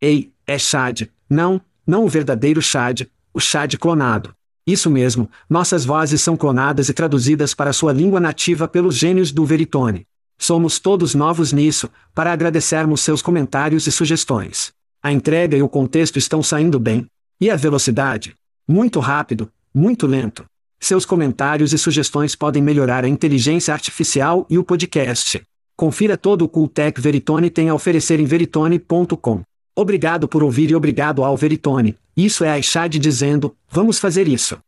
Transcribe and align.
Ei, 0.00 0.32
é 0.46 0.58
Chad. 0.58 1.02
Não, 1.28 1.60
não 1.86 2.04
o 2.04 2.08
verdadeiro 2.08 2.62
Chad, 2.62 3.02
o 3.34 3.40
Chad 3.40 3.76
clonado. 3.76 4.34
Isso 4.66 4.88
mesmo, 4.88 5.28
nossas 5.48 5.84
vozes 5.84 6.22
são 6.22 6.36
clonadas 6.36 6.88
e 6.88 6.94
traduzidas 6.94 7.54
para 7.54 7.72
sua 7.72 7.92
língua 7.92 8.18
nativa 8.18 8.66
pelos 8.66 8.96
gênios 8.96 9.30
do 9.30 9.44
Veritone. 9.44 10.06
Somos 10.38 10.78
todos 10.78 11.14
novos 11.14 11.52
nisso, 11.52 11.90
para 12.14 12.32
agradecermos 12.32 13.02
seus 13.02 13.20
comentários 13.20 13.86
e 13.86 13.92
sugestões. 13.92 14.72
A 15.02 15.12
entrega 15.12 15.56
e 15.56 15.62
o 15.62 15.68
contexto 15.68 16.18
estão 16.18 16.42
saindo 16.42 16.78
bem. 16.78 17.06
E 17.38 17.50
a 17.50 17.56
velocidade? 17.56 18.34
Muito 18.66 19.00
rápido, 19.00 19.50
muito 19.74 20.06
lento. 20.06 20.44
Seus 20.78 21.04
comentários 21.04 21.74
e 21.74 21.78
sugestões 21.78 22.34
podem 22.34 22.62
melhorar 22.62 23.04
a 23.04 23.08
inteligência 23.08 23.74
artificial 23.74 24.46
e 24.48 24.56
o 24.56 24.64
podcast. 24.64 25.42
Confira 25.76 26.16
todo 26.16 26.42
o 26.42 26.48
Cooltech 26.48 26.98
Veritone 27.00 27.50
tem 27.50 27.68
a 27.68 27.74
oferecer 27.74 28.18
em 28.18 28.24
veritone.com. 28.24 29.42
Obrigado 29.80 30.28
por 30.28 30.42
ouvir 30.42 30.70
e 30.70 30.74
obrigado 30.74 31.24
ao 31.24 31.34
Veritone. 31.38 31.96
Isso 32.14 32.44
é 32.44 32.50
a 32.50 32.58
Ishad 32.58 32.98
dizendo, 32.98 33.54
vamos 33.72 33.98
fazer 33.98 34.28
isso. 34.28 34.58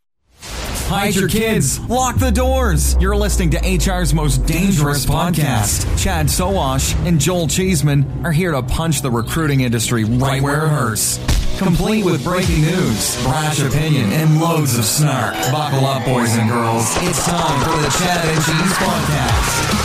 Hide 0.89 1.15
your 1.15 1.29
kids. 1.29 1.79
Lock 1.87 2.19
the 2.19 2.30
doors. 2.30 2.97
You're 2.98 3.15
listening 3.15 3.51
to 3.51 3.59
HR's 3.59 4.15
most 4.15 4.47
dangerous 4.47 5.05
podcast. 5.05 5.87
Chad 5.98 6.30
Sowash 6.30 6.95
and 7.06 7.20
Joel 7.20 7.47
Cheeseman 7.47 8.06
are 8.25 8.33
here 8.33 8.53
to 8.53 8.62
punch 8.62 9.03
the 9.03 9.11
recruiting 9.11 9.61
industry 9.61 10.05
right 10.05 10.43
where 10.43 10.65
it 10.65 10.69
hurts. 10.70 11.19
Complete 11.59 12.06
with 12.06 12.25
breaking 12.25 12.62
news, 12.62 13.23
brash 13.23 13.61
opinion, 13.61 14.11
and 14.12 14.41
loads 14.41 14.79
of 14.79 14.87
snark. 14.87 15.34
Buckle 15.53 15.84
up, 15.84 16.06
boys 16.06 16.34
and 16.39 16.48
girls. 16.48 16.87
It's 17.03 17.27
time 17.27 17.61
for 17.65 17.83
the 17.83 17.91
Chad 17.98 18.25
and 18.25 18.45
Cheese 18.45 18.77
Podcast. 18.79 19.82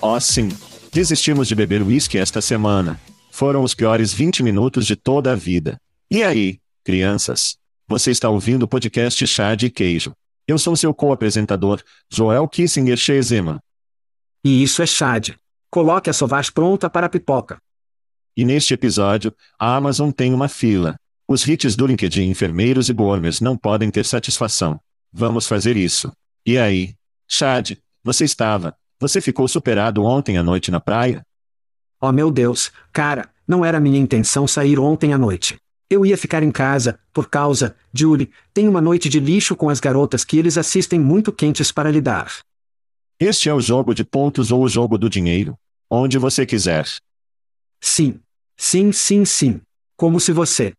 Oh 0.00 0.20
sim. 0.20 0.48
Desistimos 0.92 1.48
de 1.48 1.56
beber 1.56 1.82
uísque 1.82 2.18
esta 2.18 2.40
semana. 2.40 3.00
Foram 3.32 3.64
os 3.64 3.74
piores 3.74 4.12
20 4.12 4.44
minutos 4.44 4.86
de 4.86 4.94
toda 4.94 5.32
a 5.32 5.34
vida. 5.34 5.80
E 6.08 6.22
aí, 6.22 6.60
crianças? 6.84 7.58
Você 7.88 8.12
está 8.12 8.28
ouvindo 8.28 8.62
o 8.62 8.68
podcast 8.68 9.26
Chá 9.26 9.56
de 9.56 9.70
Queijo. 9.70 10.12
Eu 10.46 10.56
sou 10.56 10.76
seu 10.76 10.94
co-apresentador, 10.94 11.82
Joel 12.08 12.46
Kissinger 12.46 12.96
Shezema. 12.96 13.60
E 14.44 14.62
isso 14.62 14.82
é 14.82 14.86
Chad. 14.86 15.30
Coloque 15.68 16.08
a 16.08 16.12
sovaz 16.12 16.48
pronta 16.48 16.88
para 16.88 17.06
a 17.06 17.10
pipoca. 17.10 17.58
E 18.36 18.44
neste 18.44 18.72
episódio, 18.72 19.34
a 19.58 19.74
Amazon 19.74 20.10
tem 20.10 20.32
uma 20.32 20.48
fila. 20.48 20.96
Os 21.26 21.46
hits 21.46 21.74
do 21.74 21.86
LinkedIn 21.86 22.30
enfermeiros 22.30 22.88
e 22.88 22.92
gourmets 22.92 23.40
não 23.40 23.56
podem 23.56 23.90
ter 23.90 24.04
satisfação. 24.04 24.80
Vamos 25.12 25.46
fazer 25.48 25.76
isso. 25.76 26.12
E 26.46 26.56
aí? 26.56 26.94
Chad, 27.26 27.72
você 28.02 28.24
estava, 28.24 28.74
você 29.00 29.20
ficou 29.20 29.46
superado 29.46 30.02
ontem 30.02 30.36
à 30.36 30.42
noite 30.42 30.70
na 30.70 30.80
praia? 30.80 31.22
Oh 32.00 32.12
meu 32.12 32.30
Deus, 32.30 32.72
cara, 32.92 33.30
não 33.46 33.64
era 33.64 33.80
minha 33.80 33.98
intenção 33.98 34.46
sair 34.46 34.78
ontem 34.78 35.12
à 35.12 35.18
noite. 35.18 35.56
Eu 35.90 36.04
ia 36.04 36.18
ficar 36.18 36.42
em 36.42 36.50
casa, 36.50 37.00
por 37.12 37.30
causa, 37.30 37.74
Julie, 37.92 38.30
tem 38.52 38.68
uma 38.68 38.80
noite 38.80 39.08
de 39.08 39.18
lixo 39.18 39.56
com 39.56 39.70
as 39.70 39.80
garotas 39.80 40.24
que 40.24 40.36
eles 40.36 40.58
assistem 40.58 41.00
muito 41.00 41.32
quentes 41.32 41.72
para 41.72 41.90
lidar. 41.90 42.40
Este 43.18 43.48
é 43.48 43.54
o 43.54 43.60
jogo 43.60 43.94
de 43.94 44.04
pontos 44.04 44.52
ou 44.52 44.62
o 44.62 44.68
jogo 44.68 44.98
do 44.98 45.08
dinheiro. 45.08 45.56
Onde 45.90 46.18
você 46.18 46.44
quiser. 46.44 46.86
Sim. 47.80 48.20
Sim, 48.56 48.92
sim, 48.92 49.24
sim. 49.24 49.60
Como 49.96 50.20
se 50.20 50.32
você. 50.32 50.72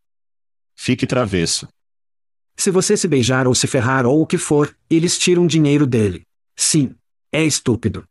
Fique 0.75 1.07
travesso. 1.07 1.67
Se 2.55 2.69
você 2.69 2.95
se 2.95 3.07
beijar 3.07 3.47
ou 3.47 3.55
se 3.55 3.67
ferrar 3.67 4.05
ou 4.05 4.21
o 4.21 4.27
que 4.27 4.37
for, 4.37 4.75
eles 4.89 5.17
tiram 5.17 5.47
dinheiro 5.47 5.87
dele. 5.87 6.21
Sim. 6.55 6.93
É 7.31 7.43
estúpido. 7.43 8.07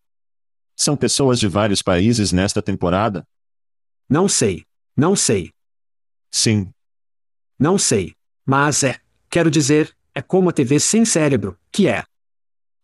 São 0.76 0.96
pessoas 0.96 1.40
de 1.40 1.48
vários 1.48 1.82
países 1.82 2.30
nesta 2.30 2.62
temporada? 2.62 3.26
Não 4.08 4.28
sei. 4.28 4.64
Não 4.96 5.16
sei. 5.16 5.50
Sim. 6.30 6.70
Não 7.58 7.76
sei. 7.76 8.14
Mas 8.46 8.84
é. 8.84 9.00
Quero 9.28 9.50
dizer, 9.50 9.94
é 10.14 10.22
como 10.22 10.50
a 10.50 10.52
TV 10.52 10.78
sem 10.78 11.04
cérebro, 11.04 11.58
que 11.72 11.88
é. 11.88 12.04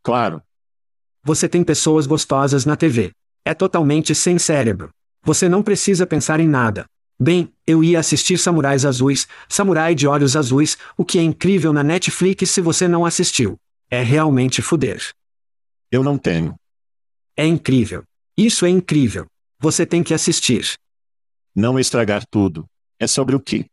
Claro. 0.03 0.43
Você 1.23 1.49
tem 1.49 1.63
pessoas 1.63 2.07
gostosas 2.07 2.67
na 2.67 2.77
TV. 2.77 3.13
É 3.45 3.55
totalmente 3.55 4.15
sem 4.15 4.39
cérebro. 4.39 4.91
Você 5.23 5.49
não 5.49 5.63
precisa 5.63 6.07
pensar 6.07 6.41
em 6.41 6.49
nada. 6.49 6.85
Bem, 7.19 7.53
eu 7.65 7.83
ia 7.85 8.01
assistir 8.01 8.39
Samurais 8.39 8.85
Azuis, 8.85 9.29
Samurai 9.49 9.95
de 9.95 10.09
Olhos 10.09 10.37
Azuis, 10.37 10.77
o 10.97 11.05
que 11.05 11.19
é 11.19 11.23
incrível 11.23 11.73
na 11.73 11.85
Netflix 11.85 12.51
se 12.51 12.61
você 12.61 12.89
não 12.89 13.07
assistiu. 13.07 13.57
É 13.89 14.03
realmente 14.03 14.61
fuder. 14.61 15.01
Eu 15.95 16.03
não 16.03 16.19
tenho. 16.19 16.57
É 17.37 17.47
incrível. 17.47 18.03
Isso 18.37 18.67
é 18.67 18.69
incrível. 18.69 19.27
Você 19.61 19.87
tem 19.87 20.03
que 20.03 20.13
assistir. 20.13 20.75
Não 21.55 21.79
estragar 21.79 22.27
tudo. 22.27 22.67
É 22.99 23.07
sobre 23.07 23.37
o 23.37 23.41
que? 23.41 23.67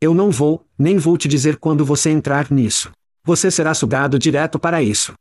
Eu 0.00 0.14
não 0.14 0.30
vou, 0.30 0.64
nem 0.78 0.98
vou 0.98 1.18
te 1.18 1.26
dizer 1.26 1.56
quando 1.56 1.84
você 1.84 2.10
entrar 2.10 2.48
nisso. 2.48 2.92
Você 3.24 3.50
será 3.50 3.74
sugado 3.74 4.20
direto 4.20 4.56
para 4.56 4.84
isso. 4.84 5.14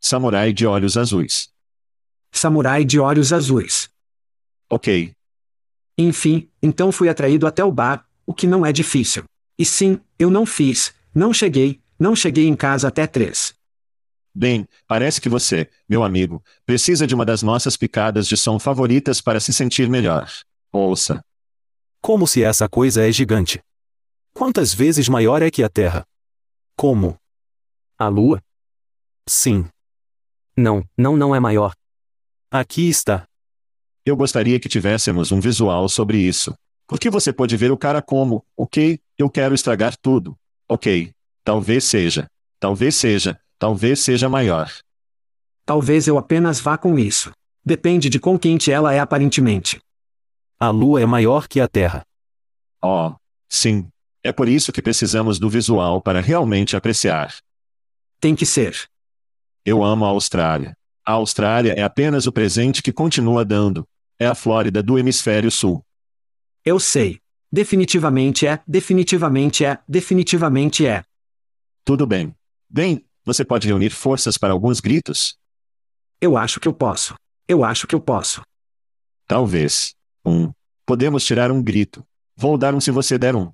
Samurai 0.00 0.50
de 0.50 0.66
olhos 0.66 0.96
azuis. 0.96 1.50
Samurai 2.32 2.82
de 2.82 2.98
olhos 2.98 3.30
azuis. 3.30 3.90
Ok. 4.70 5.12
Enfim, 5.98 6.48
então 6.62 6.90
fui 6.90 7.10
atraído 7.10 7.46
até 7.46 7.62
o 7.62 7.70
bar, 7.70 8.08
o 8.24 8.32
que 8.32 8.46
não 8.46 8.64
é 8.64 8.72
difícil. 8.72 9.24
E 9.58 9.64
sim, 9.66 10.00
eu 10.18 10.30
não 10.30 10.46
fiz, 10.46 10.94
não 11.14 11.34
cheguei, 11.34 11.82
não 11.98 12.16
cheguei 12.16 12.48
em 12.48 12.56
casa 12.56 12.88
até 12.88 13.06
três. 13.06 13.54
Bem, 14.34 14.66
parece 14.88 15.20
que 15.20 15.28
você, 15.28 15.70
meu 15.88 16.02
amigo, 16.02 16.42
precisa 16.66 17.06
de 17.06 17.14
uma 17.14 17.24
das 17.24 17.42
nossas 17.42 17.76
picadas 17.76 18.26
de 18.26 18.36
som 18.36 18.58
favoritas 18.58 19.20
para 19.20 19.38
se 19.38 19.52
sentir 19.52 19.88
melhor. 19.88 20.28
Ouça. 20.72 21.24
Como 22.00 22.26
se 22.26 22.42
essa 22.42 22.68
coisa 22.68 23.06
é 23.08 23.12
gigante. 23.12 23.62
Quantas 24.32 24.74
vezes 24.74 25.08
maior 25.08 25.40
é 25.40 25.50
que 25.50 25.62
a 25.62 25.68
Terra? 25.68 26.04
Como? 26.76 27.16
A 27.96 28.08
Lua? 28.08 28.42
Sim. 29.28 29.68
Não, 30.56 30.84
não, 30.98 31.16
não 31.16 31.34
é 31.34 31.38
maior. 31.38 31.72
Aqui 32.50 32.88
está. 32.88 33.26
Eu 34.04 34.16
gostaria 34.16 34.58
que 34.58 34.68
tivéssemos 34.68 35.30
um 35.30 35.38
visual 35.38 35.88
sobre 35.88 36.18
isso. 36.18 36.54
Porque 36.86 37.08
você 37.08 37.32
pode 37.32 37.56
ver 37.56 37.70
o 37.70 37.78
cara 37.78 38.02
como, 38.02 38.44
ok, 38.56 39.00
eu 39.16 39.30
quero 39.30 39.54
estragar 39.54 39.96
tudo. 39.96 40.36
Ok. 40.68 41.12
Talvez 41.44 41.84
seja. 41.84 42.28
Talvez 42.58 42.96
seja. 42.96 43.40
Talvez 43.58 44.00
seja 44.00 44.28
maior. 44.28 44.70
Talvez 45.64 46.06
eu 46.06 46.18
apenas 46.18 46.60
vá 46.60 46.76
com 46.76 46.98
isso. 46.98 47.32
Depende 47.64 48.10
de 48.10 48.20
quão 48.20 48.36
quente 48.36 48.70
ela 48.70 48.92
é 48.92 48.98
aparentemente. 48.98 49.80
A 50.60 50.70
Lua 50.70 51.00
é 51.00 51.06
maior 51.06 51.48
que 51.48 51.60
a 51.60 51.68
Terra. 51.68 52.04
Oh, 52.82 53.14
sim. 53.48 53.88
É 54.22 54.32
por 54.32 54.48
isso 54.48 54.72
que 54.72 54.82
precisamos 54.82 55.38
do 55.38 55.48
visual 55.48 56.00
para 56.00 56.20
realmente 56.20 56.76
apreciar. 56.76 57.34
Tem 58.20 58.34
que 58.34 58.46
ser. 58.46 58.88
Eu 59.64 59.82
amo 59.82 60.04
a 60.04 60.08
Austrália. 60.08 60.74
A 61.04 61.12
Austrália 61.12 61.72
é 61.72 61.82
apenas 61.82 62.26
o 62.26 62.32
presente 62.32 62.82
que 62.82 62.92
continua 62.92 63.44
dando. 63.44 63.86
É 64.18 64.26
a 64.26 64.34
Flórida 64.34 64.82
do 64.82 64.98
hemisfério 64.98 65.50
sul. 65.50 65.82
Eu 66.64 66.78
sei. 66.80 67.18
Definitivamente 67.52 68.46
é, 68.46 68.60
definitivamente 68.66 69.64
é, 69.64 69.78
definitivamente 69.88 70.86
é. 70.86 71.04
Tudo 71.84 72.06
bem. 72.06 72.34
Bem, 72.68 73.04
você 73.24 73.44
pode 73.44 73.66
reunir 73.66 73.90
forças 73.90 74.36
para 74.36 74.52
alguns 74.52 74.80
gritos? 74.80 75.36
Eu 76.20 76.36
acho 76.36 76.60
que 76.60 76.68
eu 76.68 76.72
posso. 76.72 77.14
Eu 77.48 77.64
acho 77.64 77.86
que 77.86 77.94
eu 77.94 78.00
posso. 78.00 78.42
Talvez. 79.26 79.94
Um. 80.24 80.52
Podemos 80.86 81.24
tirar 81.24 81.50
um 81.50 81.62
grito. 81.62 82.04
Vou 82.36 82.58
dar 82.58 82.74
um 82.74 82.80
se 82.80 82.90
você 82.90 83.16
der 83.16 83.34
um. 83.34 83.50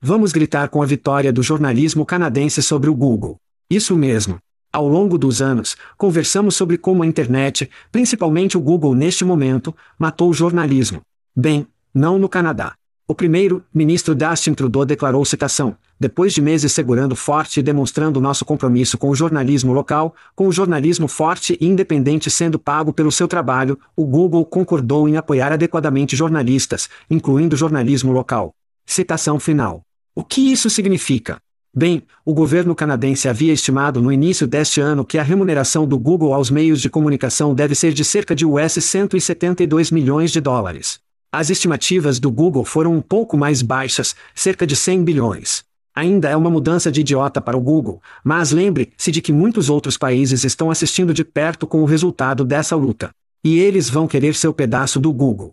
Vamos 0.00 0.32
gritar 0.32 0.68
com 0.68 0.82
a 0.82 0.86
vitória 0.86 1.32
do 1.32 1.42
jornalismo 1.42 2.06
canadense 2.06 2.62
sobre 2.62 2.88
o 2.88 2.94
Google. 2.94 3.36
Isso 3.68 3.96
mesmo. 3.96 4.38
Ao 4.72 4.86
longo 4.86 5.16
dos 5.16 5.40
anos, 5.40 5.76
conversamos 5.96 6.54
sobre 6.54 6.76
como 6.76 7.02
a 7.02 7.06
internet, 7.06 7.70
principalmente 7.90 8.56
o 8.56 8.60
Google 8.60 8.94
neste 8.94 9.24
momento, 9.24 9.74
matou 9.98 10.30
o 10.30 10.34
jornalismo. 10.34 11.00
Bem, 11.34 11.66
não 11.92 12.18
no 12.18 12.28
Canadá. 12.28 12.74
O 13.06 13.14
primeiro, 13.14 13.64
ministro 13.72 14.14
Dustin 14.14 14.54
Trudeau 14.54 14.84
declarou 14.84 15.24
citação, 15.24 15.76
depois 16.04 16.34
de 16.34 16.42
meses 16.42 16.70
segurando 16.70 17.16
forte 17.16 17.60
e 17.60 17.62
demonstrando 17.62 18.20
nosso 18.20 18.44
compromisso 18.44 18.98
com 18.98 19.08
o 19.08 19.14
jornalismo 19.14 19.72
local, 19.72 20.14
com 20.36 20.46
o 20.46 20.52
jornalismo 20.52 21.08
forte 21.08 21.56
e 21.58 21.66
independente 21.66 22.30
sendo 22.30 22.58
pago 22.58 22.92
pelo 22.92 23.10
seu 23.10 23.26
trabalho, 23.26 23.78
o 23.96 24.04
Google 24.04 24.44
concordou 24.44 25.08
em 25.08 25.16
apoiar 25.16 25.50
adequadamente 25.50 26.14
jornalistas, 26.14 26.90
incluindo 27.08 27.56
jornalismo 27.56 28.12
local. 28.12 28.52
Citação 28.84 29.40
final. 29.40 29.80
O 30.14 30.22
que 30.22 30.52
isso 30.52 30.68
significa? 30.68 31.38
Bem, 31.74 32.02
o 32.22 32.34
governo 32.34 32.74
canadense 32.74 33.26
havia 33.26 33.54
estimado 33.54 34.02
no 34.02 34.12
início 34.12 34.46
deste 34.46 34.82
ano 34.82 35.06
que 35.06 35.16
a 35.16 35.22
remuneração 35.22 35.86
do 35.86 35.98
Google 35.98 36.34
aos 36.34 36.50
meios 36.50 36.82
de 36.82 36.90
comunicação 36.90 37.54
deve 37.54 37.74
ser 37.74 37.94
de 37.94 38.04
cerca 38.04 38.34
de 38.34 38.44
US 38.44 38.74
172 38.74 39.90
milhões 39.90 40.30
de 40.30 40.40
dólares. 40.42 41.00
As 41.32 41.48
estimativas 41.48 42.20
do 42.20 42.30
Google 42.30 42.66
foram 42.66 42.94
um 42.94 43.00
pouco 43.00 43.38
mais 43.38 43.62
baixas, 43.62 44.14
cerca 44.34 44.66
de 44.66 44.76
100 44.76 45.02
bilhões. 45.02 45.63
Ainda 45.94 46.28
é 46.28 46.36
uma 46.36 46.50
mudança 46.50 46.90
de 46.90 47.02
idiota 47.02 47.40
para 47.40 47.56
o 47.56 47.60
Google, 47.60 48.02
mas 48.24 48.50
lembre-se 48.50 49.12
de 49.12 49.22
que 49.22 49.32
muitos 49.32 49.70
outros 49.70 49.96
países 49.96 50.42
estão 50.42 50.68
assistindo 50.68 51.14
de 51.14 51.24
perto 51.24 51.68
com 51.68 51.82
o 51.82 51.84
resultado 51.84 52.44
dessa 52.44 52.74
luta. 52.74 53.12
E 53.44 53.58
eles 53.58 53.88
vão 53.88 54.08
querer 54.08 54.34
seu 54.34 54.52
pedaço 54.52 54.98
do 54.98 55.12
Google. 55.12 55.52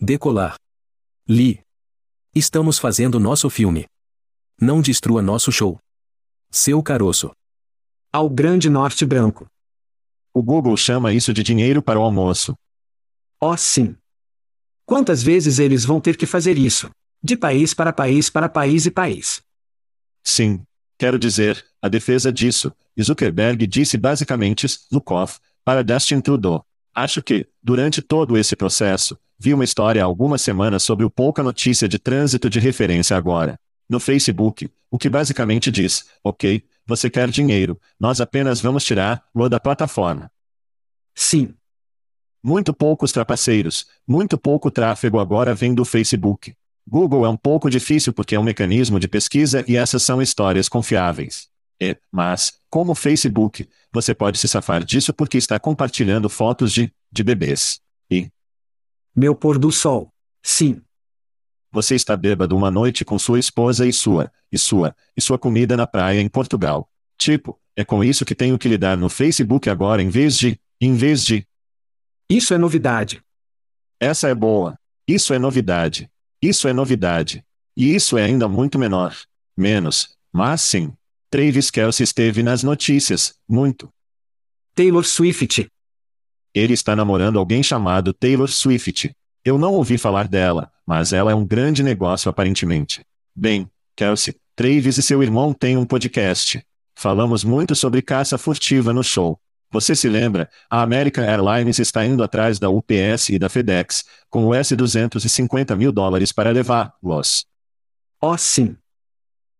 Decolar. 0.00 0.56
Lee. 1.28 1.60
Estamos 2.34 2.76
fazendo 2.78 3.20
nosso 3.20 3.48
filme. 3.48 3.86
Não 4.60 4.82
destrua 4.82 5.22
nosso 5.22 5.52
show. 5.52 5.78
Seu 6.50 6.82
caroço. 6.82 7.30
Ao 8.12 8.28
Grande 8.28 8.68
Norte 8.68 9.06
Branco. 9.06 9.46
O 10.34 10.42
Google 10.42 10.76
chama 10.76 11.12
isso 11.12 11.32
de 11.32 11.42
dinheiro 11.42 11.80
para 11.80 12.00
o 12.00 12.02
almoço. 12.02 12.54
Oh, 13.38 13.56
sim. 13.56 13.94
Quantas 14.84 15.22
vezes 15.22 15.58
eles 15.58 15.84
vão 15.84 16.00
ter 16.00 16.16
que 16.16 16.26
fazer 16.26 16.58
isso? 16.58 16.90
De 17.22 17.36
país 17.36 17.74
para 17.74 17.92
país 17.92 18.28
para 18.28 18.48
país 18.48 18.86
e 18.86 18.90
país. 18.90 19.40
Sim. 20.22 20.62
Quero 20.98 21.18
dizer, 21.18 21.64
a 21.80 21.88
defesa 21.88 22.32
disso, 22.32 22.72
Zuckerberg 23.00 23.66
disse 23.66 23.96
basicamente, 23.96 24.66
Lukov, 24.90 25.38
para 25.64 25.84
Justin 25.86 26.20
Trudeau. 26.20 26.64
Acho 26.94 27.22
que, 27.22 27.48
durante 27.62 28.02
todo 28.02 28.36
esse 28.36 28.54
processo, 28.54 29.18
vi 29.38 29.52
uma 29.52 29.64
história 29.64 30.02
há 30.02 30.04
algumas 30.04 30.42
semanas 30.42 30.82
sobre 30.82 31.04
o 31.04 31.10
pouca 31.10 31.42
notícia 31.42 31.88
de 31.88 31.98
trânsito 31.98 32.48
de 32.48 32.60
referência 32.60 33.16
agora 33.16 33.58
no 33.92 34.00
Facebook, 34.00 34.70
o 34.90 34.98
que 34.98 35.08
basicamente 35.08 35.70
diz: 35.70 36.06
ok, 36.24 36.64
você 36.86 37.10
quer 37.10 37.28
dinheiro, 37.30 37.78
nós 38.00 38.20
apenas 38.20 38.60
vamos 38.60 38.84
tirar 38.84 39.24
o 39.34 39.48
da 39.48 39.60
plataforma. 39.60 40.30
Sim. 41.14 41.54
Muito 42.42 42.74
poucos 42.74 43.12
trapaceiros, 43.12 43.86
muito 44.08 44.36
pouco 44.36 44.70
tráfego 44.70 45.20
agora 45.20 45.54
vem 45.54 45.74
do 45.74 45.84
Facebook. 45.84 46.56
Google 46.86 47.24
é 47.24 47.28
um 47.28 47.36
pouco 47.36 47.70
difícil 47.70 48.12
porque 48.12 48.34
é 48.34 48.40
um 48.40 48.44
mecanismo 48.44 48.98
de 48.98 49.08
pesquisa 49.08 49.64
e 49.68 49.76
essas 49.76 50.02
são 50.02 50.20
histórias 50.20 50.68
confiáveis. 50.68 51.48
E, 51.80 51.96
mas, 52.10 52.52
como 52.70 52.94
Facebook, 52.94 53.68
você 53.92 54.14
pode 54.14 54.38
se 54.38 54.48
safar 54.48 54.84
disso 54.84 55.12
porque 55.12 55.36
está 55.36 55.58
compartilhando 55.58 56.28
fotos 56.28 56.72
de, 56.72 56.92
de 57.10 57.22
bebês. 57.22 57.80
E. 58.10 58.30
Meu 59.14 59.34
pôr 59.34 59.58
do 59.58 59.70
sol. 59.70 60.12
Sim. 60.42 60.80
Você 61.70 61.94
está 61.94 62.16
bêbado 62.16 62.56
uma 62.56 62.70
noite 62.70 63.04
com 63.04 63.18
sua 63.18 63.38
esposa 63.38 63.86
e 63.86 63.92
sua, 63.92 64.30
e 64.50 64.58
sua, 64.58 64.94
e 65.16 65.20
sua 65.20 65.38
comida 65.38 65.76
na 65.76 65.86
praia 65.86 66.20
em 66.20 66.28
Portugal. 66.28 66.88
Tipo, 67.16 67.58
é 67.74 67.84
com 67.84 68.04
isso 68.04 68.24
que 68.24 68.34
tenho 68.34 68.58
que 68.58 68.68
lidar 68.68 68.96
no 68.96 69.08
Facebook 69.08 69.70
agora 69.70 70.02
em 70.02 70.10
vez 70.10 70.36
de, 70.36 70.60
em 70.80 70.94
vez 70.94 71.24
de. 71.24 71.46
Isso 72.28 72.52
é 72.52 72.58
novidade. 72.58 73.22
Essa 73.98 74.28
é 74.28 74.34
boa. 74.34 74.78
Isso 75.08 75.32
é 75.32 75.38
novidade. 75.38 76.10
Isso 76.42 76.66
é 76.66 76.72
novidade. 76.72 77.44
E 77.76 77.94
isso 77.94 78.18
é 78.18 78.24
ainda 78.24 78.48
muito 78.48 78.78
menor. 78.78 79.16
Menos, 79.56 80.16
mas 80.32 80.60
sim. 80.60 80.92
Travis 81.30 81.70
Kelce 81.70 82.02
esteve 82.02 82.42
nas 82.42 82.64
notícias, 82.64 83.34
muito. 83.48 83.88
Taylor 84.74 85.04
Swift. 85.04 85.70
Ele 86.52 86.74
está 86.74 86.96
namorando 86.96 87.38
alguém 87.38 87.62
chamado 87.62 88.12
Taylor 88.12 88.50
Swift. 88.50 89.14
Eu 89.44 89.56
não 89.56 89.72
ouvi 89.72 89.96
falar 89.96 90.28
dela, 90.28 90.70
mas 90.84 91.12
ela 91.12 91.30
é 91.30 91.34
um 91.34 91.46
grande 91.46 91.82
negócio 91.82 92.28
aparentemente. 92.28 93.04
Bem, 93.34 93.70
Kelsey, 93.96 94.34
Travis 94.54 94.98
e 94.98 95.02
seu 95.02 95.22
irmão 95.22 95.54
têm 95.54 95.76
um 95.76 95.86
podcast. 95.86 96.62
Falamos 96.94 97.44
muito 97.44 97.74
sobre 97.74 98.02
caça 98.02 98.36
furtiva 98.36 98.92
no 98.92 99.02
show. 99.02 99.38
Você 99.72 99.96
se 99.96 100.06
lembra? 100.06 100.50
A 100.68 100.82
American 100.82 101.24
Airlines 101.24 101.78
está 101.78 102.04
indo 102.04 102.22
atrás 102.22 102.58
da 102.58 102.68
UPS 102.68 103.30
e 103.30 103.38
da 103.38 103.48
FedEx, 103.48 104.04
com 104.28 104.48
US 104.48 104.70
250 104.72 105.74
mil 105.74 105.90
dólares 105.90 106.30
para 106.30 106.50
levá-los. 106.50 107.46
Oh, 108.20 108.36
sim. 108.36 108.76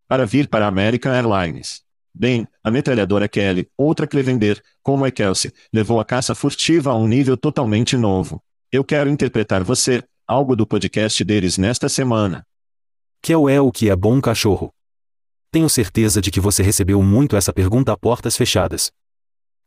Para 0.07 0.23
vir 0.27 0.47
para 0.47 0.65
a 0.65 0.67
American 0.67 1.11
Airlines. 1.11 1.81
Bem, 2.13 2.47
a 2.63 2.69
metralhadora 2.69 3.27
Kelly, 3.27 3.67
outra 3.75 4.05
Clevender, 4.05 4.61
como 4.83 5.03
é 5.03 5.09
Kelsey, 5.09 5.51
levou 5.73 5.99
a 5.99 6.05
caça 6.05 6.35
furtiva 6.35 6.91
a 6.91 6.95
um 6.95 7.07
nível 7.07 7.35
totalmente 7.35 7.97
novo. 7.97 8.39
Eu 8.71 8.83
quero 8.83 9.09
interpretar 9.09 9.63
você, 9.63 10.03
algo 10.27 10.55
do 10.55 10.67
podcast 10.67 11.23
deles 11.23 11.57
nesta 11.57 11.89
semana. 11.89 12.45
Kel 13.19 13.49
é 13.49 13.59
o 13.59 13.71
que 13.71 13.89
é 13.89 13.95
bom 13.95 14.21
cachorro. 14.21 14.71
Tenho 15.49 15.67
certeza 15.67 16.21
de 16.21 16.29
que 16.29 16.39
você 16.39 16.61
recebeu 16.61 17.01
muito 17.01 17.35
essa 17.35 17.51
pergunta 17.51 17.91
a 17.91 17.97
portas 17.97 18.37
fechadas. 18.37 18.91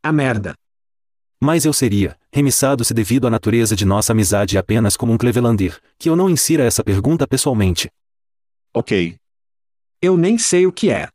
A 0.06 0.12
merda. 0.12 0.54
Mas 1.40 1.64
eu 1.64 1.72
seria, 1.72 2.16
remissado 2.32 2.84
se 2.84 2.94
devido 2.94 3.26
à 3.26 3.30
natureza 3.30 3.74
de 3.74 3.84
nossa 3.84 4.12
amizade 4.12 4.56
apenas 4.56 4.96
como 4.96 5.12
um 5.12 5.18
Clevelander, 5.18 5.80
que 5.98 6.08
eu 6.08 6.14
não 6.14 6.30
insira 6.30 6.62
essa 6.62 6.84
pergunta 6.84 7.26
pessoalmente. 7.26 7.90
Ok. 8.72 9.16
Eu 10.00 10.16
nem 10.16 10.38
sei 10.38 10.64
o 10.64 10.70
que 10.70 10.90
é. 10.90 11.08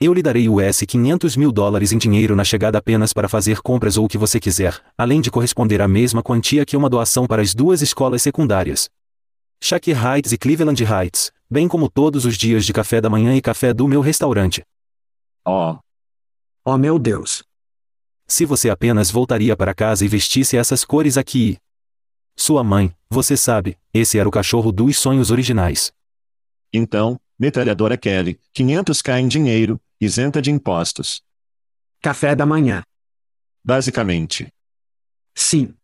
Eu 0.00 0.12
lhe 0.12 0.20
darei 0.20 0.48
US 0.48 0.80
500 0.80 1.36
mil 1.36 1.52
dólares 1.52 1.92
em 1.92 1.96
dinheiro 1.98 2.34
na 2.34 2.42
chegada 2.42 2.78
apenas 2.78 3.12
para 3.12 3.28
fazer 3.28 3.60
compras 3.60 3.96
ou 3.96 4.06
o 4.06 4.08
que 4.08 4.18
você 4.18 4.40
quiser, 4.40 4.82
além 4.98 5.20
de 5.20 5.30
corresponder 5.30 5.80
à 5.80 5.86
mesma 5.86 6.20
quantia 6.20 6.66
que 6.66 6.76
uma 6.76 6.90
doação 6.90 7.24
para 7.24 7.40
as 7.40 7.54
duas 7.54 7.82
escolas 7.82 8.20
secundárias. 8.20 8.90
Shaker 9.62 9.96
Heights 9.96 10.32
e 10.32 10.38
Cleveland 10.38 10.82
Heights, 10.82 11.30
bem 11.48 11.68
como 11.68 11.88
todos 11.88 12.24
os 12.24 12.36
dias 12.36 12.66
de 12.66 12.72
café 12.72 13.00
da 13.00 13.08
manhã 13.08 13.36
e 13.36 13.40
café 13.40 13.72
do 13.72 13.86
meu 13.86 14.00
restaurante. 14.00 14.64
Oh. 15.46 15.78
Oh 16.64 16.76
meu 16.76 16.98
Deus. 16.98 17.46
Se 18.30 18.44
você 18.44 18.68
apenas 18.68 19.10
voltaria 19.10 19.56
para 19.56 19.74
casa 19.74 20.04
e 20.04 20.08
vestisse 20.08 20.54
essas 20.56 20.84
cores 20.84 21.16
aqui. 21.16 21.56
Sua 22.36 22.62
mãe, 22.62 22.94
você 23.08 23.38
sabe, 23.38 23.78
esse 23.92 24.18
era 24.18 24.28
o 24.28 24.32
cachorro 24.32 24.70
dos 24.70 24.98
sonhos 24.98 25.30
originais. 25.30 25.90
Então, 26.70 27.18
metralhadora 27.38 27.96
Kelly, 27.96 28.38
500k 28.54 29.18
em 29.20 29.28
dinheiro, 29.28 29.80
isenta 29.98 30.42
de 30.42 30.50
impostos. 30.50 31.22
Café 32.02 32.36
da 32.36 32.44
manhã. 32.44 32.82
Basicamente. 33.64 34.52
Sim. 35.34 35.74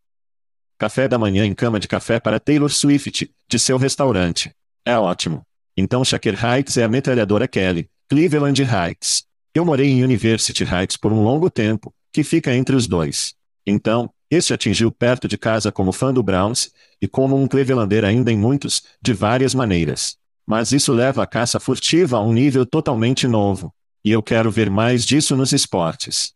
Café 0.78 1.08
da 1.08 1.18
manhã 1.18 1.46
em 1.46 1.54
cama 1.54 1.80
de 1.80 1.88
café 1.88 2.20
para 2.20 2.38
Taylor 2.38 2.70
Swift, 2.70 3.34
de 3.48 3.58
seu 3.58 3.78
restaurante. 3.78 4.54
É 4.84 4.98
ótimo. 4.98 5.42
Então 5.74 6.04
Shaker 6.04 6.38
Heights 6.44 6.76
é 6.76 6.84
a 6.84 6.88
metralhadora 6.88 7.48
Kelly, 7.48 7.88
Cleveland 8.06 8.62
Heights. 8.62 9.24
Eu 9.54 9.64
morei 9.64 9.88
em 9.88 10.04
University 10.04 10.62
Heights 10.62 10.98
por 10.98 11.10
um 11.10 11.24
longo 11.24 11.48
tempo, 11.48 11.92
que 12.14 12.22
fica 12.22 12.54
entre 12.54 12.76
os 12.76 12.86
dois. 12.86 13.34
Então, 13.66 14.08
este 14.30 14.54
atingiu 14.54 14.92
perto 14.92 15.26
de 15.26 15.36
casa 15.36 15.72
como 15.72 15.90
fã 15.90 16.14
do 16.14 16.22
Browns, 16.22 16.70
e 17.02 17.08
como 17.08 17.36
um 17.36 17.48
Clevelander 17.48 18.04
ainda 18.04 18.30
em 18.30 18.38
muitos, 18.38 18.84
de 19.02 19.12
várias 19.12 19.52
maneiras. 19.52 20.16
Mas 20.46 20.70
isso 20.70 20.92
leva 20.92 21.24
a 21.24 21.26
caça 21.26 21.58
furtiva 21.58 22.16
a 22.16 22.22
um 22.22 22.32
nível 22.32 22.64
totalmente 22.64 23.26
novo. 23.26 23.74
E 24.04 24.12
eu 24.12 24.22
quero 24.22 24.48
ver 24.48 24.70
mais 24.70 25.04
disso 25.04 25.34
nos 25.34 25.52
esportes. 25.52 26.32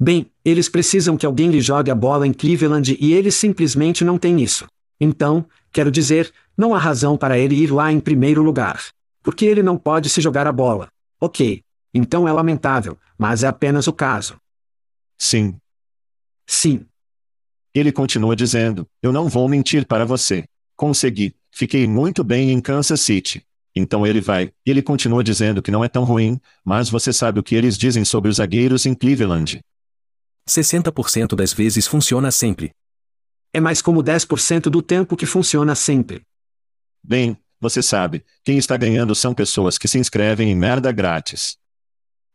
Bem, 0.00 0.26
eles 0.44 0.68
precisam 0.68 1.16
que 1.16 1.26
alguém 1.26 1.48
lhe 1.48 1.60
jogue 1.60 1.92
a 1.92 1.94
bola 1.94 2.26
em 2.26 2.32
Cleveland 2.32 2.96
e 3.00 3.12
eles 3.12 3.36
simplesmente 3.36 4.04
não 4.04 4.18
têm 4.18 4.42
isso. 4.42 4.66
Então, 5.00 5.46
quero 5.70 5.92
dizer, 5.92 6.32
não 6.56 6.74
há 6.74 6.78
razão 6.78 7.16
para 7.16 7.38
ele 7.38 7.54
ir 7.54 7.70
lá 7.70 7.92
em 7.92 8.00
primeiro 8.00 8.42
lugar. 8.42 8.82
Porque 9.22 9.44
ele 9.44 9.62
não 9.62 9.78
pode 9.78 10.08
se 10.08 10.20
jogar 10.20 10.48
a 10.48 10.52
bola. 10.52 10.88
Ok. 11.20 11.62
Então 11.94 12.26
é 12.26 12.32
lamentável, 12.32 12.98
mas 13.16 13.44
é 13.44 13.46
apenas 13.46 13.86
o 13.86 13.92
caso. 13.92 14.36
Sim. 15.18 15.60
Sim. 16.46 16.86
Ele 17.74 17.92
continua 17.92 18.34
dizendo: 18.34 18.88
Eu 19.02 19.12
não 19.12 19.28
vou 19.28 19.48
mentir 19.48 19.86
para 19.86 20.04
você. 20.04 20.44
Consegui. 20.76 21.34
Fiquei 21.50 21.86
muito 21.86 22.22
bem 22.22 22.50
em 22.50 22.60
Kansas 22.60 23.00
City. 23.00 23.44
Então 23.74 24.06
ele 24.06 24.20
vai, 24.20 24.52
ele 24.64 24.82
continua 24.82 25.22
dizendo 25.22 25.62
que 25.62 25.70
não 25.70 25.84
é 25.84 25.88
tão 25.88 26.04
ruim, 26.04 26.40
mas 26.64 26.88
você 26.88 27.12
sabe 27.12 27.38
o 27.38 27.42
que 27.42 27.54
eles 27.54 27.76
dizem 27.76 28.04
sobre 28.04 28.30
os 28.30 28.36
zagueiros 28.36 28.86
em 28.86 28.94
Cleveland. 28.94 29.60
60% 30.48 31.36
das 31.36 31.52
vezes 31.52 31.86
funciona 31.86 32.30
sempre. 32.30 32.72
É 33.52 33.60
mais 33.60 33.82
como 33.82 34.02
10% 34.02 34.62
do 34.62 34.82
tempo 34.82 35.16
que 35.16 35.26
funciona 35.26 35.74
sempre. 35.74 36.22
Bem, 37.02 37.36
você 37.60 37.82
sabe, 37.82 38.24
quem 38.44 38.58
está 38.58 38.76
ganhando 38.76 39.14
são 39.14 39.34
pessoas 39.34 39.78
que 39.78 39.88
se 39.88 39.98
inscrevem 39.98 40.50
em 40.50 40.56
merda 40.56 40.90
grátis. 40.90 41.56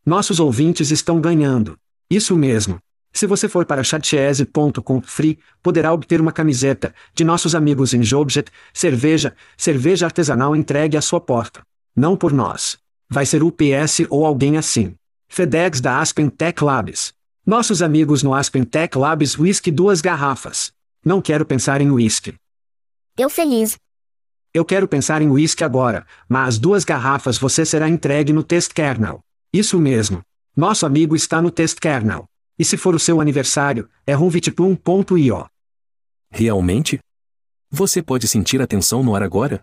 Nossos 0.06 0.40
ouvintes 0.40 0.92
estão 0.92 1.20
ganhando. 1.20 1.78
Isso 2.14 2.38
mesmo. 2.38 2.78
Se 3.12 3.26
você 3.26 3.50
for 3.50 3.66
para 3.66 3.84
chatese.com 3.84 5.02
free, 5.02 5.40
poderá 5.64 5.92
obter 5.92 6.22
uma 6.22 6.32
camiseta 6.32 6.94
de 7.12 7.24
nossos 7.24 7.56
amigos 7.56 7.92
em 7.92 8.04
Jobjet, 8.04 8.52
cerveja, 8.72 9.36
cerveja 9.58 10.06
artesanal 10.06 10.56
entregue 10.56 10.96
à 10.96 11.02
sua 11.02 11.20
porta. 11.20 11.64
Não 11.96 12.16
por 12.16 12.32
nós. 12.32 12.78
Vai 13.10 13.26
ser 13.26 13.42
UPS 13.42 14.06
ou 14.12 14.28
alguém 14.28 14.58
assim. 14.58 14.94
FedEx 15.28 15.82
da 15.82 16.00
Aspen 16.00 16.30
Tech 16.30 16.64
Labs. 16.64 17.16
Nossos 17.44 17.82
amigos 17.82 18.22
no 18.22 18.36
Aspen 18.36 18.64
Tech 18.64 18.96
Labs 18.96 19.36
Whisky 19.36 19.72
duas 19.72 20.00
garrafas. 20.00 20.72
Não 21.04 21.20
quero 21.20 21.48
pensar 21.48 21.82
em 21.82 21.90
whisky. 21.90 22.36
Eu 23.18 23.28
feliz. 23.28 23.76
Eu 24.54 24.64
quero 24.64 24.88
pensar 24.88 25.24
em 25.24 25.30
whisky 25.32 25.64
agora, 25.64 26.06
mas 26.30 26.60
duas 26.60 26.86
garrafas 26.86 27.40
você 27.40 27.66
será 27.66 27.90
entregue 27.90 28.32
no 28.32 28.44
test 28.44 28.72
kernel. 28.72 29.20
Isso 29.52 29.80
mesmo. 29.80 30.24
Nosso 30.56 30.86
amigo 30.86 31.16
está 31.16 31.42
no 31.42 31.50
test 31.50 31.80
kernel. 31.80 32.26
E 32.60 32.64
se 32.64 32.78
for 32.78 32.94
o 32.94 33.00
seu 33.00 33.20
aniversário, 33.20 33.90
é 34.06 34.14
rumvitplum.io. 34.14 35.50
Realmente? 36.30 37.00
Você 37.72 38.04
pode 38.04 38.28
sentir 38.28 38.62
a 38.62 38.68
tensão 38.68 39.02
no 39.02 39.16
ar 39.16 39.24
agora? 39.24 39.62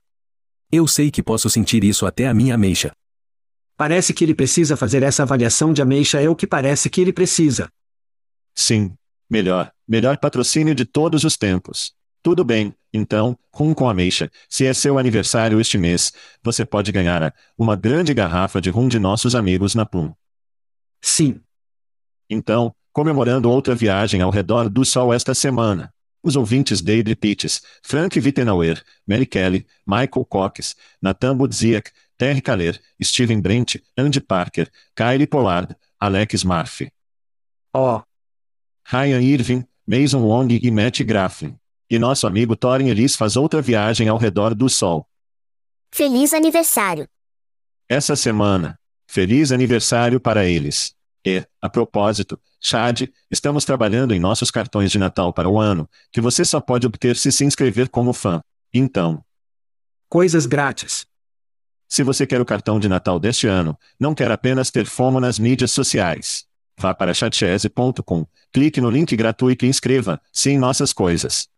Eu 0.71 0.89
sei 0.89 1.09
que 1.09 1.23
posso 1.23 1.49
sentir 1.49 1.85
isso 1.85 2.07
até 2.07 2.27
a 2.27 2.35
minha 2.35 2.57
ameixa. 2.57 2.91
Parece 3.77 4.13
que 4.13 4.25
ele 4.25 4.35
precisa 4.35 4.77
fazer 4.77 5.05
essa 5.05 5.23
avaliação 5.23 5.73
de 5.73 5.81
ameixa 5.81 6.21
é 6.21 6.29
o 6.29 6.35
que 6.35 6.47
parece 6.47 6.91
que 6.91 7.01
ele 7.01 7.13
precisa. 7.13 7.69
Sim. 8.53 8.93
Melhor, 9.31 9.71
melhor 9.87 10.19
patrocínio 10.19 10.75
de 10.75 10.85
todos 10.85 11.23
os 11.23 11.37
tempos. 11.37 11.95
Tudo 12.21 12.45
bem, 12.45 12.75
então, 12.93 13.39
rum 13.55 13.73
com 13.73 13.89
ameixa. 13.89 14.29
Se 14.49 14.67
é 14.67 14.75
seu 14.75 14.99
aniversário 14.99 15.61
este 15.61 15.79
mês, 15.79 16.13
você 16.43 16.65
pode 16.65 16.91
ganhar 16.91 17.33
uma 17.57 17.77
grande 17.77 18.13
garrafa 18.13 18.61
de 18.61 18.71
rum 18.71 18.89
de 18.89 18.99
nossos 18.99 19.37
amigos 19.37 19.77
na 19.77 19.87
Plum. 19.87 20.13
Sim. 21.01 21.41
Então, 22.29 22.75
comemorando 22.93 23.51
outra 23.51 23.75
viagem 23.75 24.21
ao 24.21 24.31
redor 24.31 24.69
do 24.69 24.85
sol 24.85 25.13
esta 25.13 25.35
semana. 25.35 25.93
Os 26.23 26.37
ouvintes 26.37 26.83
Deidre 26.83 27.17
Pitts, 27.17 27.63
Frank 27.83 28.19
Wittenauer, 28.19 28.83
Mary 29.07 29.27
Kelly, 29.27 29.67
Michael 29.87 30.27
Cox, 30.27 30.77
Nathan 31.01 31.37
Budziak, 31.37 31.91
Terry 32.19 32.43
Kaler, 32.43 32.79
Steven 33.03 33.41
Brent, 33.41 33.77
Andy 33.97 34.21
Parker, 34.21 34.71
Kylie 34.95 35.27
Pollard, 35.27 35.75
Alex 35.99 36.45
Murphy. 36.45 36.93
Oh, 37.73 38.03
Ryan 38.93 39.23
Irving, 39.23 39.67
Mason 39.87 40.27
Long 40.27 40.49
e 40.51 40.71
Matt 40.71 41.03
Grafflin. 41.03 41.57
E 41.89 41.99
nosso 41.99 42.27
amigo 42.27 42.55
Thorin 42.55 42.89
Ellis 42.89 43.17
faz 43.17 43.37
outra 43.37 43.63
viagem 43.63 44.09
ao 44.09 44.19
redor 44.19 44.55
do 44.55 44.69
sol. 44.69 45.09
Feliz 45.93 46.33
aniversário. 46.33 47.09
Essa 47.89 48.15
semana. 48.15 48.80
Feliz 49.13 49.51
aniversário 49.51 50.21
para 50.21 50.45
eles. 50.45 50.95
E, 51.27 51.45
a 51.61 51.69
propósito, 51.69 52.39
Chad, 52.61 53.09
estamos 53.29 53.65
trabalhando 53.65 54.15
em 54.15 54.21
nossos 54.21 54.53
cartões 54.53 54.89
de 54.93 55.01
Natal 55.01 55.33
para 55.33 55.49
o 55.49 55.59
ano, 55.59 55.91
que 56.13 56.21
você 56.21 56.45
só 56.45 56.61
pode 56.61 56.87
obter 56.87 57.17
se 57.17 57.33
se 57.33 57.45
inscrever 57.45 57.89
como 57.89 58.13
fã. 58.13 58.41
Então, 58.73 59.21
coisas 60.09 60.47
grátis. 60.47 61.09
se 61.89 62.05
você 62.05 62.25
quer 62.25 62.41
o 62.41 62.45
cartão 62.45 62.79
de 62.79 62.89
Natal 62.89 63.19
deste 63.19 63.49
ano, 63.49 63.77
não 63.99 64.15
quer 64.15 64.31
apenas 64.31 64.71
ter 64.71 64.87
fomo 64.87 65.19
nas 65.19 65.41
mídias 65.41 65.73
sociais. 65.73 66.45
Vá 66.79 66.95
para 66.95 67.13
chatchese.com, 67.13 68.25
clique 68.53 68.81
no 68.81 68.91
link 68.91 69.17
gratuito 69.17 69.65
e 69.65 69.69
inscreva-se 69.69 70.51
em 70.51 70.57
nossas 70.57 70.93
coisas. 70.93 71.49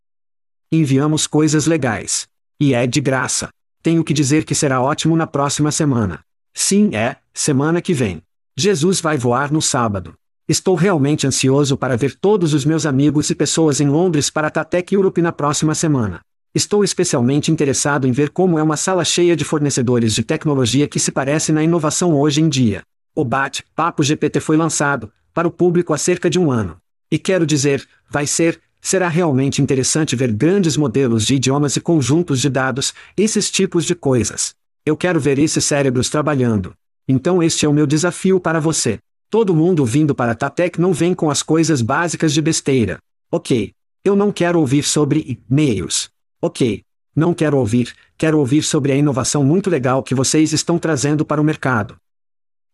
Enviamos 0.73 1.27
coisas 1.27 1.67
legais. 1.67 2.27
E 2.59 2.73
é 2.73 2.87
de 2.87 3.03
graça. 3.03 3.51
Tenho 3.83 4.03
que 4.03 4.15
dizer 4.15 4.47
que 4.47 4.55
será 4.55 4.81
ótimo 4.81 5.15
na 5.15 5.27
próxima 5.27 5.71
semana. 5.71 6.25
Sim, 6.55 6.95
é, 6.95 7.17
semana 7.35 7.81
que 7.81 7.95
vem. 7.95 8.23
Jesus 8.57 9.01
vai 9.01 9.17
voar 9.17 9.53
no 9.53 9.63
sábado. 9.63 10.15
Estou 10.49 10.75
realmente 10.75 11.27
ansioso 11.27 11.77
para 11.77 11.97
ver 11.97 12.15
todos 12.15 12.53
os 12.53 12.65
meus 12.65 12.85
amigos 12.85 13.31
e 13.31 13.35
pessoas 13.35 13.81
em 13.81 13.89
Londres 13.89 14.29
para 14.29 14.49
a 14.49 14.51
Tatec 14.51 14.95
Europe 14.95 15.23
na 15.23 15.33
próxima 15.33 15.75
semana. 15.75 16.21
Estou 16.55 16.85
especialmente 16.85 17.51
interessado 17.51 18.07
em 18.07 18.13
ver 18.13 18.29
como 18.29 18.59
é 18.59 18.63
uma 18.63 18.77
sala 18.77 19.05
cheia 19.05 19.35
de 19.35 19.45
fornecedores 19.45 20.15
de 20.15 20.23
tecnologia 20.23 20.87
que 20.87 20.99
se 20.99 21.11
parece 21.11 21.53
na 21.53 21.63
inovação 21.65 22.15
hoje 22.15 22.43
em 22.43 22.49
dia. 22.49 22.83
O 23.15 23.25
BAT, 23.25 23.63
Papo 23.75 24.03
GPT 24.03 24.41
foi 24.41 24.57
lançado, 24.57 25.11
para 25.33 25.49
o 25.49 25.51
público 25.51 25.95
há 25.95 25.99
cerca 25.99 26.29
de 26.29 26.39
um 26.39 26.51
ano. 26.51 26.77
E 27.11 27.19
quero 27.19 27.47
dizer, 27.47 27.89
vai 28.11 28.27
ser, 28.27 28.61
será 28.81 29.09
realmente 29.09 29.63
interessante 29.63 30.15
ver 30.15 30.33
grandes 30.33 30.77
modelos 30.77 31.25
de 31.25 31.37
idiomas 31.37 31.77
e 31.77 31.81
conjuntos 31.81 32.41
de 32.41 32.51
dados, 32.51 32.93
esses 33.17 33.51
tipos 33.51 33.87
de 33.87 33.95
coisas. 33.95 34.55
Eu 34.85 34.97
quero 34.97 35.21
ver 35.21 35.39
esses 35.39 35.65
cérebros 35.65 36.11
trabalhando. 36.11 36.75
Então 37.07 37.43
este 37.43 37.67
é 37.67 37.69
o 37.69 37.73
meu 37.73 37.87
desafio 37.87 38.41
para 38.41 38.61
você. 38.61 38.99
Todo 39.29 39.55
mundo 39.55 39.85
vindo 39.85 40.15
para 40.15 40.33
a 40.33 40.35
Tatec 40.35 40.81
não 40.81 40.93
vem 40.93 41.15
com 41.15 41.31
as 41.31 41.43
coisas 41.43 41.81
básicas 41.81 42.33
de 42.33 42.41
besteira. 42.41 42.99
Ok. 43.31 43.73
Eu 44.05 44.17
não 44.17 44.33
quero 44.33 44.59
ouvir 44.59 44.83
sobre 44.83 45.21
e-mails. 45.51 46.11
Ok. 46.41 46.83
Não 47.15 47.35
quero 47.35 47.59
ouvir, 47.59 47.95
quero 48.17 48.39
ouvir 48.39 48.63
sobre 48.63 48.93
a 48.93 48.97
inovação 48.97 49.45
muito 49.45 49.69
legal 49.69 50.03
que 50.03 50.15
vocês 50.15 50.53
estão 50.53 50.79
trazendo 50.79 51.25
para 51.25 51.41
o 51.41 51.45
mercado. 51.45 51.97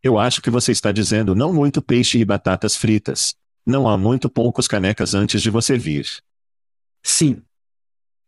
Eu 0.03 0.19
acho 0.19 0.41
que 0.41 0.51
você 0.51 0.73
está 0.73 0.93
dizendo 0.93 1.35
não 1.35 1.53
muito 1.53 1.83
peixe 1.83 2.19
e 2.19 2.25
batatas 2.25 2.77
fritas. 2.77 3.35
Não 3.67 3.89
há 3.89 3.99
muito 3.99 4.31
poucos 4.31 4.69
canecas 4.69 5.15
antes 5.15 5.43
de 5.43 5.51
você 5.51 5.77
vir. 5.77 6.07
Sim, 7.03 7.43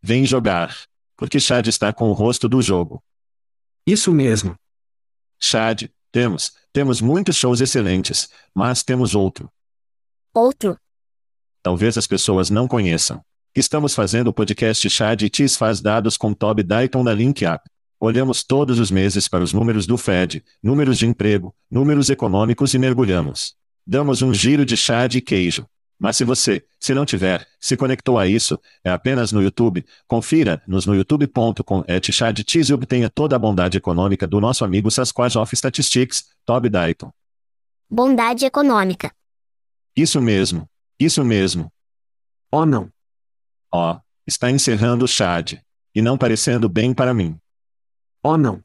Vem 0.03 0.25
jogar. 0.25 0.75
Porque 1.17 1.39
Chad 1.39 1.67
está 1.67 1.93
com 1.93 2.09
o 2.09 2.15
rosto 2.15 2.49
do 2.49 2.63
jogo. 2.63 3.03
isso 3.87 4.13
mesmo. 4.13 4.55
Chad, 5.41 5.89
temos, 6.13 6.53
temos 6.73 7.01
muitos 7.01 7.37
shows 7.37 7.61
excelentes, 7.61 8.29
mas 8.55 8.83
temos 8.83 9.15
outro. 9.15 9.51
Outro. 10.35 10.79
Talvez 11.63 11.97
as 11.99 12.07
pessoas 12.07 12.51
não 12.51 12.69
conheçam. 12.69 13.23
Estamos 13.55 13.95
fazendo 13.95 14.29
o 14.29 14.33
podcast 14.33 14.89
Chad 14.89 15.23
e 15.23 15.31
Tis 15.31 15.57
faz 15.57 15.81
dados 15.81 16.17
com 16.17 16.33
Toby 16.33 16.63
Dayton 16.63 17.03
da 17.03 17.13
Link 17.13 17.45
Up. 17.45 17.61
Olhamos 17.99 18.45
todos 18.45 18.79
os 18.79 18.91
meses 18.91 19.29
para 19.29 19.43
os 19.43 19.53
números 19.53 19.87
do 19.87 19.99
Fed, 19.99 20.43
números 20.63 20.99
de 20.99 21.07
emprego, 21.07 21.55
números 21.71 22.09
econômicos 22.09 22.73
e 22.73 22.79
mergulhamos. 22.79 23.55
Damos 23.87 24.23
um 24.23 24.33
giro 24.33 24.65
de 24.65 24.77
chá 24.77 25.07
e 25.07 25.21
queijo. 25.21 25.67
Mas 26.01 26.17
se 26.17 26.25
você, 26.25 26.65
se 26.81 26.95
não 26.95 27.05
tiver, 27.05 27.47
se 27.61 27.77
conectou 27.77 28.19
a 28.19 28.27
isso, 28.27 28.59
é 28.83 28.91
apenas 28.91 29.33
no 29.33 29.43
YouTube, 29.43 29.85
confira-nos 30.09 30.87
no 30.87 30.95
youtube.com 30.95 31.85
e 31.87 32.73
obtenha 32.73 33.11
toda 33.11 33.37
a 33.37 33.39
bondade 33.39 33.77
econômica 33.77 34.27
do 34.27 34.41
nosso 34.41 34.65
amigo 34.65 34.91
Sasquatch 34.91 35.37
of 35.37 35.55
Statistics, 35.55 36.31
Toby 36.47 36.71
Dayton. 36.71 37.13
Bondade 37.89 38.47
econômica. 38.47 39.13
Isso 39.95 40.23
mesmo. 40.23 40.67
Isso 40.99 41.23
mesmo. 41.23 41.71
Oh 42.51 42.65
não. 42.65 42.91
Ó, 43.71 44.01
está 44.27 44.51
encerrando 44.51 45.05
o 45.05 45.09
Chad. 45.09 45.59
E 45.95 46.01
não 46.01 46.17
parecendo 46.17 46.67
bem 46.67 46.95
para 46.95 47.13
mim. 47.13 47.39
Oh 48.23 48.39
não. 48.39 48.65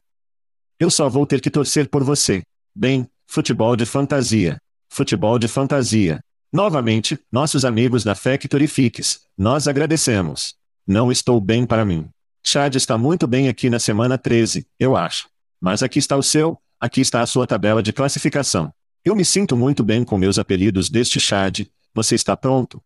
Eu 0.80 0.90
só 0.90 1.06
vou 1.08 1.26
ter 1.26 1.42
que 1.42 1.50
torcer 1.50 1.90
por 1.90 2.02
você. 2.02 2.42
Bem, 2.74 3.06
futebol 3.26 3.76
de 3.76 3.84
fantasia. 3.84 4.58
Futebol 4.88 5.38
de 5.38 5.48
fantasia. 5.48 6.24
Novamente, 6.56 7.20
nossos 7.30 7.66
amigos 7.66 8.02
da 8.02 8.14
Factory 8.14 8.66
Fix, 8.66 9.20
nós 9.36 9.68
agradecemos. 9.68 10.54
Não 10.86 11.12
estou 11.12 11.38
bem 11.38 11.66
para 11.66 11.84
mim. 11.84 12.08
Chad 12.42 12.74
está 12.76 12.96
muito 12.96 13.26
bem 13.26 13.50
aqui 13.50 13.68
na 13.68 13.78
semana 13.78 14.16
13, 14.16 14.66
eu 14.80 14.96
acho. 14.96 15.28
Mas 15.60 15.82
aqui 15.82 15.98
está 15.98 16.16
o 16.16 16.22
seu, 16.22 16.58
aqui 16.80 17.02
está 17.02 17.20
a 17.20 17.26
sua 17.26 17.46
tabela 17.46 17.82
de 17.82 17.92
classificação. 17.92 18.72
Eu 19.04 19.14
me 19.14 19.22
sinto 19.22 19.54
muito 19.54 19.84
bem 19.84 20.02
com 20.02 20.16
meus 20.16 20.38
apelidos 20.38 20.88
deste 20.88 21.20
Chad. 21.20 21.66
Você 21.92 22.14
está 22.14 22.34
pronto? 22.34 22.82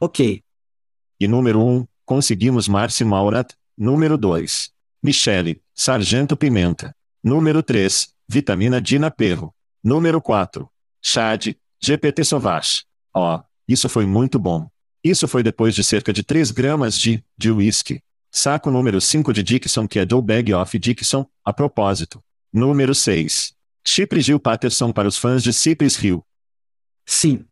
Ok. 0.00 0.42
E 1.20 1.28
número 1.28 1.64
1, 1.64 1.86
conseguimos 2.04 2.66
Marci 2.66 3.04
Maurat. 3.04 3.52
Número 3.78 4.18
2, 4.18 4.72
Michele, 5.00 5.62
Sargento 5.72 6.36
Pimenta. 6.36 6.92
Número 7.22 7.62
3, 7.62 8.12
Vitamina 8.28 8.80
Dina 8.80 9.12
Perro. 9.12 9.54
Número 9.80 10.20
4, 10.20 10.68
Chad, 11.00 11.54
GPT 11.82 12.24
Sauvage. 12.24 12.84
Ó, 13.14 13.42
isso 13.66 13.88
foi 13.88 14.04
muito 14.04 14.38
bom. 14.38 14.68
Isso 15.02 15.26
foi 15.26 15.42
depois 15.42 15.74
de 15.74 15.82
cerca 15.82 16.12
de 16.12 16.22
3 16.22 16.50
gramas 16.50 16.98
de, 16.98 17.24
de 17.38 17.50
whisky. 17.50 18.02
Saco 18.30 18.70
número 18.70 19.00
5 19.00 19.32
de 19.32 19.42
Dixon 19.42 19.88
que 19.88 19.98
é 19.98 20.04
do 20.04 20.20
Bag 20.20 20.52
of 20.52 20.78
Dixon, 20.78 21.26
a 21.44 21.52
propósito. 21.52 22.22
Número 22.52 22.94
6. 22.94 23.54
Chipre 23.84 24.20
Gil 24.20 24.38
Patterson 24.38 24.92
para 24.92 25.08
os 25.08 25.16
fãs 25.16 25.42
de 25.42 25.52
Cypress 25.52 26.02
Hill. 26.02 26.24
Sim. 27.06 27.46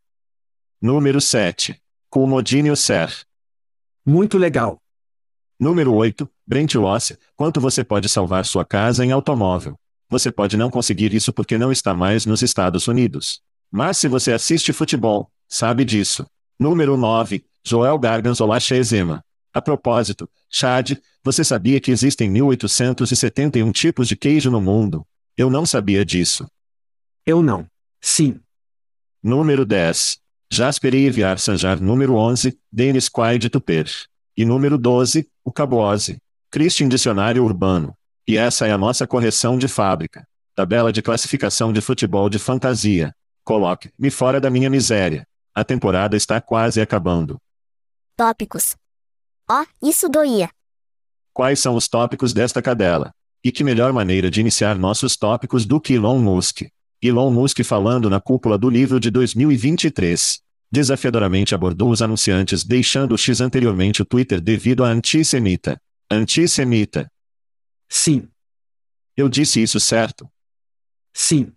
Número 0.80 1.20
7. 1.20 1.80
Culmodínio 2.10 2.76
Ser. 2.76 3.10
Muito 4.04 4.36
legal. 4.36 4.80
Número 5.58 5.92
8. 5.94 6.30
Brent 6.46 6.74
Ross, 6.74 7.16
quanto 7.34 7.60
você 7.60 7.82
pode 7.82 8.08
salvar 8.08 8.44
sua 8.44 8.64
casa 8.64 9.04
em 9.04 9.10
automóvel? 9.10 9.78
Você 10.08 10.30
pode 10.30 10.56
não 10.56 10.70
conseguir 10.70 11.12
isso 11.12 11.32
porque 11.32 11.58
não 11.58 11.72
está 11.72 11.92
mais 11.94 12.24
nos 12.24 12.42
Estados 12.42 12.86
Unidos. 12.86 13.42
Mas 13.70 13.98
se 13.98 14.08
você 14.08 14.32
assiste 14.32 14.72
futebol, 14.72 15.30
sabe 15.48 15.84
disso. 15.84 16.26
Número 16.58 16.96
9. 16.96 17.44
Joel 17.64 17.98
Garganzola 17.98 18.58
Chezema. 18.58 19.24
A 19.52 19.60
propósito, 19.60 20.28
Chad, 20.48 20.96
você 21.22 21.42
sabia 21.42 21.80
que 21.80 21.90
existem 21.90 22.30
1871 22.30 23.72
tipos 23.72 24.08
de 24.08 24.16
queijo 24.16 24.50
no 24.50 24.60
mundo? 24.60 25.06
Eu 25.36 25.50
não 25.50 25.66
sabia 25.66 26.04
disso. 26.04 26.48
Eu 27.26 27.42
não. 27.42 27.66
Sim. 28.00 28.40
Número 29.22 29.66
10. 29.66 30.18
Jasper 30.50 30.94
Iviar 30.94 31.38
Sanjar. 31.38 31.80
Número 31.80 32.14
11. 32.14 32.58
Denis 32.72 33.08
Quaid 33.08 33.50
Tuper. 33.50 33.86
E 34.36 34.44
número 34.44 34.78
12. 34.78 35.28
O 35.44 35.52
Caboose. 35.52 36.18
Christian 36.50 36.88
Dicionário 36.88 37.44
Urbano. 37.44 37.94
E 38.26 38.36
essa 38.36 38.66
é 38.66 38.72
a 38.72 38.78
nossa 38.78 39.06
correção 39.06 39.58
de 39.58 39.68
fábrica. 39.68 40.26
Tabela 40.54 40.92
de 40.92 41.02
classificação 41.02 41.72
de 41.72 41.80
futebol 41.80 42.28
de 42.28 42.38
fantasia. 42.38 43.14
Coloque-me 43.48 44.10
fora 44.10 44.38
da 44.38 44.50
minha 44.50 44.68
miséria. 44.68 45.26
A 45.54 45.64
temporada 45.64 46.14
está 46.18 46.38
quase 46.38 46.82
acabando. 46.82 47.40
Tópicos. 48.14 48.76
Ó, 49.48 49.64
isso 49.80 50.06
doía. 50.06 50.50
Quais 51.32 51.58
são 51.58 51.74
os 51.74 51.88
tópicos 51.88 52.34
desta 52.34 52.60
cadela? 52.60 53.10
E 53.42 53.50
que 53.50 53.64
melhor 53.64 53.90
maneira 53.90 54.30
de 54.30 54.42
iniciar 54.42 54.76
nossos 54.76 55.16
tópicos 55.16 55.64
do 55.64 55.80
que 55.80 55.94
Elon 55.94 56.18
Musk? 56.18 56.68
Elon 57.00 57.30
Musk 57.30 57.64
falando 57.64 58.10
na 58.10 58.20
cúpula 58.20 58.58
do 58.58 58.68
livro 58.68 59.00
de 59.00 59.10
2023. 59.10 60.42
Desafiadoramente 60.70 61.54
abordou 61.54 61.90
os 61.90 62.02
anunciantes 62.02 62.64
deixando 62.64 63.12
o 63.12 63.16
X 63.18 63.40
anteriormente 63.40 64.02
o 64.02 64.04
Twitter 64.04 64.42
devido 64.42 64.84
a 64.84 64.88
antissemita. 64.88 65.80
Antissemita. 66.10 67.10
Sim, 67.88 68.28
Eu 69.16 69.26
disse 69.26 69.62
isso 69.62 69.80
certo? 69.80 70.30
sim, 71.14 71.50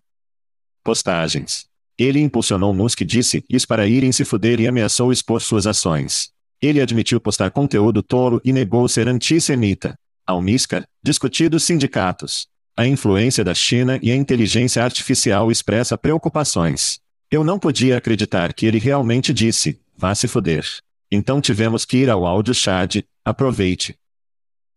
Postagens. 0.86 1.70
Ele 2.02 2.20
impulsionou 2.20 2.74
Musk 2.74 3.02
disse 3.04 3.46
isso 3.48 3.68
para 3.68 3.88
irem 3.88 4.12
se 4.12 4.26
fuder 4.26 4.60
e 4.60 4.68
ameaçou 4.68 5.12
expor 5.12 5.40
suas 5.40 5.68
ações. 5.68 6.32
Ele 6.60 6.82
admitiu 6.82 7.22
postar 7.22 7.52
conteúdo 7.52 8.02
tolo 8.02 8.42
e 8.44 8.52
negou 8.52 8.88
ser 8.88 9.08
antissemita. 9.08 9.94
Almisca, 10.26 10.84
discutido 11.04 11.60
sindicatos. 11.60 12.48
A 12.76 12.88
influência 12.88 13.44
da 13.44 13.54
China 13.54 14.00
e 14.02 14.10
a 14.10 14.16
inteligência 14.16 14.84
artificial 14.84 15.52
expressa 15.52 15.96
preocupações. 15.96 17.00
Eu 17.30 17.44
não 17.44 17.60
podia 17.60 17.98
acreditar 17.98 18.52
que 18.52 18.66
ele 18.66 18.80
realmente 18.80 19.32
disse, 19.32 19.80
vá 19.96 20.16
se 20.16 20.28
fuder. 20.28 20.66
Então 21.12 21.40
tivemos 21.40 21.86
que 21.86 21.98
ir 21.98 22.10
ao 22.10 22.26
áudio 22.26 22.56
chat, 22.56 23.06
aproveite. 23.24 23.96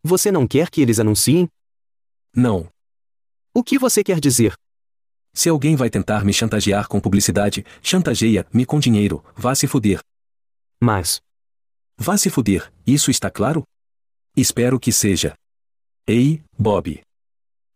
Você 0.03 0.31
não 0.31 0.47
quer 0.47 0.69
que 0.69 0.83
eles 0.83 1.01
anunciem? 1.01 1.49
Não. 2.37 2.69
O 3.55 3.65
que 3.65 3.79
você 3.79 4.05
quer 4.05 4.21
dizer? 4.21 4.53
Se 5.35 5.49
alguém 5.49 5.75
vai 5.75 5.91
tentar 5.91 6.25
me 6.25 6.33
chantagear 6.33 6.87
com 6.87 7.01
publicidade, 7.01 7.67
chantageia-me 7.83 8.65
com 8.65 8.79
dinheiro, 8.79 9.23
vá 9.35 9.53
se 9.53 9.67
fuder. 9.67 9.99
Mas. 10.81 11.21
Vá 11.99 12.17
se 12.17 12.31
fuder, 12.31 12.73
isso 12.87 13.11
está 13.11 13.29
claro? 13.29 13.65
Espero 14.37 14.79
que 14.79 14.93
seja. 14.93 15.35
Ei, 16.07 16.41
Bob. 16.57 17.03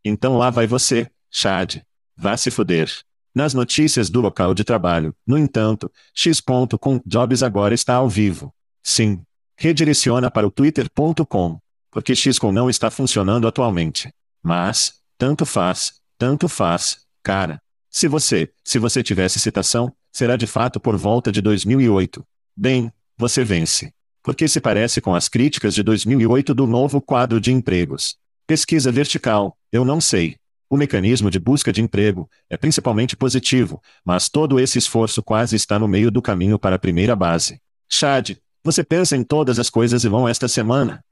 Então 0.05 0.39
lá 0.39 0.51
vai 0.51 0.69
você, 0.69 1.11
Chad. 1.31 1.83
Vá 2.17 2.37
se 2.37 2.51
fuder. 2.51 2.89
Nas 3.35 3.55
notícias 3.55 4.09
do 4.09 4.21
local 4.21 4.55
de 4.55 4.63
trabalho, 4.65 5.15
no 5.27 5.37
entanto, 5.37 5.91
x.com 6.15 7.01
Jobs 7.05 7.43
agora 7.43 7.75
está 7.75 7.95
ao 7.95 8.09
vivo. 8.09 8.53
Sim. 8.83 9.23
Redireciona 9.57 10.31
para 10.31 10.47
o 10.47 10.51
twitter.com. 10.51 11.59
Porque 11.91 12.15
x.com 12.15 12.53
não 12.53 12.71
está 12.71 12.91
funcionando 12.91 13.49
atualmente. 13.49 14.13
Mas, 14.43 15.01
tanto 15.17 15.45
faz, 15.45 16.01
tanto 16.17 16.49
faz, 16.49 17.08
cara. 17.29 17.61
Se 17.91 18.09
você, 18.09 18.51
se 18.65 18.79
você 18.79 19.03
tivesse 19.03 19.39
citação, 19.39 19.93
será 20.11 20.35
de 20.35 20.47
fato 20.47 20.81
por 20.81 20.97
volta 20.97 21.31
de 21.31 21.43
2008. 21.43 22.27
Bem, 22.57 22.91
você 23.19 23.45
vence. 23.45 23.93
Porque 24.23 24.49
se 24.49 24.63
parece 24.63 25.03
com 25.03 25.15
as 25.15 25.29
críticas 25.29 25.75
de 25.75 25.83
2008 25.83 26.55
do 26.55 26.67
novo 26.67 27.03
quadro 27.03 27.39
de 27.39 27.53
empregos. 27.53 28.17
Pesquisa 28.47 28.91
vertical, 28.91 29.59
eu 29.71 29.85
não 29.85 30.01
sei. 30.01 30.37
O 30.71 30.77
mecanismo 30.79 31.31
de 31.31 31.39
busca 31.39 31.71
de 31.71 31.83
emprego 31.83 32.31
é 32.49 32.57
principalmente 32.57 33.15
positivo, 33.15 33.79
mas 34.03 34.31
todo 34.31 34.59
esse 34.59 34.79
esforço 34.79 35.23
quase 35.23 35.55
está 35.55 35.79
no 35.79 35.87
meio 35.87 36.11
do 36.11 36.23
caminho 36.23 36.59
para 36.59 36.77
a 36.77 36.79
primeira 36.79 37.15
base. 37.15 37.61
Chad, 37.91 38.39
você 38.65 38.83
pensa 38.83 39.19
em 39.19 39.23
todas 39.23 39.59
as 39.59 39.69
coisas 39.69 40.03
e 40.03 40.09
vão 40.09 40.27
esta 40.27 40.49
semana? 40.49 41.05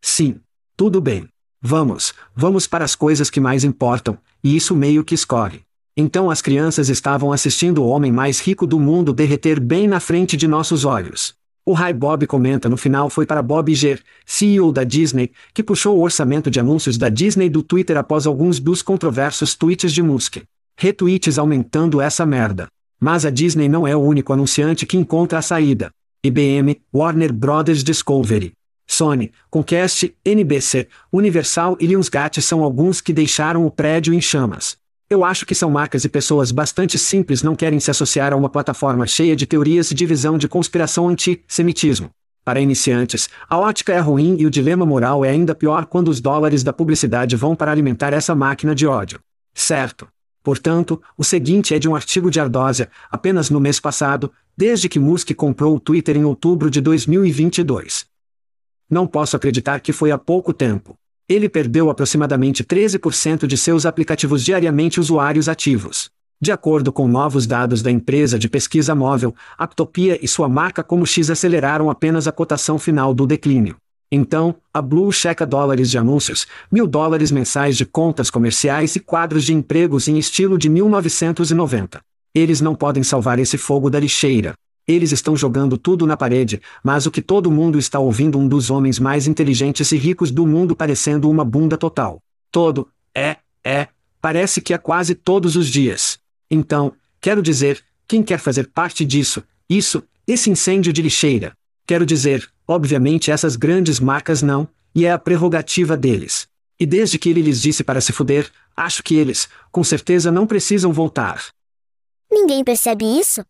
sim. 0.00 0.40
Tudo 0.76 1.00
bem. 1.02 1.28
Vamos, 1.66 2.12
vamos 2.36 2.66
para 2.66 2.84
as 2.84 2.94
coisas 2.94 3.30
que 3.30 3.40
mais 3.40 3.64
importam, 3.64 4.18
e 4.42 4.54
isso 4.54 4.76
meio 4.76 5.02
que 5.02 5.14
escorre. 5.14 5.62
Então 5.96 6.30
as 6.30 6.42
crianças 6.42 6.90
estavam 6.90 7.32
assistindo 7.32 7.82
o 7.82 7.88
homem 7.88 8.12
mais 8.12 8.38
rico 8.38 8.66
do 8.66 8.78
mundo 8.78 9.14
derreter 9.14 9.58
bem 9.58 9.88
na 9.88 9.98
frente 9.98 10.36
de 10.36 10.46
nossos 10.46 10.84
olhos. 10.84 11.32
O 11.64 11.72
Rai 11.72 11.94
Bob 11.94 12.26
comenta 12.26 12.68
no 12.68 12.76
final 12.76 13.08
foi 13.08 13.24
para 13.24 13.40
Bob 13.40 13.72
Iger, 13.72 14.02
CEO 14.26 14.70
da 14.70 14.84
Disney, 14.84 15.30
que 15.54 15.62
puxou 15.62 15.96
o 15.96 16.02
orçamento 16.02 16.50
de 16.50 16.60
anúncios 16.60 16.98
da 16.98 17.08
Disney 17.08 17.48
do 17.48 17.62
Twitter 17.62 17.96
após 17.96 18.26
alguns 18.26 18.60
dos 18.60 18.82
controversos 18.82 19.54
tweets 19.54 19.90
de 19.90 20.02
Musk. 20.02 20.42
Retweets 20.76 21.38
aumentando 21.38 21.98
essa 21.98 22.26
merda. 22.26 22.66
Mas 23.00 23.24
a 23.24 23.30
Disney 23.30 23.70
não 23.70 23.88
é 23.88 23.96
o 23.96 24.00
único 24.00 24.34
anunciante 24.34 24.84
que 24.84 24.98
encontra 24.98 25.38
a 25.38 25.42
saída. 25.42 25.90
IBM, 26.22 26.78
Warner 26.94 27.32
Brothers 27.32 27.82
Discovery, 27.82 28.52
Sony, 28.86 29.32
Comcast, 29.50 30.14
NBC, 30.24 30.88
Universal 31.12 31.76
e 31.80 31.86
Lionsgate 31.86 32.40
são 32.42 32.62
alguns 32.62 33.00
que 33.00 33.12
deixaram 33.12 33.66
o 33.66 33.70
prédio 33.70 34.14
em 34.14 34.20
chamas. 34.20 34.76
Eu 35.08 35.24
acho 35.24 35.44
que 35.44 35.54
são 35.54 35.70
marcas 35.70 36.04
e 36.04 36.08
pessoas 36.08 36.50
bastante 36.50 36.98
simples 36.98 37.42
não 37.42 37.54
querem 37.54 37.78
se 37.78 37.90
associar 37.90 38.32
a 38.32 38.36
uma 38.36 38.48
plataforma 38.48 39.06
cheia 39.06 39.36
de 39.36 39.46
teorias 39.46 39.90
e 39.90 39.94
divisão 39.94 40.38
de 40.38 40.48
conspiração 40.48 41.08
anti-semitismo. 41.08 42.10
Para 42.44 42.60
iniciantes, 42.60 43.28
a 43.48 43.58
ótica 43.58 43.92
é 43.92 44.00
ruim 44.00 44.36
e 44.38 44.46
o 44.46 44.50
dilema 44.50 44.84
moral 44.84 45.24
é 45.24 45.30
ainda 45.30 45.54
pior 45.54 45.86
quando 45.86 46.08
os 46.08 46.20
dólares 46.20 46.62
da 46.62 46.72
publicidade 46.72 47.36
vão 47.36 47.56
para 47.56 47.70
alimentar 47.70 48.12
essa 48.12 48.34
máquina 48.34 48.74
de 48.74 48.86
ódio. 48.86 49.18
Certo. 49.54 50.08
Portanto, 50.42 51.00
o 51.16 51.24
seguinte 51.24 51.74
é 51.74 51.78
de 51.78 51.88
um 51.88 51.96
artigo 51.96 52.30
de 52.30 52.38
Ardósia, 52.38 52.90
apenas 53.10 53.48
no 53.48 53.58
mês 53.58 53.80
passado, 53.80 54.30
desde 54.54 54.90
que 54.90 54.98
Musk 54.98 55.32
comprou 55.34 55.74
o 55.74 55.80
Twitter 55.80 56.16
em 56.18 56.24
outubro 56.24 56.70
de 56.70 56.82
2022. 56.82 58.06
Não 58.94 59.08
posso 59.08 59.34
acreditar 59.34 59.80
que 59.80 59.92
foi 59.92 60.12
há 60.12 60.16
pouco 60.16 60.52
tempo. 60.52 60.94
Ele 61.28 61.48
perdeu 61.48 61.90
aproximadamente 61.90 62.62
13% 62.62 63.44
de 63.44 63.56
seus 63.56 63.84
aplicativos 63.84 64.44
diariamente 64.44 65.00
usuários 65.00 65.48
ativos. 65.48 66.08
De 66.40 66.52
acordo 66.52 66.92
com 66.92 67.08
novos 67.08 67.44
dados 67.44 67.82
da 67.82 67.90
empresa 67.90 68.38
de 68.38 68.48
pesquisa 68.48 68.94
móvel, 68.94 69.34
Actopia 69.58 70.16
e 70.22 70.28
sua 70.28 70.48
marca 70.48 70.84
como 70.84 71.04
X 71.04 71.28
aceleraram 71.28 71.90
apenas 71.90 72.28
a 72.28 72.30
cotação 72.30 72.78
final 72.78 73.12
do 73.12 73.26
declínio. 73.26 73.74
Então, 74.12 74.54
a 74.72 74.80
Blue 74.80 75.10
checa 75.10 75.44
dólares 75.44 75.90
de 75.90 75.98
anúncios, 75.98 76.46
mil 76.70 76.86
dólares 76.86 77.32
mensais 77.32 77.76
de 77.76 77.84
contas 77.84 78.30
comerciais 78.30 78.94
e 78.94 79.00
quadros 79.00 79.42
de 79.42 79.52
empregos 79.52 80.06
em 80.06 80.18
estilo 80.18 80.56
de 80.56 80.68
1990. 80.68 82.00
Eles 82.32 82.60
não 82.60 82.76
podem 82.76 83.02
salvar 83.02 83.40
esse 83.40 83.58
fogo 83.58 83.90
da 83.90 83.98
lixeira. 83.98 84.54
Eles 84.86 85.12
estão 85.12 85.34
jogando 85.34 85.78
tudo 85.78 86.06
na 86.06 86.16
parede, 86.16 86.60
mas 86.82 87.06
o 87.06 87.10
que 87.10 87.22
todo 87.22 87.50
mundo 87.50 87.78
está 87.78 87.98
ouvindo 87.98 88.38
um 88.38 88.46
dos 88.46 88.70
homens 88.70 88.98
mais 88.98 89.26
inteligentes 89.26 89.90
e 89.92 89.96
ricos 89.96 90.30
do 90.30 90.46
mundo 90.46 90.76
parecendo 90.76 91.30
uma 91.30 91.44
bunda 91.44 91.78
total. 91.78 92.20
Todo, 92.52 92.88
é, 93.14 93.38
é, 93.64 93.88
parece 94.20 94.60
que 94.60 94.74
é 94.74 94.78
quase 94.78 95.14
todos 95.14 95.56
os 95.56 95.68
dias. 95.68 96.18
Então, 96.50 96.92
quero 97.20 97.42
dizer, 97.42 97.82
quem 98.06 98.22
quer 98.22 98.38
fazer 98.38 98.68
parte 98.68 99.04
disso, 99.04 99.42
isso, 99.68 100.02
esse 100.26 100.50
incêndio 100.50 100.92
de 100.92 101.00
lixeira? 101.00 101.56
Quero 101.86 102.04
dizer, 102.04 102.48
obviamente 102.68 103.30
essas 103.30 103.56
grandes 103.56 103.98
marcas 103.98 104.42
não, 104.42 104.68
e 104.94 105.06
é 105.06 105.12
a 105.12 105.18
prerrogativa 105.18 105.96
deles. 105.96 106.46
E 106.78 106.84
desde 106.84 107.18
que 107.18 107.30
ele 107.30 107.40
lhes 107.40 107.62
disse 107.62 107.82
para 107.82 108.00
se 108.00 108.12
fuder, 108.12 108.50
acho 108.76 109.02
que 109.02 109.14
eles, 109.14 109.48
com 109.72 109.82
certeza 109.82 110.30
não 110.30 110.46
precisam 110.46 110.92
voltar. 110.92 111.42
Ninguém 112.30 112.62
percebe 112.62 113.04
isso? 113.04 113.44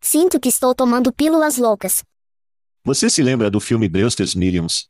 Sinto 0.00 0.38
que 0.40 0.48
estou 0.48 0.74
tomando 0.74 1.12
pílulas 1.12 1.58
loucas. 1.58 2.02
Você 2.84 3.10
se 3.10 3.22
lembra 3.22 3.50
do 3.50 3.60
filme 3.60 3.88
Brewster's 3.88 4.34
Millions? 4.34 4.88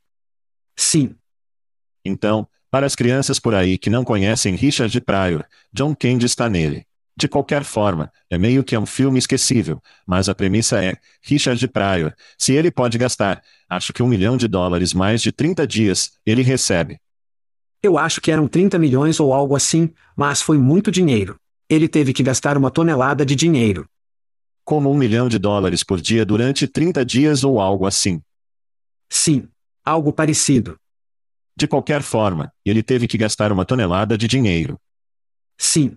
Sim, 0.76 1.16
Então, 2.04 2.46
para 2.70 2.86
as 2.86 2.94
crianças 2.94 3.40
por 3.40 3.54
aí 3.54 3.76
que 3.78 3.90
não 3.90 4.04
conhecem 4.04 4.54
Richard 4.54 5.00
Pryor, 5.00 5.44
John 5.72 5.94
Candy 5.94 6.26
está 6.26 6.48
nele. 6.48 6.86
De 7.16 7.26
qualquer 7.26 7.64
forma, 7.64 8.12
é 8.30 8.38
meio 8.38 8.62
que 8.62 8.78
um 8.78 8.86
filme 8.86 9.18
esquecível, 9.18 9.82
mas 10.06 10.28
a 10.28 10.34
premissa 10.34 10.82
é: 10.84 10.96
Richard 11.20 11.66
Pryor, 11.68 12.12
se 12.38 12.52
ele 12.52 12.70
pode 12.70 12.96
gastar, 12.96 13.42
acho 13.68 13.92
que 13.92 14.02
um 14.02 14.06
milhão 14.06 14.36
de 14.36 14.46
dólares 14.46 14.94
mais 14.94 15.20
de 15.20 15.32
30 15.32 15.66
dias, 15.66 16.12
ele 16.24 16.42
recebe. 16.42 17.00
eu 17.82 17.98
acho 17.98 18.20
que 18.20 18.30
eram 18.30 18.46
30 18.46 18.78
milhões 18.78 19.18
ou 19.18 19.32
algo 19.32 19.56
assim, 19.56 19.92
mas 20.16 20.40
foi 20.40 20.58
muito 20.58 20.90
dinheiro. 20.92 21.36
Ele 21.68 21.88
teve 21.88 22.12
que 22.12 22.22
gastar 22.22 22.56
uma 22.56 22.70
tonelada 22.70 23.26
de 23.26 23.34
dinheiro. 23.34 23.88
Como 24.68 24.90
um 24.90 24.94
milhão 24.94 25.30
de 25.30 25.38
dólares 25.38 25.82
por 25.82 25.98
dia 25.98 26.26
durante 26.26 26.68
30 26.68 27.02
dias 27.02 27.42
ou 27.42 27.58
algo 27.58 27.86
assim. 27.86 28.20
Sim, 29.08 29.48
algo 29.82 30.12
parecido. 30.12 30.78
De 31.56 31.66
qualquer 31.66 32.02
forma, 32.02 32.52
ele 32.66 32.82
teve 32.82 33.08
que 33.08 33.16
gastar 33.16 33.50
uma 33.50 33.64
tonelada 33.64 34.18
de 34.18 34.28
dinheiro. 34.28 34.78
Sim, 35.56 35.96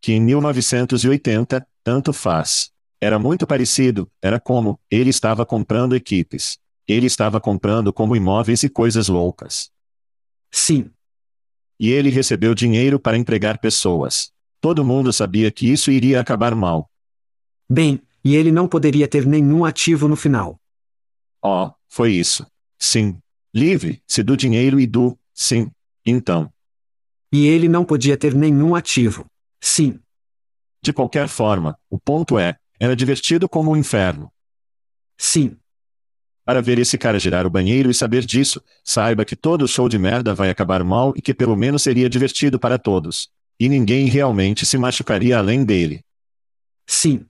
que 0.00 0.12
em 0.12 0.20
1980, 0.22 1.68
tanto 1.82 2.14
faz. 2.14 2.70
Era 2.98 3.18
muito 3.18 3.46
parecido, 3.46 4.10
era 4.22 4.40
como, 4.40 4.80
ele 4.90 5.10
estava 5.10 5.44
comprando 5.44 5.94
equipes. 5.94 6.58
Ele 6.88 7.04
estava 7.04 7.38
comprando 7.38 7.92
como 7.92 8.16
imóveis 8.16 8.62
e 8.62 8.70
coisas 8.70 9.08
loucas. 9.08 9.70
sim, 10.50 10.90
E 11.78 11.90
ele 11.90 12.08
recebeu 12.08 12.54
dinheiro 12.54 12.98
para 12.98 13.18
empregar 13.18 13.58
pessoas. 13.58 14.32
Todo 14.58 14.86
mundo 14.86 15.12
sabia 15.12 15.50
que 15.50 15.70
isso 15.70 15.90
iria 15.90 16.18
acabar 16.18 16.54
mal. 16.54 16.90
Bem, 17.68 18.00
e 18.24 18.34
ele 18.34 18.50
não 18.52 18.66
poderia 18.68 19.06
ter 19.08 19.26
nenhum 19.26 19.64
ativo 19.64 20.08
no 20.08 20.16
final. 20.16 20.58
Oh, 21.42 21.70
foi 21.88 22.12
isso. 22.12 22.46
Sim. 22.78 23.18
Livre-se 23.54 24.22
do 24.22 24.36
dinheiro 24.36 24.80
e 24.80 24.86
do, 24.86 25.16
sim. 25.32 25.70
Então, 26.04 26.52
E 27.32 27.46
ele 27.46 27.68
não 27.68 27.84
podia 27.84 28.16
ter 28.16 28.34
nenhum 28.34 28.74
ativo. 28.74 29.26
Sim, 29.60 30.00
de 30.82 30.92
qualquer 30.92 31.26
forma, 31.28 31.76
o 31.90 31.98
ponto 31.98 32.38
é, 32.38 32.56
era 32.78 32.94
divertido 32.94 33.48
como 33.48 33.72
o 33.72 33.76
inferno. 33.76 34.30
sim, 35.18 35.58
Para 36.44 36.60
ver 36.60 36.78
esse 36.78 36.98
cara 36.98 37.18
girar 37.18 37.46
o 37.46 37.50
banheiro 37.50 37.90
e 37.90 37.94
saber 37.94 38.24
disso, 38.24 38.62
saiba 38.84 39.24
que 39.24 39.34
todo 39.36 39.66
show 39.68 39.88
de 39.88 39.98
merda 39.98 40.34
vai 40.34 40.50
acabar 40.50 40.84
mal 40.84 41.12
e 41.16 41.22
que 41.22 41.32
pelo 41.34 41.56
menos 41.56 41.82
seria 41.82 42.08
divertido 42.08 42.58
para 42.58 42.78
todos. 42.78 43.28
E 43.58 43.68
ninguém 43.68 44.06
realmente 44.06 44.66
se 44.66 44.76
machucaria 44.76 45.38
além 45.38 45.64
dele. 45.64 46.02
Sim. 46.86 47.26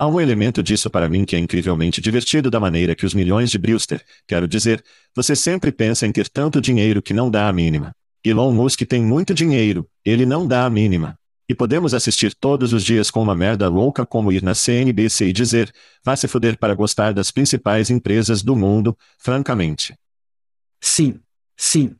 Há 0.00 0.06
um 0.06 0.20
elemento 0.20 0.62
disso 0.62 0.88
para 0.88 1.08
mim 1.08 1.24
que 1.24 1.34
é 1.34 1.40
incrivelmente 1.40 2.00
divertido 2.00 2.48
da 2.48 2.60
maneira 2.60 2.94
que 2.94 3.04
os 3.04 3.14
milhões 3.14 3.50
de 3.50 3.58
Brewster, 3.58 4.00
quero 4.28 4.46
dizer, 4.46 4.84
você 5.12 5.34
sempre 5.34 5.72
pensa 5.72 6.06
em 6.06 6.12
ter 6.12 6.28
tanto 6.28 6.60
dinheiro 6.60 7.02
que 7.02 7.12
não 7.12 7.28
dá 7.28 7.48
a 7.48 7.52
mínima. 7.52 7.92
Elon 8.24 8.52
Musk 8.52 8.82
tem 8.82 9.02
muito 9.02 9.34
dinheiro, 9.34 9.88
ele 10.04 10.24
não 10.24 10.46
dá 10.46 10.64
a 10.64 10.70
mínima. 10.70 11.18
E 11.48 11.54
podemos 11.54 11.94
assistir 11.94 12.32
todos 12.32 12.72
os 12.72 12.84
dias 12.84 13.10
com 13.10 13.20
uma 13.20 13.34
merda 13.34 13.68
louca 13.68 14.06
como 14.06 14.30
ir 14.30 14.40
na 14.40 14.54
CNBC 14.54 15.30
e 15.30 15.32
dizer, 15.32 15.72
vá 16.04 16.14
se 16.14 16.28
fuder 16.28 16.56
para 16.58 16.74
gostar 16.74 17.12
das 17.12 17.32
principais 17.32 17.90
empresas 17.90 18.40
do 18.40 18.54
mundo, 18.54 18.96
francamente. 19.18 19.96
Sim. 20.80 21.18
Sim. 21.56 21.96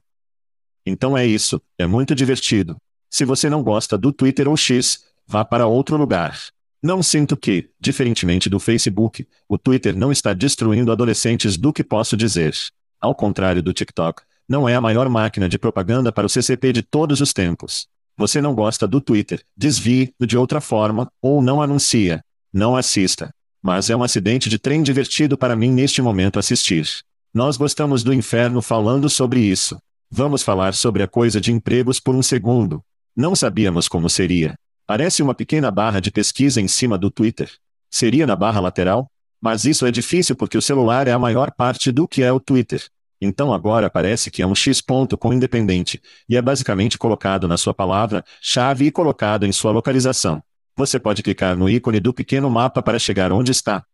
Então 0.86 1.18
é 1.18 1.26
isso, 1.26 1.60
é 1.76 1.84
muito 1.84 2.14
divertido. 2.14 2.76
Se 3.10 3.24
você 3.24 3.50
não 3.50 3.62
gosta 3.62 3.98
do 3.98 4.12
Twitter 4.12 4.46
ou 4.46 4.56
X, 4.56 5.04
vá 5.26 5.44
para 5.44 5.66
outro 5.66 5.96
lugar. 5.96 6.38
Não 6.82 7.02
sinto 7.02 7.36
que, 7.36 7.70
diferentemente 7.80 8.48
do 8.48 8.60
Facebook, 8.60 9.26
o 9.48 9.58
Twitter 9.58 9.96
não 9.96 10.12
está 10.12 10.32
destruindo 10.32 10.92
adolescentes 10.92 11.56
do 11.56 11.72
que 11.72 11.82
posso 11.82 12.16
dizer. 12.16 12.54
Ao 13.00 13.14
contrário 13.14 13.62
do 13.62 13.72
TikTok, 13.72 14.22
não 14.48 14.68
é 14.68 14.76
a 14.76 14.80
maior 14.80 15.08
máquina 15.08 15.48
de 15.48 15.58
propaganda 15.58 16.12
para 16.12 16.26
o 16.26 16.28
CCP 16.28 16.72
de 16.72 16.82
todos 16.82 17.20
os 17.20 17.32
tempos. 17.32 17.88
Você 18.16 18.40
não 18.40 18.54
gosta 18.54 18.86
do 18.86 19.00
Twitter, 19.00 19.42
desvie 19.56 20.14
de 20.20 20.38
outra 20.38 20.60
forma, 20.60 21.10
ou 21.20 21.42
não 21.42 21.60
anuncia. 21.60 22.22
Não 22.52 22.76
assista. 22.76 23.32
Mas 23.62 23.90
é 23.90 23.96
um 23.96 24.02
acidente 24.02 24.48
de 24.48 24.58
trem 24.58 24.82
divertido 24.82 25.36
para 25.36 25.56
mim 25.56 25.70
neste 25.70 26.00
momento 26.00 26.38
assistir. 26.38 26.88
Nós 27.34 27.56
gostamos 27.56 28.02
do 28.02 28.14
inferno 28.14 28.62
falando 28.62 29.08
sobre 29.10 29.40
isso. 29.40 29.78
Vamos 30.10 30.42
falar 30.42 30.74
sobre 30.74 31.02
a 31.02 31.08
coisa 31.08 31.40
de 31.40 31.52
empregos 31.52 32.00
por 32.00 32.14
um 32.14 32.22
segundo. 32.22 32.82
Não 33.14 33.36
sabíamos 33.36 33.88
como 33.88 34.08
seria. 34.08 34.54
Parece 34.88 35.22
uma 35.22 35.34
pequena 35.34 35.70
barra 35.70 36.00
de 36.00 36.10
pesquisa 36.10 36.62
em 36.62 36.66
cima 36.66 36.96
do 36.96 37.10
Twitter. 37.10 37.52
Seria 37.90 38.26
na 38.26 38.34
barra 38.34 38.58
lateral? 38.58 39.12
Mas 39.38 39.66
isso 39.66 39.84
é 39.84 39.90
difícil 39.90 40.34
porque 40.34 40.56
o 40.56 40.62
celular 40.62 41.06
é 41.06 41.12
a 41.12 41.18
maior 41.18 41.52
parte 41.52 41.92
do 41.92 42.08
que 42.08 42.22
é 42.22 42.32
o 42.32 42.40
Twitter. 42.40 42.82
Então 43.20 43.52
agora 43.52 43.90
parece 43.90 44.30
que 44.30 44.40
é 44.40 44.46
um 44.46 44.54
X 44.54 44.80
ponto 44.80 45.18
com 45.18 45.30
independente, 45.30 46.00
e 46.26 46.38
é 46.38 46.40
basicamente 46.40 46.96
colocado 46.96 47.46
na 47.46 47.58
sua 47.58 47.74
palavra-chave 47.74 48.86
e 48.86 48.90
colocado 48.90 49.44
em 49.44 49.52
sua 49.52 49.72
localização. 49.72 50.42
Você 50.74 50.98
pode 50.98 51.22
clicar 51.22 51.54
no 51.54 51.68
ícone 51.68 52.00
do 52.00 52.14
pequeno 52.14 52.48
mapa 52.48 52.82
para 52.82 52.98
chegar 52.98 53.30
onde 53.30 53.50
está. 53.50 53.84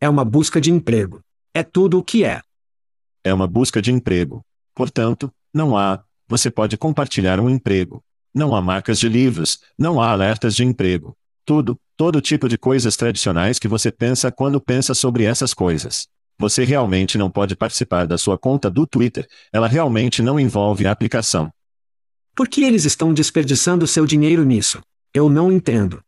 É 0.00 0.08
uma 0.08 0.24
busca 0.24 0.60
de 0.60 0.72
emprego. 0.72 1.22
É 1.54 1.62
tudo 1.62 1.96
o 1.96 2.02
que 2.02 2.24
é. 2.24 2.42
É 3.22 3.32
uma 3.32 3.46
busca 3.46 3.80
de 3.80 3.92
emprego. 3.92 4.44
Portanto, 4.74 5.32
não 5.54 5.78
há. 5.78 6.02
Você 6.26 6.50
pode 6.50 6.76
compartilhar 6.76 7.38
um 7.38 7.48
emprego. 7.48 8.02
Não 8.38 8.54
há 8.54 8.62
marcas 8.62 9.00
de 9.00 9.08
livros, 9.08 9.58
não 9.76 10.00
há 10.00 10.12
alertas 10.12 10.54
de 10.54 10.64
emprego. 10.64 11.12
Tudo, 11.44 11.76
todo 11.96 12.20
tipo 12.20 12.48
de 12.48 12.56
coisas 12.56 12.96
tradicionais 12.96 13.58
que 13.58 13.66
você 13.66 13.90
pensa 13.90 14.30
quando 14.30 14.60
pensa 14.60 14.94
sobre 14.94 15.24
essas 15.24 15.52
coisas. 15.52 16.06
Você 16.38 16.62
realmente 16.62 17.18
não 17.18 17.28
pode 17.28 17.56
participar 17.56 18.06
da 18.06 18.16
sua 18.16 18.38
conta 18.38 18.70
do 18.70 18.86
Twitter, 18.86 19.26
ela 19.52 19.66
realmente 19.66 20.22
não 20.22 20.38
envolve 20.38 20.86
a 20.86 20.92
aplicação. 20.92 21.50
Por 22.32 22.46
que 22.46 22.62
eles 22.62 22.84
estão 22.84 23.12
desperdiçando 23.12 23.88
seu 23.88 24.06
dinheiro 24.06 24.44
nisso? 24.44 24.80
Eu 25.12 25.28
não 25.28 25.50
entendo. 25.50 26.00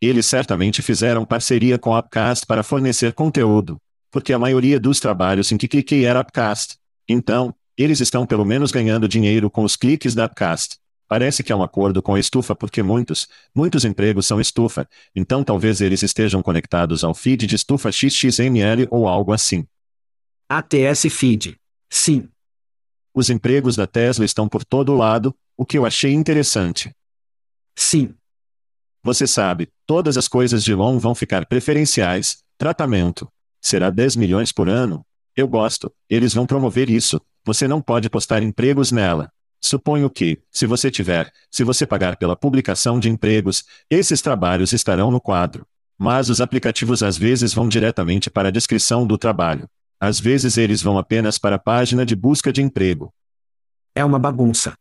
Eles 0.00 0.24
certamente 0.24 0.80
fizeram 0.80 1.22
parceria 1.22 1.78
com 1.78 1.94
a 1.94 1.98
Upcast 1.98 2.46
para 2.46 2.62
fornecer 2.62 3.12
conteúdo, 3.12 3.76
porque 4.10 4.32
a 4.32 4.38
maioria 4.38 4.80
dos 4.80 5.00
trabalhos 5.00 5.52
em 5.52 5.58
que 5.58 5.68
cliquei 5.68 6.06
era 6.06 6.22
Upcast. 6.22 6.78
Então, 7.06 7.54
eles 7.76 8.00
estão 8.00 8.24
pelo 8.24 8.46
menos 8.46 8.72
ganhando 8.72 9.06
dinheiro 9.06 9.50
com 9.50 9.64
os 9.64 9.76
cliques 9.76 10.14
da 10.14 10.24
Upcast. 10.24 10.80
Parece 11.12 11.42
que 11.42 11.52
há 11.52 11.56
um 11.58 11.62
acordo 11.62 12.00
com 12.00 12.14
a 12.14 12.18
estufa 12.18 12.56
porque 12.56 12.82
muitos, 12.82 13.28
muitos 13.54 13.84
empregos 13.84 14.26
são 14.26 14.40
estufa, 14.40 14.88
então 15.14 15.44
talvez 15.44 15.82
eles 15.82 16.02
estejam 16.02 16.42
conectados 16.42 17.04
ao 17.04 17.12
feed 17.12 17.46
de 17.46 17.54
estufa 17.54 17.92
XXML 17.92 18.88
ou 18.90 19.06
algo 19.06 19.30
assim. 19.30 19.66
ATS 20.48 21.02
Feed. 21.10 21.60
Sim. 21.90 22.30
Os 23.12 23.28
empregos 23.28 23.76
da 23.76 23.86
Tesla 23.86 24.24
estão 24.24 24.48
por 24.48 24.64
todo 24.64 24.94
lado, 24.94 25.36
o 25.54 25.66
que 25.66 25.76
eu 25.76 25.84
achei 25.84 26.14
interessante. 26.14 26.90
Sim. 27.76 28.14
Você 29.02 29.26
sabe, 29.26 29.68
todas 29.86 30.16
as 30.16 30.26
coisas 30.26 30.64
de 30.64 30.72
Elon 30.72 30.98
vão 30.98 31.14
ficar 31.14 31.44
preferenciais, 31.44 32.42
tratamento. 32.56 33.30
Será 33.60 33.90
10 33.90 34.16
milhões 34.16 34.50
por 34.50 34.66
ano? 34.66 35.04
Eu 35.36 35.46
gosto, 35.46 35.92
eles 36.08 36.32
vão 36.32 36.46
promover 36.46 36.88
isso, 36.88 37.20
você 37.44 37.68
não 37.68 37.82
pode 37.82 38.08
postar 38.08 38.42
empregos 38.42 38.90
nela. 38.90 39.30
Suponho 39.64 40.10
que, 40.10 40.40
se 40.50 40.66
você 40.66 40.90
tiver, 40.90 41.32
se 41.48 41.62
você 41.62 41.86
pagar 41.86 42.16
pela 42.16 42.34
publicação 42.34 42.98
de 42.98 43.08
empregos, 43.08 43.64
esses 43.88 44.20
trabalhos 44.20 44.72
estarão 44.72 45.10
no 45.10 45.20
quadro. 45.20 45.64
Mas 45.96 46.28
os 46.28 46.40
aplicativos 46.40 47.00
às 47.00 47.16
vezes 47.16 47.54
vão 47.54 47.68
diretamente 47.68 48.28
para 48.28 48.48
a 48.48 48.50
descrição 48.50 49.06
do 49.06 49.16
trabalho. 49.16 49.68
Às 50.00 50.18
vezes 50.18 50.56
eles 50.56 50.82
vão 50.82 50.98
apenas 50.98 51.38
para 51.38 51.56
a 51.56 51.60
página 51.60 52.04
de 52.04 52.16
busca 52.16 52.52
de 52.52 52.60
emprego. 52.60 53.14
É 53.94 54.04
uma 54.04 54.18
bagunça. 54.18 54.74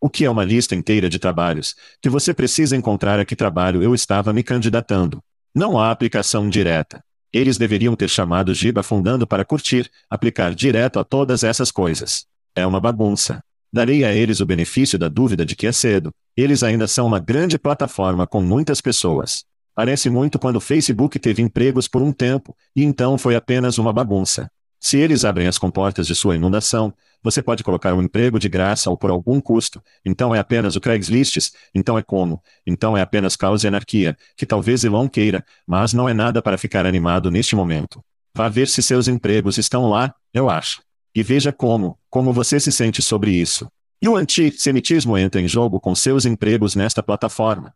O 0.00 0.08
que 0.08 0.24
é 0.24 0.30
uma 0.30 0.44
lista 0.44 0.76
inteira 0.76 1.08
de 1.08 1.18
trabalhos, 1.18 1.74
que 2.00 2.08
você 2.08 2.32
precisa 2.32 2.76
encontrar 2.76 3.18
a 3.18 3.24
que 3.24 3.34
trabalho 3.34 3.82
eu 3.82 3.92
estava 3.92 4.32
me 4.32 4.44
candidatando. 4.44 5.20
Não 5.52 5.80
há 5.80 5.90
aplicação 5.90 6.48
direta. 6.48 7.02
Eles 7.32 7.58
deveriam 7.58 7.96
ter 7.96 8.08
chamado 8.08 8.54
Giba 8.54 8.84
Fundando 8.84 9.26
para 9.26 9.44
curtir, 9.44 9.90
aplicar 10.08 10.54
direto 10.54 11.00
a 11.00 11.04
todas 11.04 11.42
essas 11.42 11.72
coisas. 11.72 12.24
É 12.54 12.64
uma 12.64 12.78
bagunça. 12.78 13.42
Darei 13.76 14.04
a 14.04 14.14
eles 14.14 14.40
o 14.40 14.46
benefício 14.46 14.98
da 14.98 15.06
dúvida 15.06 15.44
de 15.44 15.54
que 15.54 15.66
é 15.66 15.70
cedo. 15.70 16.10
Eles 16.34 16.62
ainda 16.62 16.88
são 16.88 17.06
uma 17.06 17.18
grande 17.18 17.58
plataforma 17.58 18.26
com 18.26 18.40
muitas 18.40 18.80
pessoas. 18.80 19.44
Parece 19.74 20.08
muito 20.08 20.38
quando 20.38 20.56
o 20.56 20.62
Facebook 20.62 21.18
teve 21.18 21.42
empregos 21.42 21.86
por 21.86 22.00
um 22.00 22.10
tempo, 22.10 22.56
e 22.74 22.82
então 22.82 23.18
foi 23.18 23.36
apenas 23.36 23.76
uma 23.76 23.92
bagunça. 23.92 24.50
Se 24.80 24.96
eles 24.96 25.26
abrem 25.26 25.46
as 25.46 25.58
comportas 25.58 26.06
de 26.06 26.14
sua 26.14 26.36
inundação, 26.36 26.90
você 27.22 27.42
pode 27.42 27.62
colocar 27.62 27.92
um 27.92 28.00
emprego 28.00 28.38
de 28.38 28.48
graça 28.48 28.88
ou 28.88 28.96
por 28.96 29.10
algum 29.10 29.42
custo, 29.42 29.82
então 30.06 30.34
é 30.34 30.38
apenas 30.38 30.74
o 30.74 30.80
Craigslist, 30.80 31.50
então 31.74 31.98
é 31.98 32.02
como, 32.02 32.42
então 32.66 32.96
é 32.96 33.02
apenas 33.02 33.36
caos 33.36 33.62
e 33.62 33.68
anarquia, 33.68 34.16
que 34.38 34.46
talvez 34.46 34.84
Elon 34.84 35.06
queira, 35.06 35.44
mas 35.66 35.92
não 35.92 36.08
é 36.08 36.14
nada 36.14 36.40
para 36.40 36.56
ficar 36.56 36.86
animado 36.86 37.30
neste 37.30 37.54
momento. 37.54 38.02
Vá 38.34 38.48
ver 38.48 38.68
se 38.68 38.82
seus 38.82 39.06
empregos 39.06 39.58
estão 39.58 39.86
lá, 39.86 40.14
eu 40.32 40.48
acho. 40.48 40.85
E 41.16 41.22
veja 41.22 41.50
como, 41.50 41.98
como 42.10 42.30
você 42.30 42.60
se 42.60 42.70
sente 42.70 43.00
sobre 43.00 43.30
isso. 43.32 43.66
E 44.02 44.06
o 44.06 44.16
antissemitismo 44.16 45.16
entra 45.16 45.40
em 45.40 45.48
jogo 45.48 45.80
com 45.80 45.94
seus 45.94 46.26
empregos 46.26 46.76
nesta 46.76 47.02
plataforma. 47.02 47.74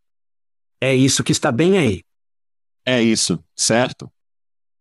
É 0.79 0.95
isso 0.95 1.25
que 1.25 1.33
está 1.33 1.51
bem 1.51 1.79
aí. 1.79 2.03
É 2.85 3.01
isso, 3.03 3.43
certo? 3.57 4.13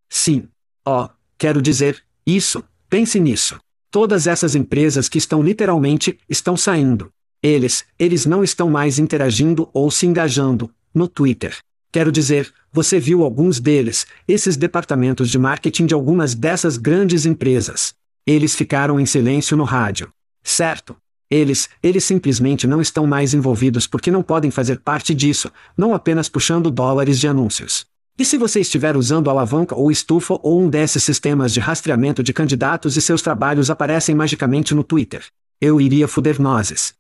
Sim. 0.10 0.50
Ó, 0.86 1.06
oh, 1.06 1.10
quero 1.38 1.62
dizer, 1.62 2.04
isso, 2.28 2.62
pense 2.90 3.18
nisso. 3.18 3.58
Todas 3.90 4.28
essas 4.28 4.56
empresas 4.56 5.08
que 5.08 5.18
estão 5.18 5.42
literalmente, 5.42 6.20
estão 6.28 6.58
saindo. 6.58 7.10
Eles, 7.42 7.86
eles 7.98 8.26
não 8.26 8.44
estão 8.44 8.70
mais 8.70 9.00
interagindo 9.00 9.70
ou 9.74 9.90
se 9.90 10.06
engajando, 10.06 10.70
no 10.94 11.08
Twitter. 11.08 11.58
Quero 11.94 12.12
dizer, 12.12 12.54
você 12.74 13.00
viu 13.00 13.24
alguns 13.24 13.62
deles, 13.62 14.06
esses 14.28 14.58
departamentos 14.58 15.30
de 15.30 15.40
marketing 15.40 15.86
de 15.86 15.94
algumas 15.94 16.36
dessas 16.36 16.76
grandes 16.76 17.26
empresas. 17.26 17.98
Eles 18.30 18.54
ficaram 18.54 19.00
em 19.00 19.08
silêncio 19.08 19.58
no 19.58 19.64
rádio. 19.64 20.14
Certo? 20.44 20.96
Eles, 21.32 21.68
eles 21.82 22.04
simplesmente 22.04 22.68
não 22.68 22.80
estão 22.80 23.08
mais 23.08 23.34
envolvidos 23.34 23.88
porque 23.88 24.12
não 24.12 24.22
podem 24.22 24.52
fazer 24.52 24.82
parte 24.82 25.16
disso, 25.16 25.52
não 25.76 25.96
apenas 25.96 26.30
puxando 26.30 26.70
dólares 26.70 27.20
de 27.20 27.28
anúncios. 27.28 27.88
E 28.20 28.24
se 28.24 28.38
você 28.38 28.60
estiver 28.60 28.96
usando 28.96 29.32
alavanca 29.32 29.74
ou 29.74 29.90
estufa 29.90 30.40
ou 30.44 30.62
um 30.62 30.70
desses 30.70 31.04
sistemas 31.04 31.52
de 31.52 31.60
rastreamento 31.60 32.22
de 32.22 32.32
candidatos 32.32 32.96
e 32.96 33.02
seus 33.02 33.24
trabalhos 33.24 33.72
aparecem 33.72 34.14
magicamente 34.14 34.76
no 34.76 34.84
Twitter? 34.84 35.26
Eu 35.60 35.82
iria 35.82 36.08
fuder 36.08 36.40
nozes. 36.40 36.94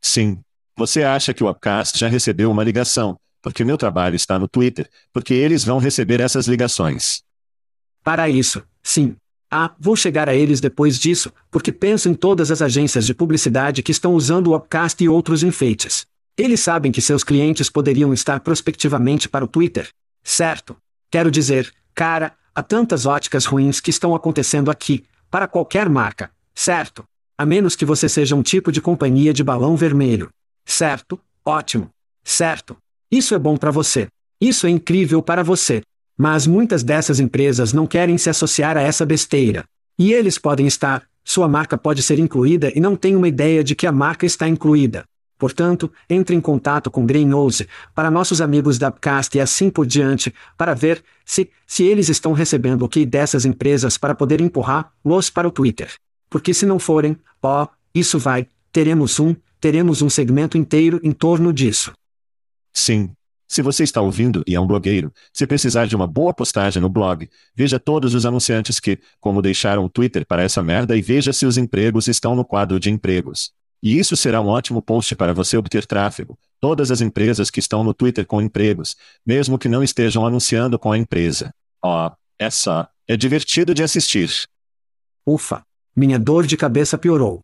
Sim. 0.00 0.40
Você 0.76 1.04
acha 1.04 1.32
que 1.32 1.44
o 1.44 1.48
Upcast 1.48 1.96
já 1.96 2.08
recebeu 2.08 2.50
uma 2.50 2.64
ligação, 2.64 3.16
porque 3.40 3.64
meu 3.64 3.78
trabalho 3.78 4.16
está 4.16 4.36
no 4.36 4.48
Twitter, 4.48 4.90
porque 5.12 5.32
eles 5.32 5.62
vão 5.62 5.78
receber 5.78 6.18
essas 6.18 6.48
ligações. 6.48 7.22
Para 8.02 8.28
isso, 8.28 8.64
sim, 8.82 9.14
ah, 9.50 9.74
vou 9.80 9.96
chegar 9.96 10.28
a 10.28 10.34
eles 10.34 10.60
depois 10.60 10.96
disso, 10.96 11.32
porque 11.50 11.72
penso 11.72 12.08
em 12.08 12.14
todas 12.14 12.52
as 12.52 12.62
agências 12.62 13.04
de 13.04 13.12
publicidade 13.12 13.82
que 13.82 13.90
estão 13.90 14.14
usando 14.14 14.48
o 14.48 14.56
Upcast 14.56 15.02
e 15.02 15.08
outros 15.08 15.42
enfeites. 15.42 16.06
Eles 16.38 16.60
sabem 16.60 16.92
que 16.92 17.00
seus 17.00 17.24
clientes 17.24 17.68
poderiam 17.68 18.14
estar 18.14 18.38
prospectivamente 18.40 19.28
para 19.28 19.44
o 19.44 19.48
Twitter. 19.48 19.88
Certo? 20.22 20.76
Quero 21.10 21.30
dizer, 21.30 21.72
cara, 21.92 22.32
há 22.54 22.62
tantas 22.62 23.06
óticas 23.06 23.44
ruins 23.44 23.80
que 23.80 23.90
estão 23.90 24.14
acontecendo 24.14 24.70
aqui, 24.70 25.04
para 25.28 25.48
qualquer 25.48 25.88
marca. 25.88 26.30
Certo? 26.54 27.04
A 27.36 27.44
menos 27.44 27.74
que 27.74 27.84
você 27.84 28.08
seja 28.08 28.36
um 28.36 28.42
tipo 28.42 28.70
de 28.70 28.80
companhia 28.80 29.32
de 29.32 29.42
balão 29.42 29.76
vermelho. 29.76 30.30
Certo? 30.64 31.18
Ótimo. 31.44 31.90
Certo. 32.22 32.76
Isso 33.10 33.34
é 33.34 33.38
bom 33.38 33.56
para 33.56 33.72
você. 33.72 34.06
Isso 34.40 34.66
é 34.66 34.70
incrível 34.70 35.20
para 35.20 35.42
você. 35.42 35.82
Mas 36.22 36.46
muitas 36.46 36.82
dessas 36.82 37.18
empresas 37.18 37.72
não 37.72 37.86
querem 37.86 38.18
se 38.18 38.28
associar 38.28 38.76
a 38.76 38.82
essa 38.82 39.06
besteira. 39.06 39.64
E 39.98 40.12
eles 40.12 40.36
podem 40.36 40.66
estar, 40.66 41.02
sua 41.24 41.48
marca 41.48 41.78
pode 41.78 42.02
ser 42.02 42.18
incluída 42.18 42.70
e 42.76 42.78
não 42.78 42.94
têm 42.94 43.16
uma 43.16 43.26
ideia 43.26 43.64
de 43.64 43.74
que 43.74 43.86
a 43.86 43.92
marca 43.92 44.26
está 44.26 44.46
incluída. 44.46 45.06
Portanto, 45.38 45.90
entre 46.10 46.36
em 46.36 46.40
contato 46.42 46.90
com 46.90 47.06
Green 47.06 47.24
Nose, 47.24 47.66
para 47.94 48.10
nossos 48.10 48.42
amigos 48.42 48.76
da 48.76 48.88
Upcast 48.88 49.34
e 49.34 49.40
assim 49.40 49.70
por 49.70 49.86
diante, 49.86 50.30
para 50.58 50.74
ver 50.74 51.02
se, 51.24 51.48
se 51.66 51.84
eles 51.84 52.10
estão 52.10 52.34
recebendo 52.34 52.82
o 52.82 52.88
que 52.90 53.06
dessas 53.06 53.46
empresas 53.46 53.96
para 53.96 54.14
poder 54.14 54.42
empurrar-los 54.42 55.30
para 55.30 55.48
o 55.48 55.50
Twitter. 55.50 55.90
Porque 56.28 56.52
se 56.52 56.66
não 56.66 56.78
forem, 56.78 57.16
ó, 57.42 57.64
oh, 57.64 57.68
isso 57.94 58.18
vai, 58.18 58.46
teremos 58.70 59.18
um, 59.18 59.34
teremos 59.58 60.02
um 60.02 60.10
segmento 60.10 60.58
inteiro 60.58 61.00
em 61.02 61.12
torno 61.12 61.50
disso. 61.50 61.92
Sim. 62.74 63.10
Se 63.50 63.62
você 63.62 63.82
está 63.82 64.00
ouvindo 64.00 64.44
e 64.46 64.54
é 64.54 64.60
um 64.60 64.66
blogueiro, 64.66 65.12
se 65.32 65.44
precisar 65.44 65.86
de 65.86 65.96
uma 65.96 66.06
boa 66.06 66.32
postagem 66.32 66.80
no 66.80 66.88
blog, 66.88 67.28
veja 67.52 67.80
todos 67.80 68.14
os 68.14 68.24
anunciantes 68.24 68.78
que, 68.78 69.00
como 69.18 69.42
deixaram 69.42 69.84
o 69.84 69.88
Twitter 69.88 70.24
para 70.24 70.44
essa 70.44 70.62
merda 70.62 70.96
e 70.96 71.02
veja 71.02 71.32
se 71.32 71.44
os 71.44 71.58
empregos 71.58 72.06
estão 72.06 72.36
no 72.36 72.44
quadro 72.44 72.78
de 72.78 72.90
empregos. 72.90 73.50
E 73.82 73.98
isso 73.98 74.16
será 74.16 74.40
um 74.40 74.46
ótimo 74.46 74.80
post 74.80 75.16
para 75.16 75.34
você 75.34 75.56
obter 75.56 75.84
tráfego. 75.84 76.38
Todas 76.60 76.92
as 76.92 77.00
empresas 77.00 77.50
que 77.50 77.58
estão 77.58 77.82
no 77.82 77.92
Twitter 77.92 78.24
com 78.24 78.40
empregos, 78.40 78.94
mesmo 79.26 79.58
que 79.58 79.68
não 79.68 79.82
estejam 79.82 80.24
anunciando 80.24 80.78
com 80.78 80.92
a 80.92 80.98
empresa. 80.98 81.52
Ó, 81.82 82.06
oh, 82.06 82.12
é 82.38 82.50
só, 82.50 82.86
é 83.08 83.16
divertido 83.16 83.74
de 83.74 83.82
assistir. 83.82 84.30
Ufa, 85.26 85.64
minha 85.96 86.20
dor 86.20 86.46
de 86.46 86.56
cabeça 86.56 86.96
piorou. 86.96 87.40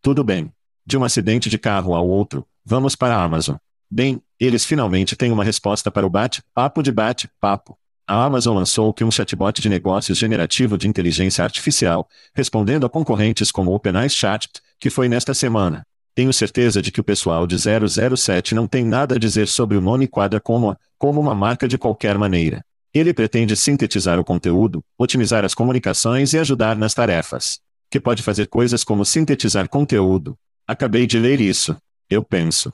Tudo 0.00 0.24
bem. 0.24 0.50
De 0.86 0.96
um 0.96 1.04
acidente 1.04 1.50
de 1.50 1.58
carro 1.58 1.94
ao 1.94 2.08
outro, 2.08 2.46
vamos 2.64 2.96
para 2.96 3.14
a 3.14 3.22
Amazon. 3.22 3.56
Bem, 3.90 4.20
eles 4.38 4.66
finalmente 4.66 5.16
têm 5.16 5.32
uma 5.32 5.42
resposta 5.42 5.90
para 5.90 6.06
o 6.06 6.10
bate-papo 6.10 6.82
de 6.82 6.92
bate-papo. 6.92 7.78
A 8.06 8.24
Amazon 8.24 8.56
lançou 8.56 8.92
que 8.92 9.02
um 9.02 9.10
chatbot 9.10 9.62
de 9.62 9.68
negócios 9.68 10.18
generativo 10.18 10.76
de 10.76 10.86
inteligência 10.86 11.42
artificial, 11.42 12.06
respondendo 12.34 12.84
a 12.84 12.90
concorrentes 12.90 13.50
como 13.50 13.74
OpenAI 13.74 14.10
Chat, 14.10 14.48
que 14.78 14.90
foi 14.90 15.08
nesta 15.08 15.32
semana. 15.32 15.86
Tenho 16.14 16.32
certeza 16.32 16.82
de 16.82 16.92
que 16.92 17.00
o 17.00 17.04
pessoal 17.04 17.46
de 17.46 17.56
007 17.58 18.54
não 18.54 18.66
tem 18.66 18.84
nada 18.84 19.14
a 19.14 19.18
dizer 19.18 19.48
sobre 19.48 19.76
o 19.76 19.80
nome 19.80 20.06
quadra 20.06 20.38
como, 20.38 20.76
como 20.98 21.18
uma 21.18 21.34
marca 21.34 21.66
de 21.66 21.78
qualquer 21.78 22.18
maneira. 22.18 22.62
Ele 22.92 23.14
pretende 23.14 23.56
sintetizar 23.56 24.18
o 24.18 24.24
conteúdo, 24.24 24.82
otimizar 24.98 25.44
as 25.44 25.54
comunicações 25.54 26.34
e 26.34 26.38
ajudar 26.38 26.76
nas 26.76 26.92
tarefas. 26.92 27.58
Que 27.90 28.00
pode 28.00 28.22
fazer 28.22 28.48
coisas 28.48 28.84
como 28.84 29.04
sintetizar 29.04 29.68
conteúdo. 29.68 30.36
Acabei 30.66 31.06
de 31.06 31.18
ler 31.18 31.40
isso. 31.40 31.76
Eu 32.10 32.22
penso 32.22 32.72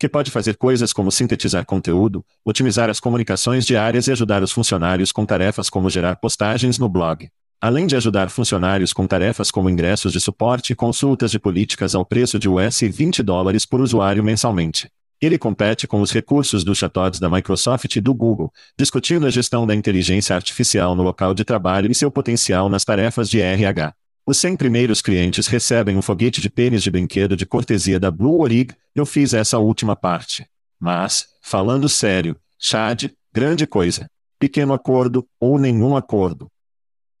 que 0.00 0.08
pode 0.08 0.30
fazer 0.30 0.56
coisas 0.56 0.94
como 0.94 1.12
sintetizar 1.12 1.66
conteúdo, 1.66 2.24
otimizar 2.42 2.88
as 2.88 2.98
comunicações 2.98 3.66
diárias 3.66 4.06
e 4.06 4.12
ajudar 4.12 4.42
os 4.42 4.50
funcionários 4.50 5.12
com 5.12 5.26
tarefas 5.26 5.68
como 5.68 5.90
gerar 5.90 6.16
postagens 6.16 6.78
no 6.78 6.88
blog. 6.88 7.28
Além 7.60 7.86
de 7.86 7.94
ajudar 7.94 8.30
funcionários 8.30 8.94
com 8.94 9.06
tarefas 9.06 9.50
como 9.50 9.68
ingressos 9.68 10.14
de 10.14 10.18
suporte 10.18 10.72
e 10.72 10.74
consultas 10.74 11.30
de 11.30 11.38
políticas 11.38 11.94
ao 11.94 12.06
preço 12.06 12.38
de 12.38 12.48
US 12.48 12.80
20 12.80 13.22
dólares 13.22 13.66
por 13.66 13.82
usuário 13.82 14.24
mensalmente. 14.24 14.88
Ele 15.20 15.36
compete 15.36 15.86
com 15.86 16.00
os 16.00 16.10
recursos 16.10 16.64
dos 16.64 16.78
chatbots 16.78 17.20
da 17.20 17.28
Microsoft 17.28 17.94
e 17.94 18.00
do 18.00 18.14
Google, 18.14 18.50
discutindo 18.78 19.26
a 19.26 19.30
gestão 19.30 19.66
da 19.66 19.74
inteligência 19.74 20.34
artificial 20.34 20.94
no 20.94 21.02
local 21.02 21.34
de 21.34 21.44
trabalho 21.44 21.90
e 21.92 21.94
seu 21.94 22.10
potencial 22.10 22.70
nas 22.70 22.86
tarefas 22.86 23.28
de 23.28 23.38
RH. 23.42 23.92
Os 24.30 24.38
100 24.38 24.54
primeiros 24.58 25.02
clientes 25.02 25.48
recebem 25.48 25.96
um 25.96 26.02
foguete 26.02 26.40
de 26.40 26.48
pênis 26.48 26.84
de 26.84 26.90
brinquedo 26.92 27.36
de 27.36 27.44
cortesia 27.44 27.98
da 27.98 28.12
Blue 28.12 28.40
Origin. 28.40 28.68
Eu 28.94 29.04
fiz 29.04 29.34
essa 29.34 29.58
última 29.58 29.96
parte. 29.96 30.46
Mas, 30.78 31.26
falando 31.42 31.88
sério, 31.88 32.36
Chad, 32.56 33.10
grande 33.32 33.66
coisa. 33.66 34.08
Pequeno 34.38 34.72
acordo, 34.72 35.26
ou 35.40 35.58
nenhum 35.58 35.96
acordo. 35.96 36.46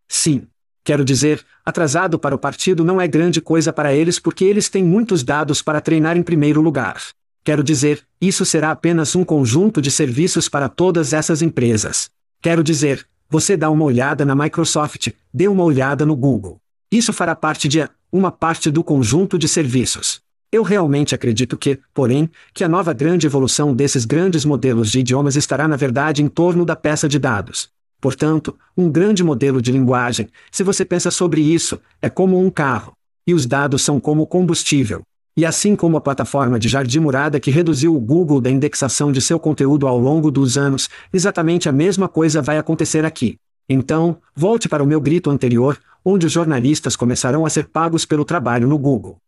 Sim. 0.06 0.46
Quero 0.84 1.04
dizer, 1.04 1.44
atrasado 1.66 2.16
para 2.16 2.32
o 2.32 2.38
partido 2.38 2.84
não 2.84 3.00
é 3.00 3.08
grande 3.08 3.40
coisa 3.40 3.72
para 3.72 3.92
eles 3.92 4.20
porque 4.20 4.44
eles 4.44 4.68
têm 4.68 4.84
muitos 4.84 5.24
dados 5.24 5.60
para 5.60 5.80
treinar 5.80 6.16
em 6.16 6.22
primeiro 6.22 6.60
lugar. 6.60 7.02
Quero 7.42 7.64
dizer, 7.64 8.06
isso 8.20 8.44
será 8.44 8.70
apenas 8.70 9.16
um 9.16 9.24
conjunto 9.24 9.82
de 9.82 9.90
serviços 9.90 10.48
para 10.48 10.68
todas 10.68 11.12
essas 11.12 11.42
empresas. 11.42 12.08
Quero 12.40 12.62
dizer, 12.62 13.04
você 13.28 13.56
dá 13.56 13.68
uma 13.68 13.84
olhada 13.84 14.24
na 14.24 14.36
Microsoft, 14.36 15.08
dê 15.34 15.48
uma 15.48 15.64
olhada 15.64 16.06
no 16.06 16.14
Google. 16.14 16.60
Isso 16.92 17.12
fará 17.12 17.36
parte 17.36 17.68
de 17.68 17.88
uma 18.10 18.32
parte 18.32 18.68
do 18.68 18.82
conjunto 18.82 19.38
de 19.38 19.46
serviços. 19.46 20.20
Eu 20.50 20.64
realmente 20.64 21.14
acredito 21.14 21.56
que, 21.56 21.78
porém, 21.94 22.28
que 22.52 22.64
a 22.64 22.68
nova 22.68 22.92
grande 22.92 23.28
evolução 23.28 23.72
desses 23.72 24.04
grandes 24.04 24.44
modelos 24.44 24.90
de 24.90 24.98
idiomas 24.98 25.36
estará 25.36 25.68
na 25.68 25.76
verdade 25.76 26.20
em 26.20 26.28
torno 26.28 26.64
da 26.64 26.74
peça 26.74 27.08
de 27.08 27.20
dados. 27.20 27.68
Portanto, 28.00 28.58
um 28.76 28.90
grande 28.90 29.22
modelo 29.22 29.62
de 29.62 29.70
linguagem, 29.70 30.28
se 30.50 30.64
você 30.64 30.84
pensa 30.84 31.12
sobre 31.12 31.40
isso, 31.40 31.80
é 32.02 32.10
como 32.10 32.44
um 32.44 32.50
carro. 32.50 32.94
E 33.24 33.32
os 33.32 33.46
dados 33.46 33.82
são 33.82 34.00
como 34.00 34.26
combustível. 34.26 35.02
E 35.36 35.46
assim 35.46 35.76
como 35.76 35.96
a 35.96 36.00
plataforma 36.00 36.58
de 36.58 36.68
Jardim 36.68 36.98
Murada 36.98 37.38
que 37.38 37.52
reduziu 37.52 37.94
o 37.94 38.00
Google 38.00 38.40
da 38.40 38.50
indexação 38.50 39.12
de 39.12 39.20
seu 39.20 39.38
conteúdo 39.38 39.86
ao 39.86 39.96
longo 39.96 40.28
dos 40.28 40.58
anos, 40.58 40.88
exatamente 41.12 41.68
a 41.68 41.72
mesma 41.72 42.08
coisa 42.08 42.42
vai 42.42 42.58
acontecer 42.58 43.04
aqui. 43.04 43.36
Então, 43.68 44.16
volte 44.34 44.68
para 44.68 44.82
o 44.82 44.86
meu 44.86 45.00
grito 45.00 45.30
anterior, 45.30 45.78
onde 46.04 46.26
os 46.26 46.32
jornalistas 46.32 46.96
começarão 46.96 47.44
a 47.44 47.50
ser 47.50 47.68
pagos 47.68 48.04
pelo 48.04 48.24
trabalho 48.24 48.66
no 48.66 48.78
Google. 48.78 49.18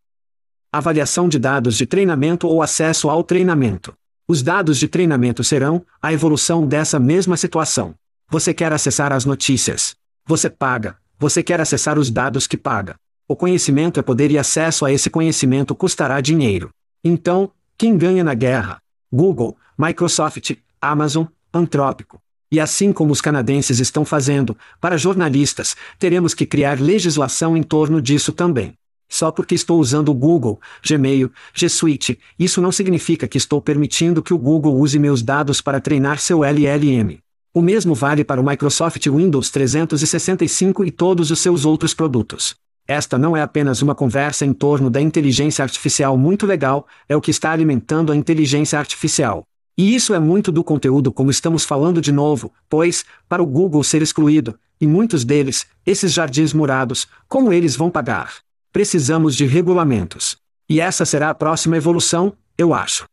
Avaliação 0.73 1.29
de 1.29 1.39
dados 1.39 1.77
de 1.77 1.87
treinamento 1.87 2.49
ou 2.49 2.63
acesso 2.63 3.11
ao 3.11 3.23
treinamento. 3.23 3.93
Os 4.27 4.43
dados 4.43 4.79
de 4.79 4.89
treinamento 4.89 5.45
serão 5.45 5.85
a 6.01 6.13
evolução 6.13 6.67
dessa 6.67 6.99
mesma 6.99 7.37
situação. 7.37 7.95
Você 8.31 8.55
quer 8.55 8.73
acessar 8.73 9.13
as 9.13 9.25
notícias. 9.25 9.95
Você 10.27 10.49
paga. 10.49 10.97
Você 11.19 11.43
quer 11.43 11.61
acessar 11.61 11.99
os 11.99 12.11
dados 12.11 12.47
que 12.47 12.57
paga. 12.57 12.97
O 13.29 13.37
conhecimento 13.37 14.01
é 14.01 14.03
poder 14.03 14.31
e 14.31 14.39
acesso 14.39 14.85
a 14.85 14.93
esse 14.93 15.11
conhecimento 15.11 15.75
custará 15.75 16.21
dinheiro. 16.21 16.71
Então, 17.05 17.51
quem 17.77 17.97
ganha 17.97 18.25
na 18.25 18.35
guerra? 18.35 18.81
Google, 19.13 19.57
Microsoft, 19.77 20.57
Amazon, 20.81 21.27
Antrópico. 21.53 22.21
E 22.53 22.61
assim 22.61 22.93
como 22.93 23.15
os 23.15 23.23
canadenses 23.23 23.81
estão 23.81 24.05
fazendo, 24.05 24.55
para 24.79 24.99
jornalistas, 24.99 25.75
teremos 25.99 26.35
que 26.35 26.45
criar 26.45 26.79
legislação 26.79 27.57
em 27.57 27.63
torno 27.63 28.01
disso 28.03 28.31
também. 28.31 28.75
Só 29.09 29.31
porque 29.31 29.55
estou 29.55 29.81
usando 29.81 30.11
o 30.11 30.15
Google, 30.15 30.61
Gmail, 30.87 31.33
G 31.55 31.67
Suite, 31.71 32.19
isso 32.39 32.61
não 32.61 32.71
significa 32.71 33.27
que 33.27 33.39
estou 33.39 33.63
permitindo 33.63 34.23
que 34.23 34.35
o 34.35 34.39
Google 34.39 34.79
use 34.79 34.99
meus 34.99 35.23
dados 35.23 35.63
para 35.63 35.81
treinar 35.81 36.19
seu 36.19 36.45
LLM. 36.45 37.19
O 37.55 37.63
mesmo 37.63 37.95
vale 37.95 38.23
para 38.23 38.41
o 38.41 38.45
Microsoft 38.45 39.07
Windows 39.07 39.49
365 39.49 40.85
e 40.85 40.91
todos 40.91 41.31
os 41.31 41.39
seus 41.39 41.65
outros 41.65 41.95
produtos. 41.95 42.55
Esta 42.87 43.17
não 43.17 43.35
é 43.35 43.41
apenas 43.41 43.81
uma 43.81 43.95
conversa 43.95 44.45
em 44.45 44.53
torno 44.53 44.91
da 44.91 45.01
inteligência 45.01 45.63
artificial 45.63 46.19
muito 46.19 46.47
legal, 46.47 46.87
é 47.09 47.17
o 47.17 47.21
que 47.21 47.31
está 47.31 47.51
alimentando 47.51 48.13
a 48.13 48.17
inteligência 48.17 48.79
artificial. 48.79 49.47
E 49.77 49.95
isso 49.95 50.13
é 50.13 50.19
muito 50.19 50.53
do 50.53 50.63
conteúdo 50.63 51.11
como 51.13 51.31
estamos 51.31 51.65
falando 51.65 52.01
de 52.01 52.13
novo, 52.13 52.53
pois, 52.69 53.05
para 53.29 53.43
o 53.43 53.47
Google 53.47 53.83
ser 53.83 54.03
excluído, 54.03 54.59
e 54.81 54.87
muitos 54.87 55.25
deles, 55.25 55.67
esses 55.87 56.13
jardins 56.13 56.53
murados, 56.53 57.07
como 57.29 57.53
eles 57.53 57.75
vão 57.75 57.91
pagar? 57.91 58.37
Precisamos 58.71 59.35
de 59.35 59.47
regulamentos. 59.47 60.37
E 60.69 60.81
essa 60.81 61.05
será 61.05 61.31
a 61.31 61.35
próxima 61.35 61.77
evolução, 61.77 62.37
eu 62.59 62.75
acho. 62.75 63.07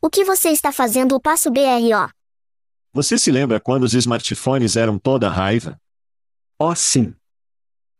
O 0.00 0.10
que 0.10 0.24
você 0.24 0.50
está 0.50 0.72
fazendo 0.72 1.14
o 1.14 1.20
passo 1.20 1.50
BRO? 1.50 2.10
Você 2.92 3.18
se 3.18 3.30
lembra 3.30 3.60
quando 3.60 3.84
os 3.84 3.94
smartphones 3.94 4.76
eram 4.76 4.98
toda 4.98 5.28
raiva? 5.28 5.78
Oh, 6.58 6.74
sim. 6.74 7.14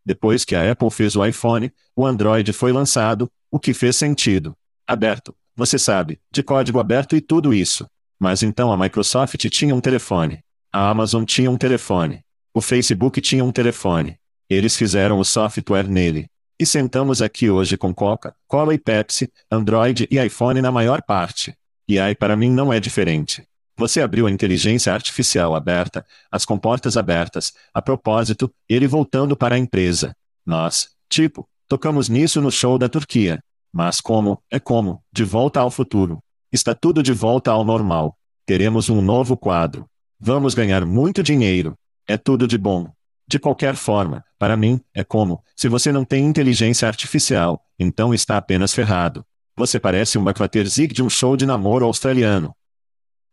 Depois 0.05 0.45
que 0.45 0.55
a 0.55 0.73
Apple 0.73 0.91
fez 0.91 1.15
o 1.17 1.25
iPhone, 1.25 1.73
o 1.95 2.07
Android 2.07 2.53
foi 2.53 2.73
lançado, 2.73 3.31
o 3.51 3.59
que 3.59 3.75
fez 3.75 3.97
sentido. 3.97 4.57
Aberto, 4.87 5.37
você 5.59 5.77
sabe, 5.77 6.21
de 6.31 6.41
código 6.41 6.79
aberto 6.79 7.17
e 7.17 7.21
tudo 7.21 7.53
isso. 7.53 7.85
Mas 8.17 8.45
então 8.45 8.71
a 8.71 8.77
Microsoft 8.77 9.45
tinha 9.49 9.75
um 9.75 9.81
telefone. 9.81 10.39
A 10.73 10.89
Amazon 10.89 11.25
tinha 11.25 11.51
um 11.51 11.57
telefone. 11.57 12.23
O 12.55 12.61
Facebook 12.61 13.21
tinha 13.21 13.45
um 13.45 13.51
telefone. 13.51 14.21
Eles 14.49 14.77
fizeram 14.77 15.19
o 15.19 15.25
software 15.25 15.89
nele. 15.89 16.31
E 16.61 16.65
sentamos 16.65 17.21
aqui 17.21 17.51
hoje 17.51 17.77
com 17.77 17.93
Coca, 17.93 18.37
Cola 18.47 18.73
e 18.73 18.79
Pepsi, 18.79 19.33
Android 19.51 20.07
e 20.09 20.25
iPhone 20.25 20.63
na 20.63 20.71
maior 20.71 21.03
parte. 21.03 21.53
E 21.89 21.99
aí 21.99 22.15
para 22.15 22.37
mim 22.37 22.51
não 22.51 22.73
é 22.73 22.79
diferente. 22.79 23.45
Você 23.77 24.01
abriu 24.01 24.29
a 24.29 24.31
inteligência 24.31 24.95
artificial 24.95 25.57
aberta, 25.57 26.07
as 26.31 26.45
comportas 26.45 26.97
abertas, 26.97 27.53
a 27.75 27.83
propósito, 27.83 28.49
ele 28.69 28.87
voltando 28.87 29.37
para 29.37 29.57
a 29.57 29.59
empresa. 29.59 30.15
Nós, 30.47 30.91
tipo, 31.09 31.49
tocamos 31.69 32.09
nisso 32.09 32.41
no 32.41 32.53
show 32.53 32.79
da 32.79 32.89
Turquia. 32.89 33.41
Mas 33.73 34.01
como, 34.01 34.43
é 34.51 34.59
como, 34.59 35.03
de 35.13 35.25
volta 35.25 35.61
ao 35.61 35.71
futuro. 35.71 36.19
Está 36.51 36.75
tudo 36.75 37.03
de 37.03 37.13
volta 37.13 37.51
ao 37.51 37.65
normal. 37.65 38.17
Teremos 38.47 38.89
um 38.89 39.03
novo 39.03 39.37
quadro. 39.37 39.87
Vamos 40.19 40.55
ganhar 40.55 40.85
muito 40.87 41.23
dinheiro. 41.23 41.75
É 42.07 42.17
tudo 42.17 42.49
de 42.49 42.57
bom. 42.57 42.91
De 43.27 43.39
qualquer 43.39 43.77
forma, 43.77 44.25
para 44.39 44.57
mim, 44.57 44.81
é 44.95 45.05
como, 45.05 45.45
se 45.55 45.69
você 45.69 45.93
não 45.93 46.03
tem 46.03 46.25
inteligência 46.25 46.89
artificial, 46.89 47.63
então 47.79 48.15
está 48.15 48.39
apenas 48.39 48.73
ferrado. 48.73 49.23
Você 49.55 49.79
parece 49.79 50.17
um 50.17 50.25
Zig 50.67 50.95
de 50.95 51.03
um 51.03 51.11
show 51.11 51.37
de 51.37 51.45
namoro 51.45 51.85
australiano. 51.85 52.55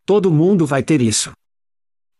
Todo 0.04 0.30
mundo 0.30 0.66
vai 0.66 0.82
ter 0.82 1.00
isso. 1.00 1.32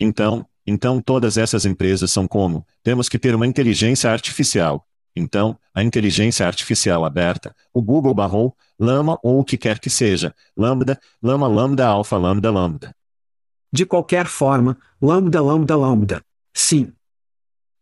Então, 0.01 0.47
então 0.67 1.03
todas 1.03 1.37
essas 1.37 1.67
empresas 1.67 2.11
são 2.11 2.27
como, 2.27 2.67
temos 2.83 3.09
que 3.09 3.19
ter 3.19 3.35
uma 3.35 3.47
inteligência 3.47 4.11
artificial. 4.11 4.86
Então, 5.17 5.59
a 5.75 5.83
inteligência 5.83 6.47
artificial 6.47 7.03
aberta, 7.03 7.57
o 7.73 7.81
Google 7.81 8.13
barrou, 8.13 8.55
Lama 8.79 9.19
ou 9.23 9.41
o 9.41 9.45
que 9.45 9.57
quer 9.57 9.79
que 9.79 9.89
seja, 9.89 10.35
Lambda, 10.55 11.01
Lama 11.23 11.49
Lambda 11.49 11.87
Alpha 11.87 12.19
Lambda 12.19 12.51
Lambda. 12.51 12.95
De 13.73 13.87
qualquer 13.87 14.27
forma, 14.27 14.77
Lambda 15.01 15.43
Lambda 15.43 15.75
Lambda. 15.75 16.23
Sim. 16.53 16.93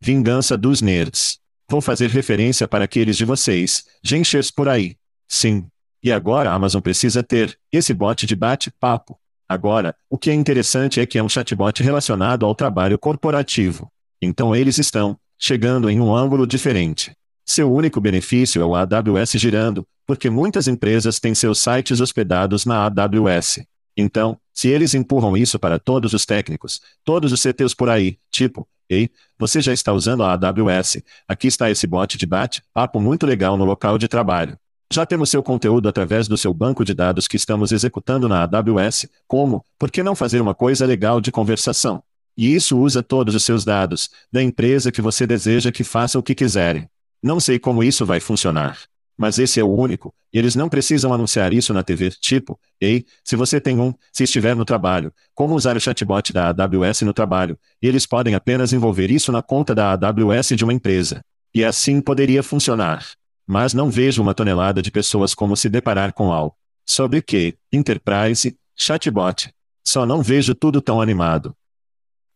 Vingança 0.00 0.56
dos 0.56 0.80
nerds. 0.80 1.40
Vou 1.68 1.80
fazer 1.80 2.08
referência 2.10 2.68
para 2.68 2.84
aqueles 2.84 3.16
de 3.16 3.24
vocês, 3.24 3.84
genchers 4.02 4.50
por 4.50 4.68
aí. 4.68 4.96
Sim. 5.26 5.66
E 6.02 6.12
agora 6.12 6.50
a 6.50 6.54
Amazon 6.54 6.80
precisa 6.80 7.22
ter 7.22 7.58
esse 7.72 7.92
bot 7.92 8.26
de 8.26 8.36
bate-papo. 8.36 9.18
Agora, 9.48 9.96
o 10.08 10.16
que 10.16 10.30
é 10.30 10.34
interessante 10.34 11.00
é 11.00 11.06
que 11.06 11.18
é 11.18 11.22
um 11.22 11.28
chatbot 11.28 11.82
relacionado 11.82 12.46
ao 12.46 12.54
trabalho 12.54 12.98
corporativo. 12.98 13.90
Então 14.22 14.54
eles 14.54 14.78
estão 14.78 15.18
chegando 15.38 15.90
em 15.90 16.00
um 16.00 16.14
ângulo 16.14 16.46
diferente. 16.46 17.14
Seu 17.46 17.72
único 17.72 18.00
benefício 18.00 18.62
é 18.62 18.64
o 18.64 18.74
AWS 18.74 19.33
girando, 19.33 19.87
porque 20.07 20.30
muitas 20.30 20.66
empresas 20.66 21.20
têm 21.20 21.35
seus 21.35 21.59
sites 21.59 22.00
hospedados 22.00 22.64
na 22.64 22.87
AWS. 22.87 23.61
Então, 23.96 24.38
se 24.52 24.68
eles 24.68 24.94
empurram 24.94 25.37
isso 25.37 25.59
para 25.59 25.78
todos 25.78 26.14
os 26.14 26.24
técnicos, 26.24 26.80
todos 27.04 27.33
os 27.33 27.42
CTOs 27.42 27.74
por 27.74 27.88
aí, 27.88 28.18
tipo, 28.30 28.66
ei, 28.88 29.11
você 29.38 29.61
já 29.61 29.72
está 29.72 29.92
usando 29.92 30.22
a 30.22 30.33
AWS, 30.33 31.02
aqui 31.28 31.46
está 31.46 31.70
esse 31.70 31.87
bot 31.87 32.16
de 32.16 32.26
bate-papo 32.26 33.00
muito 33.00 33.26
legal 33.26 33.57
no 33.57 33.64
local 33.64 33.98
de 33.98 34.09
trabalho. 34.09 34.59
Já 34.92 35.04
temos 35.04 35.30
seu 35.30 35.42
conteúdo 35.42 35.88
através 35.88 36.28
do 36.28 36.37
seu 36.37 36.52
banco 36.52 36.85
de 36.85 36.94
dados 36.94 37.26
que 37.26 37.37
estamos 37.37 37.72
executando 37.72 38.28
na 38.28 38.42
AWS. 38.44 39.09
Como? 39.26 39.64
Por 39.78 39.90
que 39.90 40.02
não 40.02 40.14
fazer 40.14 40.40
uma 40.40 40.54
coisa 40.54 40.87
legal 40.87 41.20
de 41.20 41.33
conversação? 41.33 42.02
E 42.37 42.54
isso 42.54 42.78
usa 42.78 43.02
todos 43.02 43.35
os 43.35 43.44
seus 43.44 43.64
dados, 43.64 44.11
da 44.33 44.42
empresa 44.42 44.90
que 44.92 45.02
você 45.02 45.26
deseja 45.26 45.72
que 45.72 45.85
faça 45.85 46.18
o 46.18 46.22
que 46.22 46.35
quiserem. 46.35 46.88
Não 47.24 47.40
sei 47.40 47.58
como 47.58 47.82
isso 47.82 48.04
vai 48.04 48.20
funcionar. 48.20 48.78
Mas 49.16 49.38
esse 49.38 49.58
é 49.58 49.64
o 49.64 49.74
único, 49.74 50.14
e 50.30 50.38
eles 50.38 50.54
não 50.54 50.68
precisam 50.68 51.10
anunciar 51.10 51.54
isso 51.54 51.72
na 51.72 51.82
TV, 51.82 52.10
tipo, 52.10 52.60
ei, 52.78 53.06
se 53.24 53.34
você 53.34 53.58
tem 53.58 53.80
um, 53.80 53.94
se 54.12 54.24
estiver 54.24 54.54
no 54.54 54.62
trabalho, 54.62 55.10
como 55.34 55.54
usar 55.54 55.74
o 55.74 55.80
chatbot 55.80 56.34
da 56.34 56.48
AWS 56.50 57.00
no 57.00 57.14
trabalho, 57.14 57.58
e 57.80 57.88
eles 57.88 58.04
podem 58.04 58.34
apenas 58.34 58.74
envolver 58.74 59.10
isso 59.10 59.32
na 59.32 59.40
conta 59.40 59.74
da 59.74 59.92
AWS 59.92 60.48
de 60.48 60.64
uma 60.64 60.74
empresa. 60.74 61.24
E 61.54 61.64
assim 61.64 61.98
poderia 61.98 62.42
funcionar. 62.42 63.06
Mas 63.46 63.72
não 63.72 63.90
vejo 63.90 64.20
uma 64.20 64.34
tonelada 64.34 64.82
de 64.82 64.90
pessoas 64.90 65.32
como 65.32 65.56
se 65.56 65.70
deparar 65.70 66.12
com 66.12 66.30
algo. 66.30 66.54
Sobre 66.84 67.22
que, 67.22 67.56
Enterprise, 67.72 68.54
chatbot. 68.76 69.50
Só 69.82 70.04
não 70.04 70.22
vejo 70.22 70.54
tudo 70.54 70.82
tão 70.82 71.00
animado. 71.00 71.56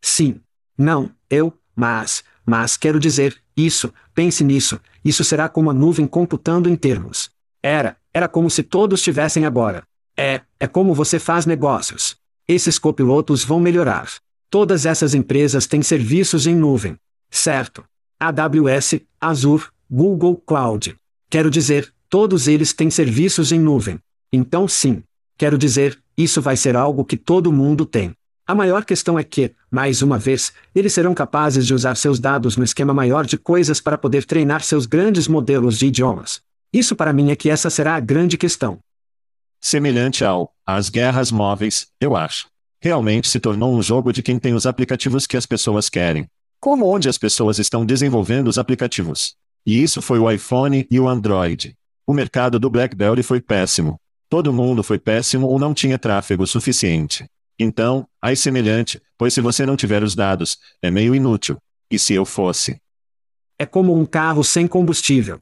Sim. 0.00 0.40
Não, 0.78 1.10
eu, 1.28 1.52
mas, 1.76 2.24
mas 2.46 2.78
quero 2.78 2.98
dizer, 2.98 3.38
isso, 3.58 3.92
pense 4.14 4.44
nisso, 4.44 4.80
isso 5.04 5.24
será 5.24 5.48
como 5.48 5.70
a 5.70 5.74
nuvem 5.74 6.06
computando 6.06 6.68
em 6.68 6.76
termos. 6.76 7.30
Era, 7.62 7.96
era 8.14 8.28
como 8.28 8.48
se 8.48 8.62
todos 8.62 9.02
tivessem 9.02 9.44
agora. 9.44 9.82
É, 10.16 10.40
é 10.58 10.66
como 10.66 10.94
você 10.94 11.18
faz 11.18 11.46
negócios. 11.46 12.16
Esses 12.46 12.78
copilotos 12.78 13.44
vão 13.44 13.60
melhorar. 13.60 14.08
Todas 14.50 14.86
essas 14.86 15.14
empresas 15.14 15.66
têm 15.66 15.82
serviços 15.82 16.46
em 16.46 16.54
nuvem. 16.54 16.96
Certo. 17.30 17.84
AWS, 18.18 19.00
Azure, 19.20 19.66
Google 19.90 20.36
Cloud. 20.36 20.96
Quero 21.28 21.50
dizer, 21.50 21.92
todos 22.08 22.48
eles 22.48 22.72
têm 22.72 22.90
serviços 22.90 23.52
em 23.52 23.60
nuvem. 23.60 23.98
Então, 24.32 24.66
sim. 24.66 25.02
Quero 25.36 25.58
dizer, 25.58 25.98
isso 26.16 26.40
vai 26.40 26.56
ser 26.56 26.74
algo 26.74 27.04
que 27.04 27.16
todo 27.16 27.52
mundo 27.52 27.84
tem. 27.84 28.14
A 28.48 28.54
maior 28.54 28.82
questão 28.82 29.18
é 29.18 29.22
que, 29.22 29.54
mais 29.70 30.00
uma 30.00 30.18
vez, 30.18 30.54
eles 30.74 30.94
serão 30.94 31.12
capazes 31.12 31.66
de 31.66 31.74
usar 31.74 31.94
seus 31.96 32.18
dados 32.18 32.56
no 32.56 32.64
esquema 32.64 32.94
maior 32.94 33.26
de 33.26 33.36
coisas 33.36 33.78
para 33.78 33.98
poder 33.98 34.24
treinar 34.24 34.62
seus 34.62 34.86
grandes 34.86 35.28
modelos 35.28 35.78
de 35.78 35.88
idiomas. 35.88 36.40
Isso 36.72 36.96
para 36.96 37.12
mim 37.12 37.30
é 37.30 37.36
que 37.36 37.50
essa 37.50 37.68
será 37.68 37.94
a 37.94 38.00
grande 38.00 38.38
questão. 38.38 38.78
Semelhante 39.60 40.24
ao 40.24 40.50
as 40.64 40.88
guerras 40.88 41.30
móveis, 41.30 41.88
eu 42.00 42.16
acho. 42.16 42.46
Realmente 42.80 43.28
se 43.28 43.38
tornou 43.38 43.76
um 43.76 43.82
jogo 43.82 44.14
de 44.14 44.22
quem 44.22 44.38
tem 44.38 44.54
os 44.54 44.64
aplicativos 44.64 45.26
que 45.26 45.36
as 45.36 45.44
pessoas 45.44 45.90
querem. 45.90 46.26
Como 46.58 46.86
onde 46.86 47.06
as 47.06 47.18
pessoas 47.18 47.58
estão 47.58 47.84
desenvolvendo 47.84 48.48
os 48.48 48.56
aplicativos. 48.56 49.34
E 49.66 49.82
isso 49.82 50.00
foi 50.00 50.18
o 50.18 50.30
iPhone 50.30 50.86
e 50.90 50.98
o 50.98 51.06
Android. 51.06 51.74
O 52.06 52.14
mercado 52.14 52.58
do 52.58 52.70
BlackBerry 52.70 53.22
foi 53.22 53.42
péssimo. 53.42 54.00
Todo 54.26 54.54
mundo 54.54 54.82
foi 54.82 54.98
péssimo 54.98 55.46
ou 55.46 55.58
não 55.58 55.74
tinha 55.74 55.98
tráfego 55.98 56.46
suficiente. 56.46 57.26
Então, 57.58 58.06
aí 58.22 58.36
semelhante, 58.36 59.00
pois 59.16 59.34
se 59.34 59.40
você 59.40 59.66
não 59.66 59.76
tiver 59.76 60.02
os 60.02 60.14
dados, 60.14 60.58
é 60.80 60.90
meio 60.90 61.14
inútil. 61.14 61.58
E 61.90 61.98
se 61.98 62.14
eu 62.14 62.24
fosse? 62.24 62.80
É 63.58 63.66
como 63.66 63.98
um 63.98 64.06
carro 64.06 64.44
sem 64.44 64.66
combustível. 64.66 65.40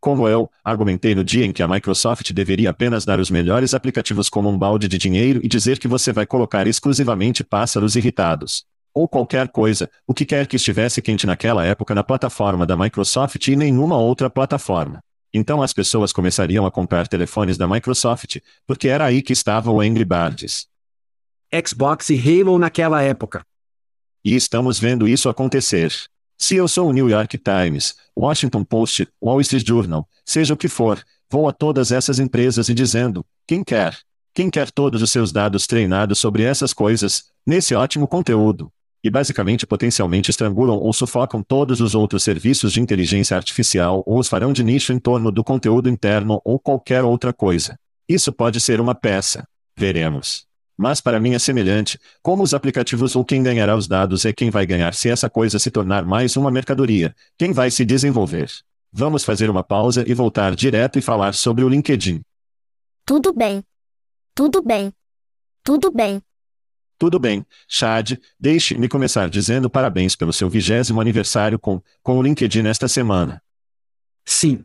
Como 0.00 0.28
eu, 0.28 0.48
argumentei 0.64 1.14
no 1.14 1.24
dia 1.24 1.44
em 1.44 1.52
que 1.52 1.62
a 1.62 1.68
Microsoft 1.68 2.32
deveria 2.32 2.70
apenas 2.70 3.04
dar 3.04 3.18
os 3.18 3.30
melhores 3.30 3.74
aplicativos 3.74 4.28
como 4.28 4.48
um 4.48 4.56
balde 4.56 4.88
de 4.88 4.98
dinheiro 4.98 5.40
e 5.42 5.48
dizer 5.48 5.78
que 5.78 5.88
você 5.88 6.12
vai 6.12 6.26
colocar 6.26 6.66
exclusivamente 6.66 7.42
pássaros 7.42 7.96
irritados 7.96 8.64
ou 8.96 9.06
qualquer 9.06 9.48
coisa, 9.48 9.90
o 10.06 10.14
que 10.14 10.24
quer 10.24 10.46
que 10.46 10.56
estivesse 10.56 11.02
quente 11.02 11.26
naquela 11.26 11.66
época 11.66 11.94
na 11.94 12.02
plataforma 12.02 12.64
da 12.64 12.78
Microsoft 12.78 13.46
e 13.46 13.54
nenhuma 13.54 13.98
outra 13.98 14.30
plataforma. 14.30 15.00
Então 15.34 15.60
as 15.60 15.74
pessoas 15.74 16.14
começariam 16.14 16.64
a 16.64 16.70
comprar 16.70 17.06
telefones 17.06 17.58
da 17.58 17.68
Microsoft, 17.68 18.38
porque 18.66 18.88
era 18.88 19.04
aí 19.04 19.20
que 19.20 19.34
estava 19.34 19.70
o 19.70 19.82
Angry 19.82 20.06
Birds. 20.06 20.66
Xbox 21.52 22.10
e 22.10 22.18
Halo 22.18 22.58
naquela 22.58 23.02
época. 23.02 23.44
E 24.24 24.34
estamos 24.34 24.78
vendo 24.78 25.06
isso 25.06 25.28
acontecer. 25.28 25.92
Se 26.38 26.56
eu 26.56 26.68
sou 26.68 26.88
o 26.88 26.92
New 26.92 27.08
York 27.08 27.38
Times, 27.38 27.94
Washington 28.18 28.64
Post, 28.64 29.08
Wall 29.22 29.40
Street 29.40 29.66
Journal, 29.66 30.08
seja 30.24 30.54
o 30.54 30.56
que 30.56 30.68
for, 30.68 31.02
vou 31.30 31.48
a 31.48 31.52
todas 31.52 31.92
essas 31.92 32.18
empresas 32.18 32.68
e 32.68 32.74
dizendo: 32.74 33.24
quem 33.46 33.62
quer? 33.62 33.96
Quem 34.34 34.50
quer 34.50 34.70
todos 34.70 35.00
os 35.00 35.10
seus 35.10 35.32
dados 35.32 35.66
treinados 35.66 36.18
sobre 36.18 36.42
essas 36.42 36.74
coisas, 36.74 37.30
nesse 37.46 37.74
ótimo 37.74 38.06
conteúdo? 38.06 38.70
e 39.06 39.10
basicamente 39.10 39.64
potencialmente 39.64 40.30
estrangulam 40.32 40.76
ou 40.78 40.92
sufocam 40.92 41.40
todos 41.40 41.80
os 41.80 41.94
outros 41.94 42.24
serviços 42.24 42.72
de 42.72 42.80
inteligência 42.80 43.36
artificial 43.36 44.02
ou 44.04 44.18
os 44.18 44.26
farão 44.26 44.52
de 44.52 44.64
nicho 44.64 44.92
em 44.92 44.98
torno 44.98 45.30
do 45.30 45.44
conteúdo 45.44 45.88
interno 45.88 46.40
ou 46.44 46.58
qualquer 46.58 47.04
outra 47.04 47.32
coisa. 47.32 47.78
Isso 48.08 48.32
pode 48.32 48.60
ser 48.60 48.80
uma 48.80 48.96
peça. 48.96 49.46
Veremos. 49.76 50.44
Mas 50.76 51.00
para 51.00 51.18
mim 51.18 51.34
é 51.34 51.38
semelhante, 51.38 51.98
como 52.22 52.42
os 52.42 52.52
aplicativos 52.52 53.16
ou 53.16 53.24
quem 53.24 53.42
ganhará 53.42 53.74
os 53.74 53.88
dados 53.88 54.24
é 54.24 54.32
quem 54.32 54.50
vai 54.50 54.66
ganhar 54.66 54.92
se 54.92 55.08
essa 55.08 55.30
coisa 55.30 55.58
se 55.58 55.70
tornar 55.70 56.04
mais 56.04 56.36
uma 56.36 56.50
mercadoria, 56.50 57.14
quem 57.38 57.52
vai 57.52 57.70
se 57.70 57.84
desenvolver. 57.84 58.50
Vamos 58.92 59.24
fazer 59.24 59.48
uma 59.48 59.64
pausa 59.64 60.04
e 60.06 60.12
voltar 60.12 60.54
direto 60.54 60.98
e 60.98 61.02
falar 61.02 61.32
sobre 61.32 61.64
o 61.64 61.68
LinkedIn. 61.68 62.20
Tudo 63.04 63.32
bem. 63.32 63.64
Tudo 64.34 64.62
bem. 64.62 64.92
Tudo 65.62 65.90
bem. 65.90 66.22
Tudo 66.98 67.18
bem, 67.18 67.44
Chad, 67.68 68.12
deixe-me 68.40 68.88
começar 68.88 69.28
dizendo 69.28 69.68
parabéns 69.68 70.16
pelo 70.16 70.32
seu 70.32 70.48
vigésimo 70.48 70.98
aniversário 70.98 71.58
com, 71.58 71.82
com 72.02 72.18
o 72.18 72.22
LinkedIn 72.22 72.66
esta 72.66 72.88
semana. 72.88 73.42
Sim. 74.24 74.64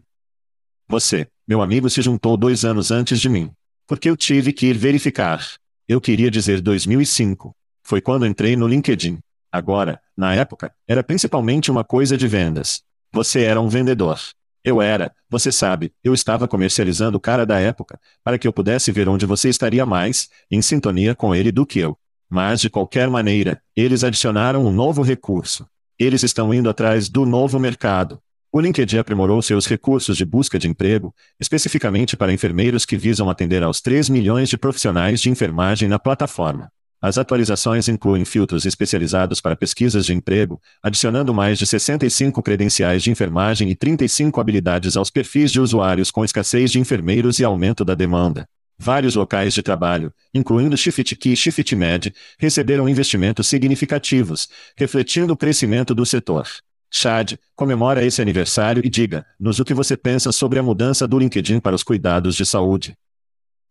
Você, 0.87 1.27
meu 1.45 1.61
amigo, 1.61 1.89
se 1.89 2.01
juntou 2.01 2.37
dois 2.37 2.63
anos 2.63 2.89
antes 2.89 3.19
de 3.19 3.27
mim. 3.27 3.51
Porque 3.85 4.09
eu 4.09 4.15
tive 4.15 4.53
que 4.53 4.67
ir 4.67 4.77
verificar. 4.77 5.45
Eu 5.87 5.99
queria 5.99 6.31
dizer 6.31 6.61
2005. 6.61 7.55
Foi 7.83 8.01
quando 8.01 8.25
entrei 8.25 8.55
no 8.55 8.67
LinkedIn. 8.67 9.19
Agora, 9.51 9.99
na 10.15 10.33
época, 10.33 10.73
era 10.87 11.03
principalmente 11.03 11.69
uma 11.69 11.83
coisa 11.83 12.17
de 12.17 12.27
vendas. 12.27 12.81
Você 13.11 13.43
era 13.43 13.59
um 13.59 13.67
vendedor. 13.67 14.19
Eu 14.63 14.81
era, 14.81 15.11
você 15.27 15.51
sabe, 15.51 15.91
eu 16.03 16.13
estava 16.13 16.47
comercializando 16.47 17.17
o 17.17 17.21
cara 17.21 17.45
da 17.45 17.59
época, 17.59 17.99
para 18.23 18.37
que 18.37 18.47
eu 18.47 18.53
pudesse 18.53 18.91
ver 18.91 19.09
onde 19.09 19.25
você 19.25 19.49
estaria 19.49 19.85
mais, 19.85 20.29
em 20.51 20.61
sintonia 20.61 21.15
com 21.15 21.33
ele 21.33 21.51
do 21.51 21.65
que 21.65 21.79
eu. 21.79 21.97
Mas 22.29 22.61
de 22.61 22.69
qualquer 22.69 23.09
maneira, 23.09 23.61
eles 23.75 24.03
adicionaram 24.03 24.65
um 24.65 24.71
novo 24.71 25.01
recurso. 25.01 25.67
Eles 25.97 26.23
estão 26.23 26.53
indo 26.53 26.69
atrás 26.69 27.09
do 27.09 27.25
novo 27.25 27.59
mercado. 27.59 28.21
O 28.53 28.59
LinkedIn 28.59 28.97
aprimorou 28.97 29.41
seus 29.41 29.65
recursos 29.65 30.17
de 30.17 30.25
busca 30.25 30.59
de 30.59 30.67
emprego, 30.67 31.15
especificamente 31.39 32.17
para 32.17 32.33
enfermeiros 32.33 32.83
que 32.83 32.97
visam 32.97 33.29
atender 33.29 33.63
aos 33.63 33.79
3 33.79 34.09
milhões 34.09 34.49
de 34.49 34.57
profissionais 34.57 35.21
de 35.21 35.29
enfermagem 35.29 35.87
na 35.87 35.97
plataforma. 35.97 36.69
As 37.01 37.17
atualizações 37.17 37.87
incluem 37.87 38.25
filtros 38.25 38.65
especializados 38.65 39.39
para 39.39 39.55
pesquisas 39.55 40.05
de 40.05 40.13
emprego, 40.13 40.61
adicionando 40.83 41.33
mais 41.33 41.57
de 41.57 41.65
65 41.65 42.43
credenciais 42.43 43.01
de 43.01 43.09
enfermagem 43.09 43.69
e 43.69 43.75
35 43.75 44.41
habilidades 44.41 44.97
aos 44.97 45.09
perfis 45.09 45.49
de 45.49 45.61
usuários 45.61 46.11
com 46.11 46.25
escassez 46.25 46.73
de 46.73 46.77
enfermeiros 46.77 47.39
e 47.39 47.45
aumento 47.45 47.85
da 47.85 47.95
demanda. 47.95 48.45
Vários 48.77 49.15
locais 49.15 49.53
de 49.53 49.63
trabalho, 49.63 50.11
incluindo 50.33 50.75
Shift-Key 50.75 51.31
e 51.31 51.37
Shift-Med, 51.37 52.13
receberam 52.37 52.89
investimentos 52.89 53.47
significativos, 53.47 54.49
refletindo 54.77 55.31
o 55.31 55.37
crescimento 55.37 55.95
do 55.95 56.05
setor. 56.05 56.47
Chad, 56.91 57.35
comemora 57.55 58.05
esse 58.05 58.21
aniversário 58.21 58.85
e 58.85 58.89
diga-nos 58.89 59.59
o 59.59 59.65
que 59.65 59.73
você 59.73 59.95
pensa 59.95 60.31
sobre 60.31 60.59
a 60.59 60.63
mudança 60.63 61.07
do 61.07 61.17
LinkedIn 61.17 61.59
para 61.59 61.75
os 61.75 61.83
cuidados 61.83 62.35
de 62.35 62.45
saúde. 62.45 62.93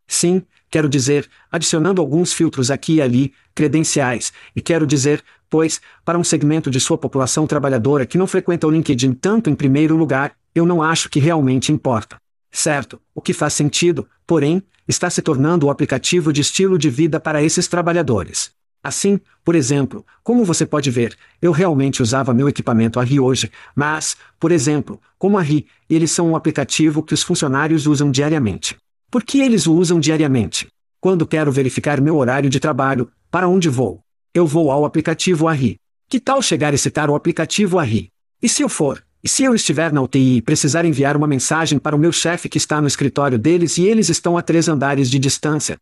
Sim, 0.09 0.43
Quero 0.71 0.89
dizer, 0.89 1.29
adicionando 1.51 2.01
alguns 2.01 2.33
filtros 2.33 2.71
aqui 2.71 2.95
e 2.95 3.03
ali, 3.03 3.33
credenciais, 3.55 4.33
e 4.55 4.63
quero 4.63 4.87
dizer, 4.87 5.23
pois, 5.51 5.81
para 6.05 6.17
um 6.17 6.23
segmento 6.23 6.71
de 6.71 6.79
sua 6.79 6.97
população 6.97 7.45
trabalhadora 7.45 8.07
que 8.07 8.17
não 8.17 8.27
frequenta 8.27 8.69
o 8.69 8.71
LinkedIn 8.71 9.15
tanto 9.15 9.51
em 9.51 9.55
primeiro 9.57 9.97
lugar, 9.97 10.33
eu 10.55 10.65
não 10.65 10.81
acho 10.81 11.11
que 11.11 11.19
realmente 11.19 11.73
importa. 11.73 12.19
Certo, 12.53 13.01
o 13.13 13.21
que 13.21 13.33
faz 13.33 13.55
sentido, 13.55 14.09
porém, 14.25 14.63
está 14.87 15.11
se 15.11 15.21
tornando 15.21 15.67
o 15.67 15.71
aplicativo 15.71 16.33
de 16.33 16.41
estilo 16.41 16.79
de 16.79 16.89
vida 16.89 17.19
para 17.19 17.43
esses 17.43 17.67
trabalhadores. 17.67 18.53
Assim, 18.83 19.21
por 19.45 19.55
exemplo, 19.55 20.05
como 20.23 20.45
você 20.45 20.65
pode 20.65 20.91
ver, 20.91 21.17
eu 21.41 21.53
realmente 21.53 22.03
usava 22.03 22.33
meu 22.33 22.49
equipamento 22.49 22.99
a 22.99 23.05
RI 23.05 23.21
hoje, 23.21 23.51
mas, 23.75 24.17
por 24.39 24.51
exemplo, 24.51 25.01
como 25.19 25.37
a 25.37 25.43
RI, 25.43 25.67
eles 25.89 26.11
são 26.11 26.31
um 26.31 26.37
aplicativo 26.37 27.03
que 27.03 27.13
os 27.13 27.23
funcionários 27.23 27.87
usam 27.87 28.11
diariamente. 28.11 28.77
Por 29.11 29.23
que 29.23 29.41
eles 29.41 29.67
o 29.67 29.75
usam 29.75 30.01
diariamente? 30.01 30.69
Quando 30.99 31.27
quero 31.27 31.53
verificar 31.53 32.01
meu 32.01 32.17
horário 32.17 32.49
de 32.49 32.61
trabalho, 32.61 33.11
para 33.31 33.49
onde 33.49 33.69
vou? 33.69 34.01
Eu 34.33 34.47
vou 34.47 34.71
ao 34.71 34.85
aplicativo 34.85 35.47
Arri. 35.47 35.77
Que 36.09 36.19
tal 36.19 36.41
chegar 36.41 36.73
e 36.73 36.79
citar 36.79 37.11
o 37.11 37.15
aplicativo 37.15 37.79
Arri? 37.79 38.09
E 38.43 38.49
se 38.49 38.63
eu 38.63 38.69
for? 38.69 39.05
E 39.23 39.29
se 39.29 39.45
eu 39.45 39.55
estiver 39.55 39.93
na 39.93 40.01
UTI 40.01 40.37
e 40.37 40.43
precisar 40.43 40.85
enviar 40.87 41.17
uma 41.17 41.27
mensagem 41.27 41.79
para 41.79 41.95
o 41.95 41.99
meu 41.99 42.13
chefe 42.13 42.49
que 42.49 42.57
está 42.57 42.81
no 42.81 42.87
escritório 42.87 43.39
deles 43.39 43.77
e 43.77 43.85
eles 43.85 44.09
estão 44.09 44.39
a 44.39 44.43
três 44.43 44.69
andares 44.69 45.11
de 45.11 45.19
distância? 45.19 45.77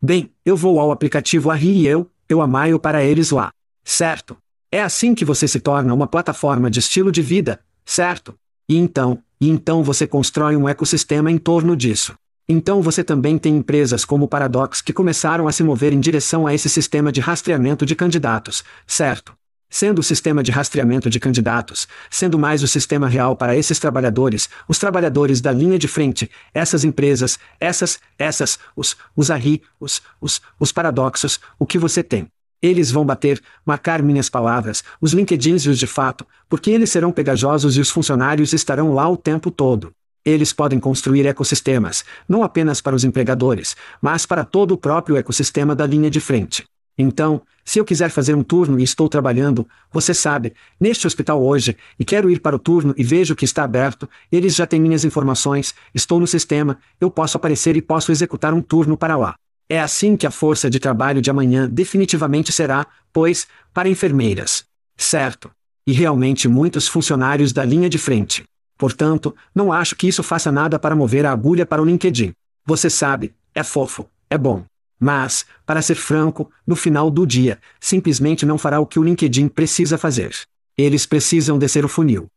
Bem, 0.00 0.30
eu 0.44 0.56
vou 0.56 0.78
ao 0.78 0.90
aplicativo 0.90 1.50
Arri 1.50 1.82
e 1.82 1.86
eu, 1.86 2.10
eu 2.28 2.40
amaio 2.40 2.78
para 2.78 3.04
eles 3.04 3.30
lá. 3.30 3.50
Certo? 3.84 4.36
É 4.70 4.82
assim 4.82 5.14
que 5.14 5.24
você 5.24 5.46
se 5.46 5.60
torna 5.60 5.94
uma 5.94 6.06
plataforma 6.06 6.70
de 6.70 6.80
estilo 6.80 7.12
de 7.12 7.22
vida, 7.22 7.60
certo? 7.84 8.34
E 8.68 8.76
então, 8.76 9.22
e 9.40 9.48
então 9.48 9.84
você 9.84 10.06
constrói 10.06 10.56
um 10.56 10.68
ecossistema 10.68 11.30
em 11.30 11.38
torno 11.38 11.76
disso. 11.76 12.14
Então 12.48 12.82
você 12.82 13.04
também 13.04 13.38
tem 13.38 13.56
empresas 13.56 14.04
como 14.04 14.28
Paradox 14.28 14.80
que 14.80 14.92
começaram 14.92 15.48
a 15.48 15.52
se 15.52 15.62
mover 15.62 15.92
em 15.92 16.00
direção 16.00 16.46
a 16.46 16.52
esse 16.52 16.68
sistema 16.68 17.12
de 17.12 17.20
rastreamento 17.20 17.86
de 17.86 17.94
candidatos, 17.94 18.64
certo? 18.86 19.32
Sendo 19.70 19.98
o 19.98 20.02
sistema 20.02 20.42
de 20.42 20.52
rastreamento 20.52 21.10
de 21.10 21.18
candidatos, 21.18 21.88
sendo 22.10 22.38
mais 22.38 22.62
o 22.62 22.68
sistema 22.68 23.08
real 23.08 23.34
para 23.34 23.56
esses 23.56 23.78
trabalhadores, 23.78 24.48
os 24.68 24.78
trabalhadores 24.78 25.40
da 25.40 25.50
linha 25.50 25.78
de 25.78 25.88
frente, 25.88 26.30
essas 26.52 26.84
empresas, 26.84 27.38
essas, 27.58 27.98
essas, 28.18 28.58
os, 28.76 28.96
os 29.16 29.30
ARRI, 29.30 29.62
os, 29.80 30.00
os, 30.20 30.40
os 30.60 30.70
paradoxos, 30.70 31.40
o 31.58 31.66
que 31.66 31.78
você 31.78 32.02
tem. 32.02 32.28
Eles 32.62 32.90
vão 32.90 33.04
bater, 33.04 33.42
marcar 33.66 34.02
minhas 34.02 34.30
palavras, 34.30 34.82
os 35.00 35.12
LinkedIns 35.12 35.64
e 35.64 35.68
os 35.68 35.78
de 35.78 35.86
fato, 35.86 36.26
porque 36.48 36.70
eles 36.70 36.90
serão 36.90 37.12
pegajosos 37.12 37.76
e 37.76 37.80
os 37.80 37.90
funcionários 37.90 38.52
estarão 38.52 38.94
lá 38.94 39.08
o 39.08 39.16
tempo 39.16 39.50
todo. 39.50 39.92
Eles 40.24 40.54
podem 40.54 40.80
construir 40.80 41.26
ecossistemas, 41.26 42.04
não 42.26 42.42
apenas 42.42 42.80
para 42.80 42.96
os 42.96 43.04
empregadores, 43.04 43.76
mas 44.00 44.24
para 44.24 44.44
todo 44.44 44.72
o 44.72 44.78
próprio 44.78 45.18
ecossistema 45.18 45.74
da 45.74 45.86
linha 45.86 46.08
de 46.08 46.20
frente. 46.20 46.64
Então, 46.96 47.42
se 47.64 47.78
eu 47.78 47.84
quiser 47.84 48.10
fazer 48.10 48.34
um 48.34 48.42
turno 48.42 48.78
e 48.78 48.82
estou 48.82 49.08
trabalhando, 49.08 49.66
você 49.90 50.12
sabe, 50.12 50.52
neste 50.78 51.06
hospital 51.06 51.42
hoje, 51.42 51.76
e 51.98 52.04
quero 52.04 52.30
ir 52.30 52.40
para 52.40 52.54
o 52.54 52.58
turno 52.58 52.94
e 52.96 53.02
vejo 53.02 53.34
que 53.34 53.44
está 53.44 53.64
aberto, 53.64 54.08
eles 54.30 54.54
já 54.54 54.66
têm 54.66 54.80
minhas 54.80 55.04
informações, 55.04 55.74
estou 55.94 56.20
no 56.20 56.26
sistema, 56.26 56.78
eu 57.00 57.10
posso 57.10 57.36
aparecer 57.36 57.76
e 57.76 57.82
posso 57.82 58.12
executar 58.12 58.52
um 58.52 58.62
turno 58.62 58.96
para 58.96 59.16
lá. 59.16 59.34
É 59.68 59.80
assim 59.80 60.16
que 60.16 60.26
a 60.26 60.30
força 60.30 60.68
de 60.68 60.78
trabalho 60.78 61.22
de 61.22 61.30
amanhã 61.30 61.68
definitivamente 61.68 62.52
será, 62.52 62.86
pois, 63.12 63.48
para 63.72 63.88
enfermeiras. 63.88 64.64
Certo. 64.96 65.50
E 65.86 65.92
realmente 65.92 66.46
muitos 66.48 66.86
funcionários 66.86 67.52
da 67.52 67.64
linha 67.64 67.88
de 67.88 67.98
frente. 67.98 68.44
Portanto, 68.76 69.34
não 69.54 69.72
acho 69.72 69.96
que 69.96 70.06
isso 70.06 70.22
faça 70.22 70.52
nada 70.52 70.78
para 70.78 70.96
mover 70.96 71.24
a 71.24 71.32
agulha 71.32 71.64
para 71.64 71.80
o 71.80 71.84
LinkedIn. 71.84 72.32
Você 72.66 72.90
sabe, 72.90 73.34
é 73.54 73.62
fofo, 73.62 74.06
é 74.28 74.36
bom. 74.36 74.64
Mas, 74.98 75.44
para 75.66 75.82
ser 75.82 75.96
franco, 75.96 76.50
no 76.66 76.76
final 76.76 77.10
do 77.10 77.26
dia, 77.26 77.60
simplesmente 77.80 78.46
não 78.46 78.58
fará 78.58 78.80
o 78.80 78.86
que 78.86 78.98
o 78.98 79.02
LinkedIn 79.02 79.48
precisa 79.48 79.98
fazer. 79.98 80.34
Eles 80.76 81.06
precisam 81.06 81.58
descer 81.58 81.84
o 81.84 81.88
funil. 81.88 82.28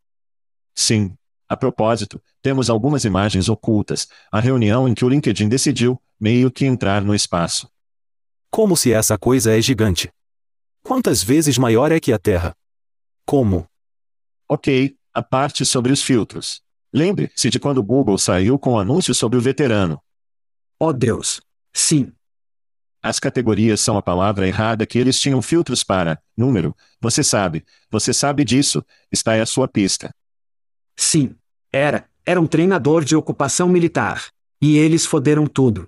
Sim. 0.75 1.13
A 1.49 1.55
propósito, 1.55 2.21
temos 2.41 2.69
algumas 2.69 3.05
imagens 3.05 3.47
ocultas, 3.47 4.09
a 4.29 4.39
reunião 4.39 4.87
em 4.87 4.93
que 4.93 5.05
o 5.05 5.09
LinkedIn 5.09 5.47
decidiu, 5.47 6.01
meio 6.19 6.51
que 6.51 6.65
entrar 6.65 7.01
no 7.01 7.15
espaço. 7.15 7.69
Como 8.51 8.75
se 8.75 8.91
essa 8.91 9.17
coisa 9.17 9.57
é 9.57 9.61
gigante. 9.61 10.11
Quantas 10.83 11.23
vezes 11.23 11.57
maior 11.57 11.91
é 11.91 11.99
que 11.99 12.11
a 12.11 12.19
Terra? 12.19 12.53
Como? 13.25 13.65
Ok, 14.49 14.97
a 15.13 15.21
parte 15.21 15.65
sobre 15.65 15.91
os 15.91 16.01
filtros. 16.01 16.61
Lembre-se 16.93 17.49
de 17.49 17.59
quando 17.59 17.79
o 17.79 17.83
Google 17.83 18.17
saiu 18.17 18.57
com 18.57 18.73
o 18.73 18.79
anúncio 18.79 19.13
sobre 19.13 19.37
o 19.37 19.41
veterano. 19.41 20.01
Oh 20.79 20.93
Deus! 20.93 21.41
Sim. 21.73 22.11
As 23.01 23.19
categorias 23.19 23.79
são 23.79 23.97
a 23.97 24.01
palavra 24.01 24.47
errada 24.47 24.85
que 24.85 24.97
eles 24.97 25.19
tinham 25.19 25.41
filtros 25.41 25.83
para, 25.83 26.21
número, 26.35 26.75
você 26.99 27.23
sabe, 27.23 27.63
você 27.89 28.13
sabe 28.13 28.43
disso, 28.43 28.83
está 29.11 29.33
aí 29.33 29.41
a 29.41 29.45
sua 29.45 29.67
pista. 29.67 30.13
Sim. 30.95 31.35
Era, 31.71 32.09
era 32.25 32.41
um 32.41 32.47
treinador 32.47 33.03
de 33.03 33.15
ocupação 33.15 33.69
militar. 33.69 34.27
E 34.61 34.77
eles 34.77 35.05
foderam 35.05 35.45
tudo. 35.45 35.87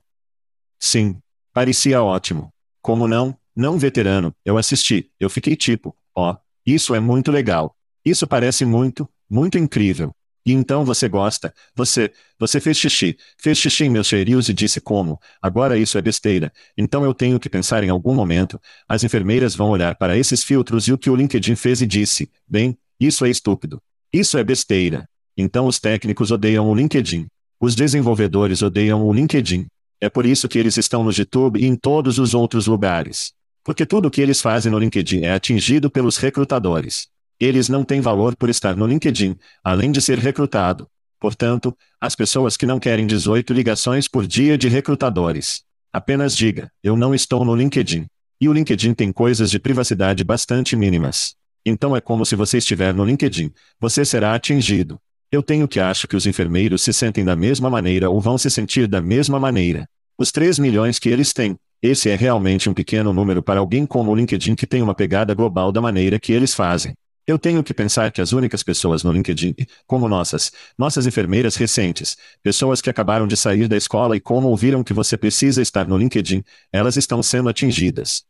Sim. 0.80 1.18
Parecia 1.51 2.03
ótimo. 2.03 2.53
Como 2.82 3.07
não? 3.07 3.36
Não 3.55 3.78
veterano, 3.78 4.34
eu 4.45 4.57
assisti, 4.57 5.12
eu 5.20 5.30
fiquei 5.30 5.53
tipo, 5.53 5.93
ó, 6.16 6.32
oh, 6.32 6.38
isso 6.66 6.95
é 6.95 6.99
muito 7.01 7.30
legal. 7.30 7.76
Isso 8.05 8.26
parece 8.26 8.64
muito, 8.64 9.10
muito 9.30 9.57
incrível. 9.57 10.16
E 10.46 10.54
então 10.54 10.86
você 10.86 11.08
gosta, 11.08 11.54
você, 11.76 12.12
você 12.40 12.60
fez 12.60 12.78
xixi, 12.78 13.18
fez 13.38 13.58
xixi 13.58 13.86
em 13.86 13.90
meus 13.90 14.08
cheirios 14.08 14.50
e 14.50 14.54
disse 14.54 14.80
como, 14.80 15.20
agora 15.42 15.78
isso 15.78 15.98
é 15.98 16.02
besteira, 16.02 16.52
então 16.78 17.04
eu 17.04 17.14
tenho 17.14 17.40
que 17.40 17.50
pensar 17.50 17.84
em 17.84 17.90
algum 17.90 18.16
momento, 18.16 18.60
as 18.88 19.04
enfermeiras 19.04 19.54
vão 19.54 19.70
olhar 19.70 19.96
para 19.96 20.18
esses 20.18 20.44
filtros 20.44 20.88
e 20.88 20.94
o 20.94 20.98
que 20.98 21.10
o 21.10 21.16
LinkedIn 21.16 21.56
fez 21.56 21.82
e 21.82 21.86
disse, 21.86 22.32
bem, 22.48 22.78
isso 23.00 23.26
é 23.26 23.30
estúpido. 23.30 23.82
Isso 24.12 24.38
é 24.38 24.44
besteira. 24.44 25.08
Então 25.38 25.68
os 25.68 25.80
técnicos 25.80 26.32
odeiam 26.32 26.70
o 26.70 26.76
LinkedIn. 26.76 27.28
Os 27.60 27.76
desenvolvedores 27.76 28.62
odeiam 28.62 29.06
o 29.06 29.14
LinkedIn. 29.14 29.68
É 30.02 30.10
por 30.10 30.26
isso 30.26 30.48
que 30.48 30.58
eles 30.58 30.78
estão 30.78 31.04
no 31.04 31.12
YouTube 31.12 31.60
e 31.60 31.66
em 31.66 31.76
todos 31.76 32.18
os 32.18 32.34
outros 32.34 32.68
lugares. 32.68 33.34
Porque 33.64 33.86
tudo 33.86 34.08
o 34.08 34.12
que 34.12 34.22
eles 34.22 34.42
fazem 34.42 34.72
no 34.72 34.80
LinkedIn 34.80 35.24
é 35.24 35.34
atingido 35.34 35.90
pelos 35.90 36.18
recrutadores. 36.18 37.08
Eles 37.40 37.70
não 37.70 37.86
têm 37.86 38.02
valor 38.02 38.36
por 38.36 38.50
estar 38.50 38.76
no 38.76 38.86
LinkedIn, 38.86 39.38
além 39.64 39.92
de 39.92 40.02
ser 40.02 40.20
recrutado. 40.20 40.88
Portanto, 41.20 41.76
as 42.00 42.16
pessoas 42.16 42.58
que 42.58 42.66
não 42.66 42.80
querem 42.80 43.08
18 43.08 43.54
ligações 43.54 44.08
por 44.08 44.28
dia 44.28 44.58
de 44.58 44.68
recrutadores. 44.68 45.64
Apenas 45.92 46.36
diga: 46.36 46.72
Eu 46.84 46.98
não 46.98 47.16
estou 47.16 47.46
no 47.46 47.56
LinkedIn. 47.56 48.08
E 48.42 48.48
o 48.48 48.54
LinkedIn 48.54 48.94
tem 48.94 49.12
coisas 49.12 49.52
de 49.52 49.60
privacidade 49.60 50.24
bastante 50.24 50.76
mínimas. 50.76 51.36
Então 51.66 51.96
é 51.96 52.02
como 52.02 52.26
se 52.26 52.36
você 52.36 52.58
estiver 52.58 52.94
no 52.94 53.04
LinkedIn, 53.04 53.52
você 53.80 54.06
será 54.06 54.34
atingido. 54.34 55.00
Eu 55.32 55.44
tenho 55.44 55.68
que 55.68 55.80
acho 55.80 56.08
que 56.08 56.16
os 56.16 56.26
enfermeiros 56.26 56.82
se 56.82 56.92
sentem 56.92 57.24
da 57.24 57.36
mesma 57.36 57.70
maneira 57.70 58.10
ou 58.10 58.20
vão 58.20 58.38
se 58.38 58.50
sentir 58.50 58.88
da 58.88 59.02
mesma 59.02 59.40
maneira. 59.40 59.88
Os 60.18 60.32
3 60.32 60.58
milhões 60.58 61.00
que 61.00 61.10
eles 61.10 61.34
têm, 61.34 61.58
esse 61.82 62.10
é 62.10 62.16
realmente 62.16 62.70
um 62.70 62.74
pequeno 62.74 63.14
número 63.14 63.44
para 63.44 63.60
alguém 63.60 63.86
como 63.86 64.12
o 64.12 64.16
LinkedIn 64.16 64.56
que 64.56 64.68
tem 64.68 64.82
uma 64.82 64.96
pegada 64.96 65.34
global 65.34 65.72
da 65.72 65.82
maneira 65.82 66.20
que 66.20 66.34
eles 66.34 66.54
fazem. 66.54 66.94
Eu 67.30 67.38
tenho 67.38 67.64
que 67.64 67.76
pensar 67.76 68.12
que 68.12 68.22
as 68.22 68.34
únicas 68.34 68.64
pessoas 68.64 69.04
no 69.04 69.12
LinkedIn, 69.12 69.54
como 69.86 70.10
nossas, 70.10 70.52
nossas 70.76 71.06
enfermeiras 71.06 71.56
recentes, 71.56 72.18
pessoas 72.42 72.82
que 72.82 72.90
acabaram 72.90 73.28
de 73.28 73.38
sair 73.38 73.68
da 73.68 73.78
escola 73.78 74.18
e 74.18 74.20
como 74.20 74.48
ouviram 74.48 74.84
que 74.84 74.94
você 74.94 75.16
precisa 75.16 75.62
estar 75.62 75.88
no 75.88 75.96
LinkedIn, 75.96 76.44
elas 76.74 76.98
estão 76.98 77.22
sendo 77.22 77.48
atingidas. 77.48 78.24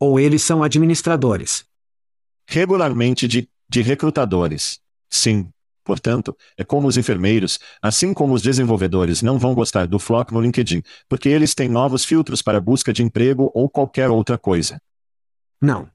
Ou 0.00 0.18
eles 0.18 0.42
são 0.42 0.62
administradores. 0.62 1.66
Regularmente 2.48 3.28
de, 3.28 3.46
de 3.68 3.82
recrutadores. 3.82 4.80
Sim. 5.10 5.50
Portanto, 5.84 6.34
é 6.56 6.64
como 6.64 6.88
os 6.88 6.96
enfermeiros, 6.96 7.58
assim 7.82 8.14
como 8.14 8.32
os 8.32 8.40
desenvolvedores 8.40 9.20
não 9.20 9.38
vão 9.38 9.54
gostar 9.54 9.86
do 9.86 9.98
Flock 9.98 10.32
no 10.32 10.40
LinkedIn, 10.40 10.82
porque 11.10 11.28
eles 11.28 11.54
têm 11.54 11.68
novos 11.68 12.06
filtros 12.06 12.40
para 12.40 12.58
busca 12.58 12.90
de 12.90 13.02
emprego 13.02 13.52
ou 13.54 13.68
qualquer 13.68 14.08
outra 14.08 14.38
coisa. 14.38 14.80
Não. 15.60 15.92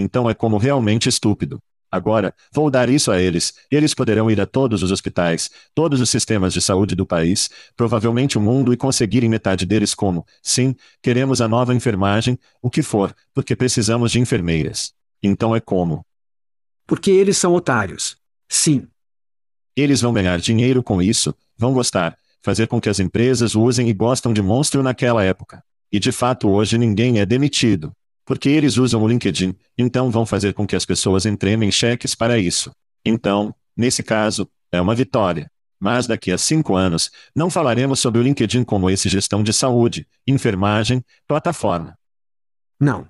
Então 0.00 0.30
é 0.30 0.34
como 0.34 0.56
realmente 0.58 1.08
estúpido. 1.08 1.60
Agora, 1.90 2.34
vou 2.52 2.70
dar 2.70 2.90
isso 2.90 3.10
a 3.10 3.20
eles, 3.20 3.54
eles 3.70 3.94
poderão 3.94 4.30
ir 4.30 4.38
a 4.40 4.46
todos 4.46 4.82
os 4.82 4.92
hospitais, 4.92 5.50
todos 5.74 6.00
os 6.02 6.10
sistemas 6.10 6.52
de 6.52 6.60
saúde 6.60 6.94
do 6.94 7.06
país, 7.06 7.48
provavelmente 7.74 8.36
o 8.36 8.40
mundo 8.40 8.74
e 8.74 8.76
conseguirem 8.76 9.28
metade 9.28 9.64
deles 9.64 9.94
como, 9.94 10.26
sim, 10.42 10.76
queremos 11.02 11.40
a 11.40 11.48
nova 11.48 11.74
enfermagem, 11.74 12.38
o 12.60 12.68
que 12.68 12.82
for, 12.82 13.14
porque 13.32 13.56
precisamos 13.56 14.12
de 14.12 14.20
enfermeiras. 14.20 14.92
Então 15.22 15.56
é 15.56 15.60
como? 15.60 16.04
Porque 16.86 17.10
eles 17.10 17.38
são 17.38 17.54
otários. 17.54 18.18
Sim. 18.48 18.86
Eles 19.74 20.02
vão 20.02 20.12
ganhar 20.12 20.38
dinheiro 20.40 20.82
com 20.82 21.00
isso, 21.00 21.34
vão 21.56 21.72
gostar, 21.72 22.18
fazer 22.42 22.66
com 22.66 22.80
que 22.80 22.90
as 22.90 23.00
empresas 23.00 23.54
usem 23.54 23.88
e 23.88 23.94
gostam 23.94 24.32
de 24.34 24.42
monstro 24.42 24.82
naquela 24.82 25.24
época. 25.24 25.64
E 25.90 25.98
de 25.98 26.12
fato 26.12 26.50
hoje 26.50 26.76
ninguém 26.76 27.18
é 27.18 27.24
demitido. 27.24 27.94
Porque 28.28 28.50
eles 28.50 28.76
usam 28.76 29.02
o 29.02 29.08
LinkedIn, 29.08 29.56
então 29.78 30.10
vão 30.10 30.26
fazer 30.26 30.52
com 30.52 30.66
que 30.66 30.76
as 30.76 30.84
pessoas 30.84 31.24
entremem 31.24 31.70
cheques 31.70 32.14
para 32.14 32.38
isso. 32.38 32.70
Então, 33.02 33.54
nesse 33.74 34.02
caso, 34.02 34.46
é 34.70 34.78
uma 34.78 34.94
vitória. 34.94 35.50
Mas 35.80 36.06
daqui 36.06 36.30
a 36.30 36.36
cinco 36.36 36.76
anos, 36.76 37.10
não 37.34 37.48
falaremos 37.48 38.00
sobre 38.00 38.20
o 38.20 38.22
LinkedIn 38.22 38.64
como 38.64 38.90
esse 38.90 39.08
gestão 39.08 39.42
de 39.42 39.50
saúde, 39.50 40.06
enfermagem, 40.26 41.02
plataforma. 41.26 41.96
Não. 42.78 43.08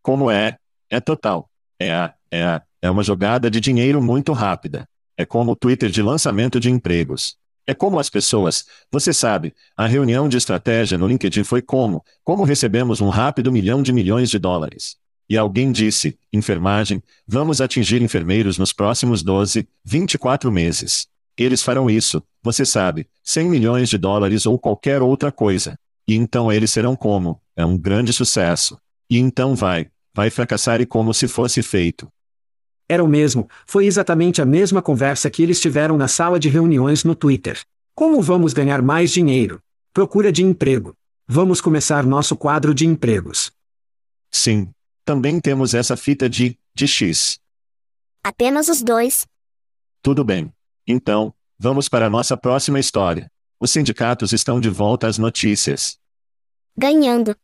Como 0.00 0.30
é? 0.30 0.56
É 0.88 1.00
total. 1.00 1.50
É 1.78 1.92
a, 1.92 2.14
é 2.30 2.42
a, 2.42 2.62
é 2.80 2.90
uma 2.90 3.02
jogada 3.02 3.50
de 3.50 3.60
dinheiro 3.60 4.00
muito 4.00 4.32
rápida. 4.32 4.88
É 5.18 5.26
como 5.26 5.52
o 5.52 5.56
Twitter 5.56 5.90
de 5.90 6.00
lançamento 6.00 6.58
de 6.58 6.70
empregos. 6.70 7.36
É 7.70 7.74
como 7.74 8.00
as 8.00 8.10
pessoas, 8.10 8.64
você 8.90 9.12
sabe, 9.12 9.54
a 9.76 9.86
reunião 9.86 10.28
de 10.28 10.36
estratégia 10.36 10.98
no 10.98 11.06
LinkedIn 11.06 11.44
foi 11.44 11.62
como, 11.62 12.04
como 12.24 12.42
recebemos 12.42 13.00
um 13.00 13.08
rápido 13.08 13.52
milhão 13.52 13.80
de 13.80 13.92
milhões 13.92 14.28
de 14.28 14.40
dólares. 14.40 14.96
E 15.28 15.38
alguém 15.38 15.70
disse, 15.70 16.18
enfermagem, 16.32 17.00
vamos 17.24 17.60
atingir 17.60 18.02
enfermeiros 18.02 18.58
nos 18.58 18.72
próximos 18.72 19.22
12, 19.22 19.68
24 19.84 20.50
meses. 20.50 21.06
Eles 21.38 21.62
farão 21.62 21.88
isso, 21.88 22.20
você 22.42 22.66
sabe, 22.66 23.06
100 23.22 23.48
milhões 23.48 23.88
de 23.88 23.96
dólares 23.96 24.46
ou 24.46 24.58
qualquer 24.58 25.00
outra 25.00 25.30
coisa. 25.30 25.78
E 26.08 26.16
então 26.16 26.50
eles 26.50 26.72
serão 26.72 26.96
como, 26.96 27.40
é 27.54 27.64
um 27.64 27.78
grande 27.78 28.12
sucesso. 28.12 28.76
E 29.08 29.16
então 29.16 29.54
vai, 29.54 29.86
vai 30.12 30.28
fracassar 30.28 30.80
e 30.80 30.86
como 30.86 31.14
se 31.14 31.28
fosse 31.28 31.62
feito. 31.62 32.10
Era 32.90 33.04
o 33.04 33.06
mesmo, 33.06 33.48
foi 33.64 33.86
exatamente 33.86 34.42
a 34.42 34.44
mesma 34.44 34.82
conversa 34.82 35.30
que 35.30 35.44
eles 35.44 35.60
tiveram 35.60 35.96
na 35.96 36.08
sala 36.08 36.40
de 36.40 36.48
reuniões 36.48 37.04
no 37.04 37.14
Twitter. 37.14 37.62
Como 37.94 38.20
vamos 38.20 38.52
ganhar 38.52 38.82
mais 38.82 39.12
dinheiro? 39.12 39.62
Procura 39.92 40.32
de 40.32 40.42
emprego. 40.42 40.96
Vamos 41.24 41.60
começar 41.60 42.04
nosso 42.04 42.34
quadro 42.36 42.74
de 42.74 42.84
empregos. 42.84 43.52
Sim. 44.28 44.70
Também 45.04 45.38
temos 45.38 45.72
essa 45.72 45.96
fita 45.96 46.28
de, 46.28 46.58
de 46.74 46.88
X. 46.88 47.38
Apenas 48.24 48.66
os 48.66 48.82
dois. 48.82 49.24
Tudo 50.02 50.24
bem. 50.24 50.52
Então, 50.84 51.32
vamos 51.56 51.88
para 51.88 52.06
a 52.06 52.10
nossa 52.10 52.36
próxima 52.36 52.80
história. 52.80 53.30
Os 53.60 53.70
sindicatos 53.70 54.32
estão 54.32 54.58
de 54.58 54.68
volta 54.68 55.06
às 55.06 55.16
notícias. 55.16 55.96
Ganhando. 56.76 57.36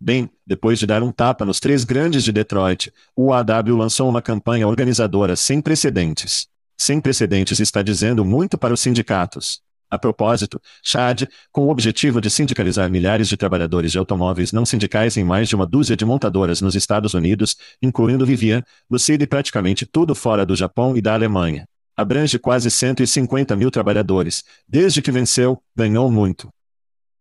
Bem, 0.00 0.30
depois 0.46 0.78
de 0.78 0.86
dar 0.86 1.02
um 1.02 1.10
tapa 1.10 1.44
nos 1.44 1.58
três 1.58 1.82
grandes 1.82 2.22
de 2.22 2.30
Detroit, 2.30 2.92
o 3.14 3.32
AW 3.32 3.76
lançou 3.76 4.08
uma 4.08 4.20
campanha 4.20 4.68
organizadora 4.68 5.34
sem 5.34 5.60
precedentes. 5.60 6.46
Sem 6.78 7.00
precedentes 7.00 7.58
está 7.58 7.82
dizendo 7.82 8.24
muito 8.24 8.58
para 8.58 8.74
os 8.74 8.80
sindicatos. 8.80 9.62
A 9.88 9.98
propósito, 9.98 10.60
Chad, 10.82 11.22
com 11.52 11.66
o 11.66 11.70
objetivo 11.70 12.20
de 12.20 12.28
sindicalizar 12.28 12.90
milhares 12.90 13.28
de 13.28 13.36
trabalhadores 13.36 13.92
de 13.92 13.98
automóveis 13.98 14.52
não 14.52 14.66
sindicais 14.66 15.16
em 15.16 15.24
mais 15.24 15.48
de 15.48 15.54
uma 15.54 15.64
dúzia 15.64 15.96
de 15.96 16.04
montadoras 16.04 16.60
nos 16.60 16.74
Estados 16.74 17.14
Unidos, 17.14 17.56
incluindo 17.80 18.26
Vivian, 18.26 18.62
Lucid 18.90 19.22
e 19.22 19.26
praticamente 19.26 19.86
tudo 19.86 20.14
fora 20.14 20.44
do 20.44 20.56
Japão 20.56 20.96
e 20.96 21.00
da 21.00 21.14
Alemanha. 21.14 21.66
Abrange 21.96 22.38
quase 22.38 22.70
150 22.70 23.56
mil 23.56 23.70
trabalhadores. 23.70 24.44
Desde 24.68 25.00
que 25.00 25.12
venceu, 25.12 25.62
ganhou 25.74 26.10
muito. 26.10 26.50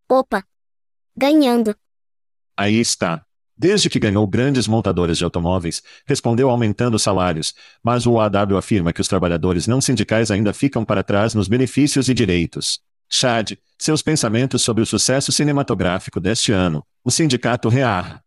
Opa! 0.09 0.43
Ganhando. 1.15 1.73
Aí 2.57 2.79
está. 2.79 3.23
Desde 3.57 3.89
que 3.89 3.99
ganhou 3.99 4.27
grandes 4.27 4.67
montadoras 4.67 5.17
de 5.17 5.23
automóveis, 5.23 5.81
respondeu 6.05 6.49
aumentando 6.49 6.99
salários, 6.99 7.53
mas 7.81 8.05
o 8.05 8.19
AW 8.19 8.57
afirma 8.57 8.91
que 8.91 8.99
os 8.99 9.07
trabalhadores 9.07 9.65
não 9.65 9.79
sindicais 9.79 10.29
ainda 10.29 10.53
ficam 10.53 10.83
para 10.83 11.03
trás 11.03 11.33
nos 11.33 11.47
benefícios 11.47 12.09
e 12.09 12.13
direitos. 12.13 12.79
Chad, 13.09 13.53
seus 13.77 14.01
pensamentos 14.01 14.61
sobre 14.61 14.83
o 14.83 14.85
sucesso 14.85 15.31
cinematográfico 15.31 16.19
deste 16.19 16.51
ano, 16.51 16.83
o 17.03 17.11
sindicato 17.11 17.69
REAR. 17.69 18.21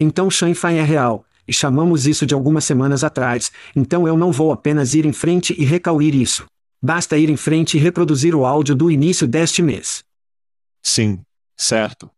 Então 0.00 0.30
Shanghai 0.30 0.78
é 0.78 0.82
real, 0.82 1.24
e 1.46 1.52
chamamos 1.52 2.06
isso 2.06 2.26
de 2.26 2.34
algumas 2.34 2.64
semanas 2.64 3.04
atrás, 3.04 3.52
então 3.76 4.08
eu 4.08 4.16
não 4.16 4.32
vou 4.32 4.52
apenas 4.52 4.94
ir 4.94 5.04
em 5.06 5.12
frente 5.12 5.54
e 5.58 5.64
recauir 5.64 6.14
isso. 6.14 6.46
Basta 6.82 7.18
ir 7.18 7.28
em 7.28 7.36
frente 7.36 7.76
e 7.76 7.80
reproduzir 7.80 8.34
o 8.34 8.46
áudio 8.46 8.74
do 8.74 8.90
início 8.90 9.28
deste 9.28 9.62
mês. 9.62 10.02
Sim, 10.82 11.20
certo. 11.56 12.10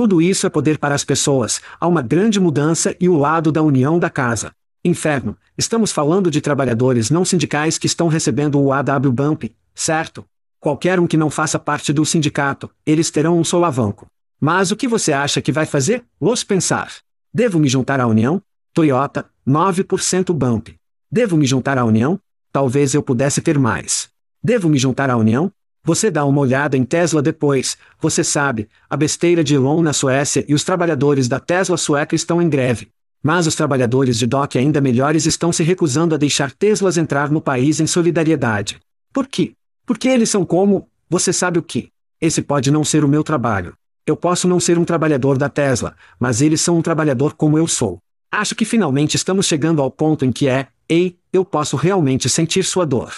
Tudo 0.00 0.22
isso 0.22 0.46
é 0.46 0.48
poder 0.48 0.78
para 0.78 0.94
as 0.94 1.04
pessoas, 1.04 1.60
há 1.78 1.86
uma 1.86 2.00
grande 2.00 2.40
mudança 2.40 2.96
e 2.98 3.06
o 3.06 3.18
lado 3.18 3.52
da 3.52 3.62
união 3.62 3.98
da 3.98 4.08
casa. 4.08 4.50
Inferno, 4.82 5.36
estamos 5.58 5.92
falando 5.92 6.30
de 6.30 6.40
trabalhadores 6.40 7.10
não 7.10 7.22
sindicais 7.22 7.76
que 7.76 7.86
estão 7.86 8.08
recebendo 8.08 8.58
o 8.58 8.72
AW 8.72 9.12
Bump, 9.12 9.54
certo? 9.74 10.24
Qualquer 10.58 10.98
um 10.98 11.06
que 11.06 11.18
não 11.18 11.28
faça 11.28 11.58
parte 11.58 11.92
do 11.92 12.06
sindicato, 12.06 12.70
eles 12.86 13.10
terão 13.10 13.38
um 13.38 13.44
solavanco. 13.44 14.06
Mas 14.40 14.70
o 14.70 14.76
que 14.76 14.88
você 14.88 15.12
acha 15.12 15.42
que 15.42 15.52
vai 15.52 15.66
fazer? 15.66 16.02
Los 16.18 16.42
pensar. 16.42 16.90
Devo 17.30 17.58
me 17.58 17.68
juntar 17.68 18.00
à 18.00 18.06
União? 18.06 18.40
Toyota, 18.72 19.26
9% 19.46 20.32
Bump. 20.32 20.68
Devo 21.12 21.36
me 21.36 21.44
juntar 21.44 21.76
à 21.76 21.84
União? 21.84 22.18
Talvez 22.50 22.94
eu 22.94 23.02
pudesse 23.02 23.42
ter 23.42 23.58
mais. 23.58 24.08
Devo 24.42 24.66
me 24.70 24.78
juntar 24.78 25.10
à 25.10 25.16
União? 25.18 25.52
Você 25.82 26.10
dá 26.10 26.24
uma 26.26 26.40
olhada 26.40 26.76
em 26.76 26.84
Tesla 26.84 27.22
depois, 27.22 27.78
você 27.98 28.22
sabe, 28.22 28.68
a 28.88 28.96
besteira 28.96 29.42
de 29.42 29.54
Elon 29.54 29.80
na 29.80 29.94
Suécia 29.94 30.44
e 30.46 30.52
os 30.52 30.62
trabalhadores 30.62 31.26
da 31.26 31.40
Tesla 31.40 31.76
sueca 31.78 32.14
estão 32.14 32.40
em 32.42 32.50
greve. 32.50 32.88
Mas 33.22 33.46
os 33.46 33.54
trabalhadores 33.54 34.18
de 34.18 34.26
DOC 34.26 34.56
ainda 34.56 34.80
melhores 34.80 35.24
estão 35.24 35.52
se 35.52 35.62
recusando 35.62 36.14
a 36.14 36.18
deixar 36.18 36.52
Teslas 36.52 36.98
entrar 36.98 37.30
no 37.30 37.40
país 37.40 37.80
em 37.80 37.86
solidariedade. 37.86 38.78
Por 39.12 39.26
quê? 39.26 39.52
Porque 39.86 40.08
eles 40.08 40.28
são 40.28 40.44
como, 40.44 40.86
você 41.08 41.32
sabe 41.32 41.58
o 41.58 41.62
que? 41.62 41.88
Esse 42.20 42.42
pode 42.42 42.70
não 42.70 42.84
ser 42.84 43.02
o 43.02 43.08
meu 43.08 43.24
trabalho. 43.24 43.74
Eu 44.06 44.16
posso 44.16 44.46
não 44.46 44.60
ser 44.60 44.78
um 44.78 44.84
trabalhador 44.84 45.38
da 45.38 45.48
Tesla, 45.48 45.94
mas 46.18 46.42
eles 46.42 46.60
são 46.60 46.78
um 46.78 46.82
trabalhador 46.82 47.34
como 47.34 47.56
eu 47.56 47.66
sou. 47.66 47.98
Acho 48.30 48.54
que 48.54 48.64
finalmente 48.64 49.16
estamos 49.16 49.46
chegando 49.46 49.80
ao 49.80 49.90
ponto 49.90 50.24
em 50.24 50.32
que 50.32 50.46
é, 50.46 50.68
ei, 50.88 51.16
eu 51.32 51.44
posso 51.44 51.76
realmente 51.76 52.28
sentir 52.28 52.64
sua 52.64 52.84
dor. 52.84 53.12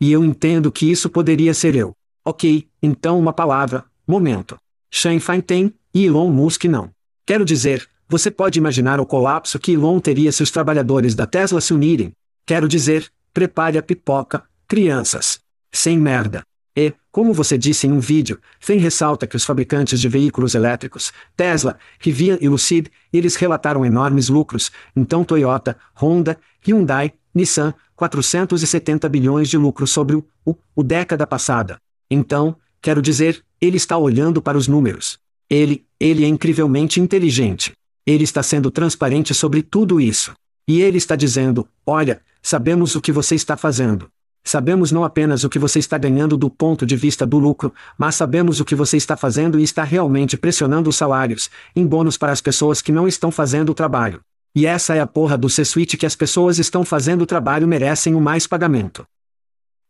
E 0.00 0.10
eu 0.12 0.24
entendo 0.24 0.72
que 0.72 0.90
isso 0.90 1.08
poderia 1.08 1.54
ser 1.54 1.74
eu. 1.74 1.94
Ok, 2.24 2.66
então 2.82 3.18
uma 3.18 3.32
palavra, 3.32 3.84
momento. 4.06 4.56
Shanghai 4.90 5.42
tem, 5.42 5.74
e 5.92 6.06
Elon 6.06 6.30
Musk 6.30 6.64
não. 6.64 6.90
Quero 7.26 7.44
dizer, 7.44 7.88
você 8.08 8.30
pode 8.30 8.58
imaginar 8.58 9.00
o 9.00 9.06
colapso 9.06 9.58
que 9.58 9.72
Elon 9.72 9.98
teria 10.00 10.30
se 10.30 10.42
os 10.42 10.50
trabalhadores 10.50 11.14
da 11.14 11.26
Tesla 11.26 11.60
se 11.60 11.72
unirem. 11.72 12.12
Quero 12.46 12.68
dizer, 12.68 13.10
prepare 13.32 13.78
a 13.78 13.82
pipoca, 13.82 14.44
crianças. 14.68 15.40
Sem 15.72 15.98
merda. 15.98 16.44
E, 16.76 16.92
como 17.10 17.32
você 17.32 17.56
disse 17.56 17.86
em 17.86 17.92
um 17.92 18.00
vídeo, 18.00 18.40
Fen 18.58 18.78
ressalta 18.78 19.26
que 19.26 19.36
os 19.36 19.44
fabricantes 19.44 20.00
de 20.00 20.08
veículos 20.08 20.54
elétricos, 20.54 21.12
Tesla, 21.36 21.78
Rivian 22.00 22.36
e 22.40 22.48
Lucid, 22.48 22.88
eles 23.12 23.36
relataram 23.36 23.84
enormes 23.84 24.28
lucros, 24.28 24.72
então 24.96 25.24
Toyota, 25.24 25.76
Honda, 26.00 26.36
Hyundai, 26.66 27.12
Nissan, 27.34 27.74
470 27.96 29.08
bilhões 29.08 29.48
de 29.48 29.56
lucro 29.56 29.86
sobre 29.86 30.16
o, 30.16 30.24
o, 30.44 30.54
o 30.74 30.82
década 30.82 31.26
passada. 31.26 31.78
Então, 32.10 32.56
quero 32.80 33.00
dizer, 33.00 33.44
ele 33.60 33.76
está 33.76 33.96
olhando 33.96 34.42
para 34.42 34.58
os 34.58 34.68
números. 34.68 35.18
Ele, 35.48 35.84
ele 35.98 36.24
é 36.24 36.28
incrivelmente 36.28 37.00
inteligente. 37.00 37.72
Ele 38.06 38.24
está 38.24 38.42
sendo 38.42 38.70
transparente 38.70 39.32
sobre 39.32 39.62
tudo 39.62 40.00
isso. 40.00 40.32
E 40.66 40.80
ele 40.80 40.98
está 40.98 41.16
dizendo: 41.16 41.66
olha, 41.86 42.20
sabemos 42.42 42.94
o 42.94 43.00
que 43.00 43.12
você 43.12 43.34
está 43.34 43.56
fazendo. 43.56 44.08
Sabemos 44.46 44.92
não 44.92 45.04
apenas 45.04 45.42
o 45.42 45.48
que 45.48 45.58
você 45.58 45.78
está 45.78 45.96
ganhando 45.96 46.36
do 46.36 46.50
ponto 46.50 46.84
de 46.84 46.96
vista 46.96 47.24
do 47.24 47.38
lucro, 47.38 47.72
mas 47.96 48.14
sabemos 48.14 48.60
o 48.60 48.64
que 48.64 48.74
você 48.74 48.98
está 48.98 49.16
fazendo 49.16 49.58
e 49.58 49.62
está 49.62 49.82
realmente 49.82 50.36
pressionando 50.36 50.90
os 50.90 50.96
salários, 50.96 51.48
em 51.74 51.86
bônus 51.86 52.18
para 52.18 52.30
as 52.30 52.42
pessoas 52.42 52.82
que 52.82 52.92
não 52.92 53.08
estão 53.08 53.30
fazendo 53.30 53.70
o 53.70 53.74
trabalho. 53.74 54.20
E 54.54 54.66
essa 54.66 54.94
é 54.94 55.00
a 55.00 55.06
porra 55.06 55.36
do 55.36 55.50
C-Suite 55.50 55.96
que 55.96 56.06
as 56.06 56.14
pessoas 56.14 56.58
estão 56.58 56.84
fazendo 56.84 57.22
o 57.22 57.26
trabalho 57.26 57.66
merecem 57.66 58.14
o 58.14 58.20
mais 58.20 58.46
pagamento. 58.46 59.04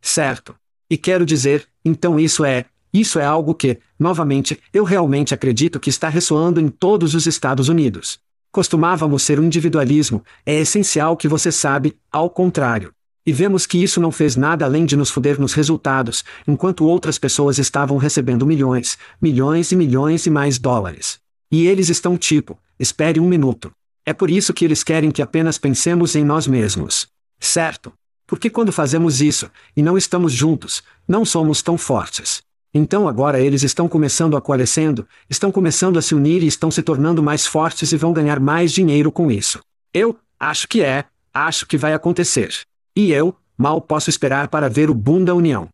Certo. 0.00 0.54
E 0.88 0.96
quero 0.96 1.26
dizer, 1.26 1.66
então 1.84 2.18
isso 2.18 2.44
é, 2.44 2.64
isso 2.92 3.18
é 3.18 3.24
algo 3.24 3.54
que, 3.54 3.78
novamente, 3.98 4.58
eu 4.72 4.84
realmente 4.84 5.34
acredito 5.34 5.80
que 5.80 5.90
está 5.90 6.08
ressoando 6.08 6.60
em 6.60 6.68
todos 6.68 7.14
os 7.14 7.26
Estados 7.26 7.68
Unidos. 7.68 8.18
Costumávamos 8.52 9.22
ser 9.22 9.40
um 9.40 9.44
individualismo, 9.44 10.24
é 10.46 10.54
essencial 10.60 11.16
que 11.16 11.26
você 11.26 11.50
sabe, 11.50 11.96
ao 12.10 12.30
contrário. 12.30 12.92
E 13.26 13.32
vemos 13.32 13.66
que 13.66 13.82
isso 13.82 14.00
não 14.00 14.12
fez 14.12 14.36
nada 14.36 14.64
além 14.64 14.86
de 14.86 14.96
nos 14.96 15.10
foder 15.10 15.40
nos 15.40 15.54
resultados, 15.54 16.24
enquanto 16.46 16.86
outras 16.86 17.18
pessoas 17.18 17.58
estavam 17.58 17.96
recebendo 17.96 18.46
milhões, 18.46 18.96
milhões 19.20 19.72
e 19.72 19.76
milhões 19.76 20.24
e 20.26 20.30
mais 20.30 20.58
dólares. 20.58 21.18
E 21.50 21.66
eles 21.66 21.88
estão 21.88 22.16
tipo, 22.16 22.58
espere 22.78 23.18
um 23.18 23.28
minuto. 23.28 23.72
É 24.06 24.12
por 24.12 24.30
isso 24.30 24.52
que 24.52 24.64
eles 24.64 24.82
querem 24.82 25.10
que 25.10 25.22
apenas 25.22 25.58
pensemos 25.58 26.14
em 26.14 26.24
nós 26.24 26.46
mesmos. 26.46 27.06
Certo? 27.40 27.92
Porque 28.26 28.50
quando 28.50 28.72
fazemos 28.72 29.20
isso, 29.20 29.50
e 29.76 29.82
não 29.82 29.96
estamos 29.96 30.32
juntos, 30.32 30.82
não 31.06 31.24
somos 31.24 31.62
tão 31.62 31.76
fortes. 31.76 32.42
Então 32.72 33.06
agora 33.06 33.40
eles 33.40 33.62
estão 33.62 33.88
começando 33.88 34.36
a 34.36 34.40
coalescendo, 34.40 35.06
estão 35.30 35.52
começando 35.52 35.98
a 35.98 36.02
se 36.02 36.14
unir 36.14 36.42
e 36.42 36.46
estão 36.46 36.70
se 36.70 36.82
tornando 36.82 37.22
mais 37.22 37.46
fortes 37.46 37.92
e 37.92 37.96
vão 37.96 38.12
ganhar 38.12 38.40
mais 38.40 38.72
dinheiro 38.72 39.12
com 39.12 39.30
isso. 39.30 39.60
Eu, 39.92 40.18
acho 40.40 40.66
que 40.66 40.82
é, 40.82 41.04
acho 41.32 41.66
que 41.66 41.78
vai 41.78 41.94
acontecer. 41.94 42.52
E 42.96 43.12
eu, 43.12 43.36
mal 43.56 43.80
posso 43.80 44.10
esperar 44.10 44.48
para 44.48 44.68
ver 44.68 44.90
o 44.90 44.94
boom 44.94 45.24
da 45.24 45.34
união. 45.34 45.68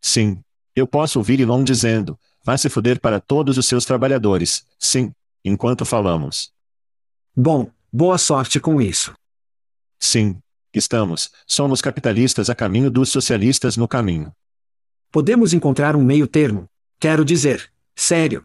Sim. 0.00 0.38
Eu 0.74 0.86
posso 0.86 1.18
ouvir 1.18 1.40
Elon 1.40 1.62
dizendo: 1.62 2.18
vai 2.42 2.56
se 2.56 2.68
foder 2.68 3.00
para 3.00 3.20
todos 3.20 3.58
os 3.58 3.66
seus 3.66 3.84
trabalhadores. 3.84 4.64
Sim. 4.78 5.12
Enquanto 5.44 5.84
falamos. 5.84 6.53
Bom, 7.36 7.68
boa 7.92 8.16
sorte 8.16 8.60
com 8.60 8.80
isso. 8.80 9.12
Sim. 9.98 10.38
Estamos, 10.72 11.30
somos 11.46 11.80
capitalistas 11.80 12.48
a 12.48 12.54
caminho 12.54 12.90
dos 12.90 13.08
socialistas 13.08 13.76
no 13.76 13.88
caminho. 13.88 14.32
Podemos 15.10 15.52
encontrar 15.52 15.96
um 15.96 16.02
meio 16.02 16.28
termo. 16.28 16.68
Quero 17.00 17.24
dizer, 17.24 17.72
sério. 17.94 18.44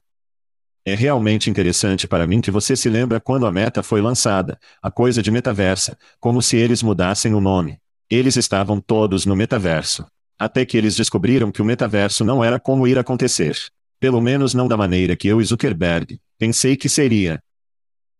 É 0.84 0.96
realmente 0.96 1.52
interessante 1.52 2.08
para 2.08 2.26
mim 2.26 2.42
que 2.42 2.50
você 2.50 2.76
se 2.76 2.90
lembra 2.90 3.20
quando 3.20 3.46
a 3.46 3.52
meta 3.52 3.84
foi 3.84 4.02
lançada, 4.02 4.60
a 4.82 4.90
coisa 4.90 5.22
de 5.22 5.30
metaversa, 5.30 5.96
como 6.20 6.42
se 6.42 6.58
eles 6.58 6.82
mudassem 6.82 7.34
o 7.36 7.42
nome. 7.42 7.78
Eles 8.10 8.38
estavam 8.38 8.82
todos 8.82 9.24
no 9.24 9.36
metaverso. 9.36 10.06
Até 10.38 10.66
que 10.66 10.78
eles 10.78 10.96
descobriram 10.96 11.52
que 11.52 11.62
o 11.62 11.66
metaverso 11.66 12.26
não 12.26 12.44
era 12.44 12.60
como 12.60 12.88
ir 12.88 12.98
acontecer. 12.98 13.56
Pelo 14.00 14.20
menos 14.20 14.56
não 14.56 14.68
da 14.68 14.78
maneira 14.78 15.16
que 15.16 15.28
eu 15.28 15.40
e 15.40 15.46
Zuckerberg 15.46 16.20
pensei 16.40 16.76
que 16.76 16.90
seria. 16.90 17.40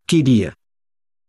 Queria. 0.06 0.52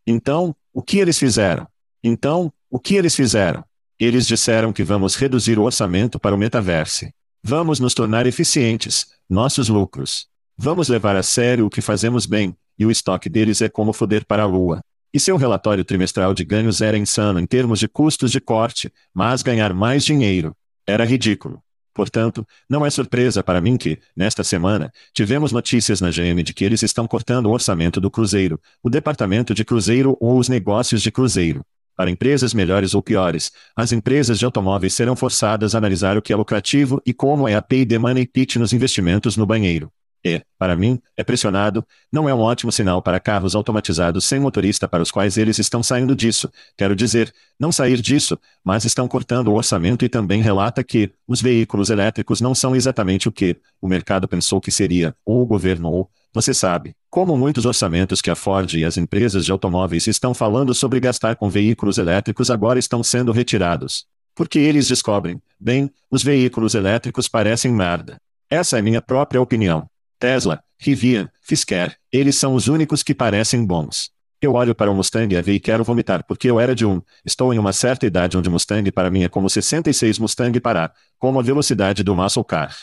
Então, 0.05 0.55
o 0.73 0.81
que 0.81 0.97
eles 0.97 1.17
fizeram? 1.17 1.67
Então, 2.03 2.51
o 2.69 2.79
que 2.79 2.95
eles 2.95 3.15
fizeram? 3.15 3.63
Eles 3.99 4.25
disseram 4.25 4.73
que 4.73 4.83
vamos 4.83 5.15
reduzir 5.15 5.59
o 5.59 5.63
orçamento 5.63 6.19
para 6.19 6.33
o 6.33 6.37
metaverso. 6.37 7.05
Vamos 7.43 7.79
nos 7.79 7.93
tornar 7.93 8.25
eficientes, 8.25 9.07
nossos 9.29 9.69
lucros. 9.69 10.27
Vamos 10.57 10.89
levar 10.89 11.15
a 11.15 11.23
sério 11.23 11.65
o 11.65 11.69
que 11.69 11.81
fazemos 11.81 12.25
bem, 12.25 12.55
e 12.77 12.85
o 12.85 12.91
estoque 12.91 13.29
deles 13.29 13.61
é 13.61 13.69
como 13.69 13.93
foder 13.93 14.25
para 14.25 14.43
a 14.43 14.47
lua. 14.47 14.81
E 15.13 15.19
seu 15.19 15.37
relatório 15.37 15.83
trimestral 15.83 16.33
de 16.33 16.45
ganhos 16.45 16.81
era 16.81 16.97
insano 16.97 17.39
em 17.39 17.45
termos 17.45 17.79
de 17.79 17.87
custos 17.87 18.31
de 18.31 18.39
corte, 18.39 18.91
mas 19.13 19.41
ganhar 19.41 19.73
mais 19.73 20.05
dinheiro 20.05 20.55
era 20.87 21.05
ridículo. 21.05 21.61
Portanto, 21.93 22.47
não 22.69 22.85
é 22.85 22.89
surpresa 22.89 23.43
para 23.43 23.59
mim 23.59 23.77
que, 23.77 23.99
nesta 24.15 24.43
semana, 24.43 24.91
tivemos 25.13 25.51
notícias 25.51 25.99
na 25.99 26.09
GM 26.09 26.41
de 26.43 26.53
que 26.53 26.63
eles 26.63 26.81
estão 26.83 27.07
cortando 27.07 27.47
o 27.47 27.51
orçamento 27.51 27.99
do 27.99 28.09
Cruzeiro, 28.09 28.59
o 28.81 28.89
departamento 28.89 29.53
de 29.53 29.65
Cruzeiro 29.65 30.17
ou 30.19 30.37
os 30.37 30.47
negócios 30.47 31.01
de 31.01 31.11
Cruzeiro. 31.11 31.65
Para 31.95 32.09
empresas 32.09 32.53
melhores 32.53 32.95
ou 32.95 33.03
piores, 33.03 33.51
as 33.75 33.91
empresas 33.91 34.39
de 34.39 34.45
automóveis 34.45 34.93
serão 34.93 35.15
forçadas 35.15 35.75
a 35.75 35.77
analisar 35.77 36.17
o 36.17 36.21
que 36.21 36.31
é 36.31 36.35
lucrativo 36.35 37.01
e 37.05 37.13
como 37.13 37.47
é 37.47 37.55
a 37.55 37.61
pay 37.61 37.85
the 37.85 37.97
money 37.97 38.25
pitch 38.25 38.55
nos 38.55 38.73
investimentos 38.73 39.35
no 39.35 39.45
banheiro. 39.45 39.91
E, 40.23 40.41
para 40.57 40.75
mim, 40.75 41.01
é 41.17 41.23
pressionado, 41.23 41.83
não 42.11 42.29
é 42.29 42.33
um 42.33 42.39
ótimo 42.39 42.71
sinal 42.71 43.01
para 43.01 43.19
carros 43.19 43.55
automatizados 43.55 44.25
sem 44.25 44.39
motorista 44.39 44.87
para 44.87 45.01
os 45.01 45.09
quais 45.09 45.35
eles 45.35 45.57
estão 45.57 45.81
saindo 45.81 46.15
disso. 46.15 46.51
Quero 46.77 46.95
dizer, 46.95 47.33
não 47.59 47.71
sair 47.71 47.99
disso, 47.99 48.37
mas 48.63 48.85
estão 48.85 49.07
cortando 49.07 49.47
o 49.47 49.55
orçamento 49.55 50.05
e 50.05 50.09
também 50.09 50.41
relata 50.41 50.83
que 50.83 51.11
os 51.27 51.41
veículos 51.41 51.89
elétricos 51.89 52.39
não 52.39 52.53
são 52.53 52.75
exatamente 52.75 53.27
o 53.27 53.31
que 53.31 53.57
o 53.81 53.87
mercado 53.87 54.27
pensou 54.27 54.61
que 54.61 54.69
seria, 54.69 55.15
ou 55.25 55.41
o 55.41 55.45
governo 55.45 55.89
ou, 55.89 56.11
você 56.33 56.53
sabe, 56.53 56.95
como 57.09 57.35
muitos 57.35 57.65
orçamentos 57.65 58.21
que 58.21 58.29
a 58.29 58.35
Ford 58.35 58.71
e 58.73 58.85
as 58.85 58.97
empresas 58.97 59.43
de 59.43 59.51
automóveis 59.51 60.07
estão 60.07 60.33
falando 60.33 60.73
sobre 60.73 60.99
gastar 60.99 61.35
com 61.35 61.49
veículos 61.49 61.97
elétricos 61.97 62.49
agora 62.49 62.79
estão 62.79 63.03
sendo 63.03 63.31
retirados. 63.31 64.05
Porque 64.33 64.59
eles 64.59 64.87
descobrem, 64.87 65.41
bem, 65.59 65.91
os 66.09 66.23
veículos 66.23 66.73
elétricos 66.73 67.27
parecem 67.27 67.73
merda. 67.73 68.17
Essa 68.49 68.79
é 68.79 68.81
minha 68.81 69.01
própria 69.01 69.41
opinião. 69.41 69.90
Tesla, 70.21 70.63
Rivian, 70.77 71.27
Fisker, 71.41 71.97
eles 72.11 72.35
são 72.35 72.53
os 72.53 72.67
únicos 72.67 73.01
que 73.01 73.15
parecem 73.15 73.65
bons. 73.65 74.11
Eu 74.39 74.53
olho 74.53 74.75
para 74.75 74.91
o 74.91 74.93
Mustang 74.93 75.35
AV 75.35 75.49
e 75.49 75.59
quero 75.59 75.83
vomitar 75.83 76.23
porque 76.27 76.47
eu 76.47 76.59
era 76.59 76.75
de 76.75 76.85
um. 76.85 77.01
Estou 77.25 77.51
em 77.51 77.57
uma 77.57 77.73
certa 77.73 78.05
idade 78.05 78.37
onde 78.37 78.47
Mustang 78.47 78.91
para 78.91 79.09
mim 79.09 79.23
é 79.23 79.27
como 79.27 79.49
66 79.49 80.19
Mustang 80.19 80.59
para, 80.59 80.93
como 81.17 81.39
a 81.39 81.41
velocidade 81.41 82.03
do 82.03 82.15
muscle 82.15 82.43
car. 82.43 82.75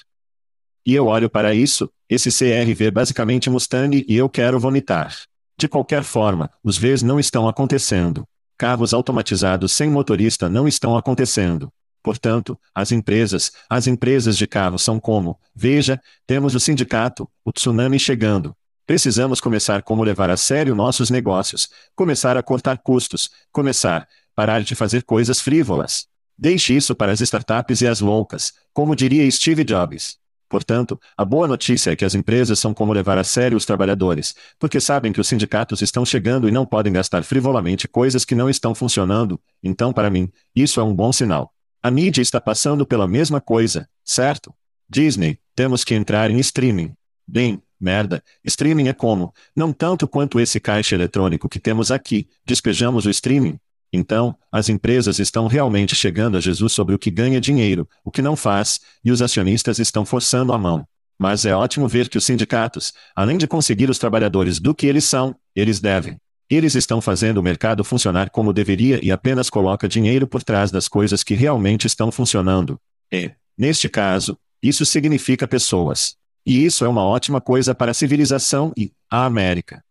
E 0.85 0.93
eu 0.93 1.07
olho 1.07 1.31
para 1.31 1.55
isso, 1.55 1.89
esse 2.09 2.29
CRV 2.29 2.91
basicamente 2.91 3.49
Mustang 3.49 4.05
e 4.09 4.17
eu 4.17 4.29
quero 4.29 4.59
vomitar. 4.59 5.15
De 5.57 5.69
qualquer 5.69 6.03
forma, 6.03 6.51
os 6.63 6.77
Vs 6.77 7.05
não 7.05 7.21
estão 7.21 7.49
acontecendo. 7.49 8.27
Carros 8.57 8.93
automatizados 8.93 9.71
sem 9.71 9.89
motorista 9.89 10.49
não 10.49 10.67
estão 10.67 10.97
acontecendo. 10.97 11.73
Portanto, 12.03 12.59
as 12.75 12.93
empresas, 12.93 13.53
as 13.69 13.87
empresas 13.87 14.37
de 14.37 14.47
carro 14.47 14.79
são 14.79 15.01
como, 15.01 15.39
veja, 15.55 16.01
temos 16.27 16.55
o 16.55 16.61
sindicato, 16.61 17.29
o 17.45 17.53
tsunami 17.53 17.99
chegando. 17.99 18.55
Precisamos 18.87 19.41
começar 19.41 19.83
como 19.83 20.03
levar 20.03 20.31
a 20.31 20.37
sério 20.37 20.75
nossos 20.75 21.11
negócios, 21.11 21.69
começar 21.95 22.37
a 22.37 22.43
cortar 22.43 22.79
custos, 22.79 23.31
começar, 23.53 24.09
parar 24.35 24.63
de 24.63 24.75
fazer 24.75 25.03
coisas 25.03 25.41
frívolas. 25.41 26.07
Deixe 26.39 26.75
isso 26.75 26.95
para 26.95 27.13
as 27.13 27.21
startups 27.21 27.83
e 27.83 27.87
as 27.87 28.01
loucas, 28.01 28.55
como 28.73 28.97
diria 28.97 29.31
Steve 29.31 29.65
Jobs. 29.65 30.17
Portanto, 30.49 30.99
a 31.17 31.25
boa 31.25 31.47
notícia 31.47 31.91
é 31.91 31.97
que 31.97 32.05
as 32.05 32.15
empresas 32.15 32.59
são 32.59 32.73
como 32.73 32.93
levar 32.93 33.19
a 33.19 33.25
sério 33.25 33.59
os 33.59 33.67
trabalhadores, 33.67 34.35
porque 34.59 34.81
sabem 34.81 35.13
que 35.13 35.21
os 35.21 35.29
sindicatos 35.29 35.83
estão 35.83 36.07
chegando 36.07 36.49
e 36.49 36.53
não 36.53 36.65
podem 36.65 36.93
gastar 36.93 37.23
frivolamente 37.23 37.87
coisas 37.87 38.25
que 38.25 38.35
não 38.35 38.49
estão 38.49 38.75
funcionando, 38.75 39.39
então, 39.63 39.93
para 39.93 40.09
mim, 40.09 40.31
isso 40.57 40.81
é 40.81 40.83
um 40.85 40.95
bom 40.95 41.13
sinal. 41.13 41.53
A 41.81 41.91
mídia 41.91 42.21
está 42.21 42.41
passando 42.41 42.85
pela 42.85 43.07
mesma 43.07 43.41
coisa, 43.41 43.89
certo? 44.05 44.53
Disney, 44.89 45.39
temos 45.55 45.85
que 45.85 45.95
entrar 45.95 46.29
em 46.31 46.39
streaming. 46.41 46.93
Bem, 47.27 47.63
merda, 47.81 48.23
streaming 48.45 48.89
é 48.89 48.93
como, 48.93 49.33
não 49.55 49.73
tanto 49.73 50.09
quanto 50.09 50.41
esse 50.41 50.59
caixa 50.59 50.97
eletrônico 50.97 51.49
que 51.49 51.61
temos 51.61 51.93
aqui, 51.93 52.29
despejamos 52.45 53.07
o 53.07 53.11
streaming. 53.11 53.61
Então, 53.93 54.37
as 54.51 54.69
empresas 54.69 55.21
estão 55.21 55.47
realmente 55.47 55.95
chegando 55.95 56.37
a 56.37 56.41
Jesus 56.41 56.73
sobre 56.73 56.95
o 56.95 56.99
que 56.99 57.13
ganha 57.13 57.41
dinheiro, 57.41 57.89
o 58.05 58.11
que 58.11 58.21
não 58.21 58.35
faz, 58.35 58.81
e 59.05 59.13
os 59.13 59.23
acionistas 59.23 59.79
estão 59.79 60.05
forçando 60.05 60.53
a 60.53 60.59
mão. 60.59 60.87
Mas 61.17 61.45
é 61.45 61.55
ótimo 61.55 61.87
ver 61.87 62.09
que 62.09 62.19
os 62.19 62.25
sindicatos, 62.25 62.93
além 63.15 63.39
de 63.39 63.47
conseguir 63.47 63.89
os 63.89 63.99
trabalhadores 63.99 64.59
do 64.59 64.75
que 64.75 64.87
eles 64.87 65.05
são, 65.05 65.35
eles 65.55 65.81
devem. 65.81 66.19
Eles 66.51 66.75
estão 66.75 67.01
fazendo 67.01 67.39
o 67.39 67.43
mercado 67.43 67.85
funcionar 67.85 68.31
como 68.31 68.53
deveria 68.53 69.05
e 69.05 69.13
apenas 69.13 69.51
coloca 69.51 69.87
dinheiro 69.87 70.27
por 70.27 70.43
trás 70.43 70.71
das 70.71 70.89
coisas 70.89 71.23
que 71.23 71.35
realmente 71.35 71.87
estão 71.87 72.11
funcionando. 72.11 72.81
E, 73.13 73.31
neste 73.57 73.89
caso, 73.89 74.39
isso 74.63 74.87
significa 74.87 75.47
pessoas. 75.47 76.17
E 76.47 76.65
isso 76.65 76.85
é 76.85 76.89
uma 76.89 77.05
ótima 77.05 77.41
coisa 77.41 77.75
para 77.75 77.91
a 77.91 77.95
civilização 77.95 78.73
e 78.77 78.93
a 79.11 79.27
América. 79.27 79.85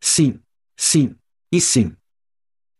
Sim. 0.00 0.40
Sim. 0.76 1.14
E 1.52 1.60
sim. 1.60 1.94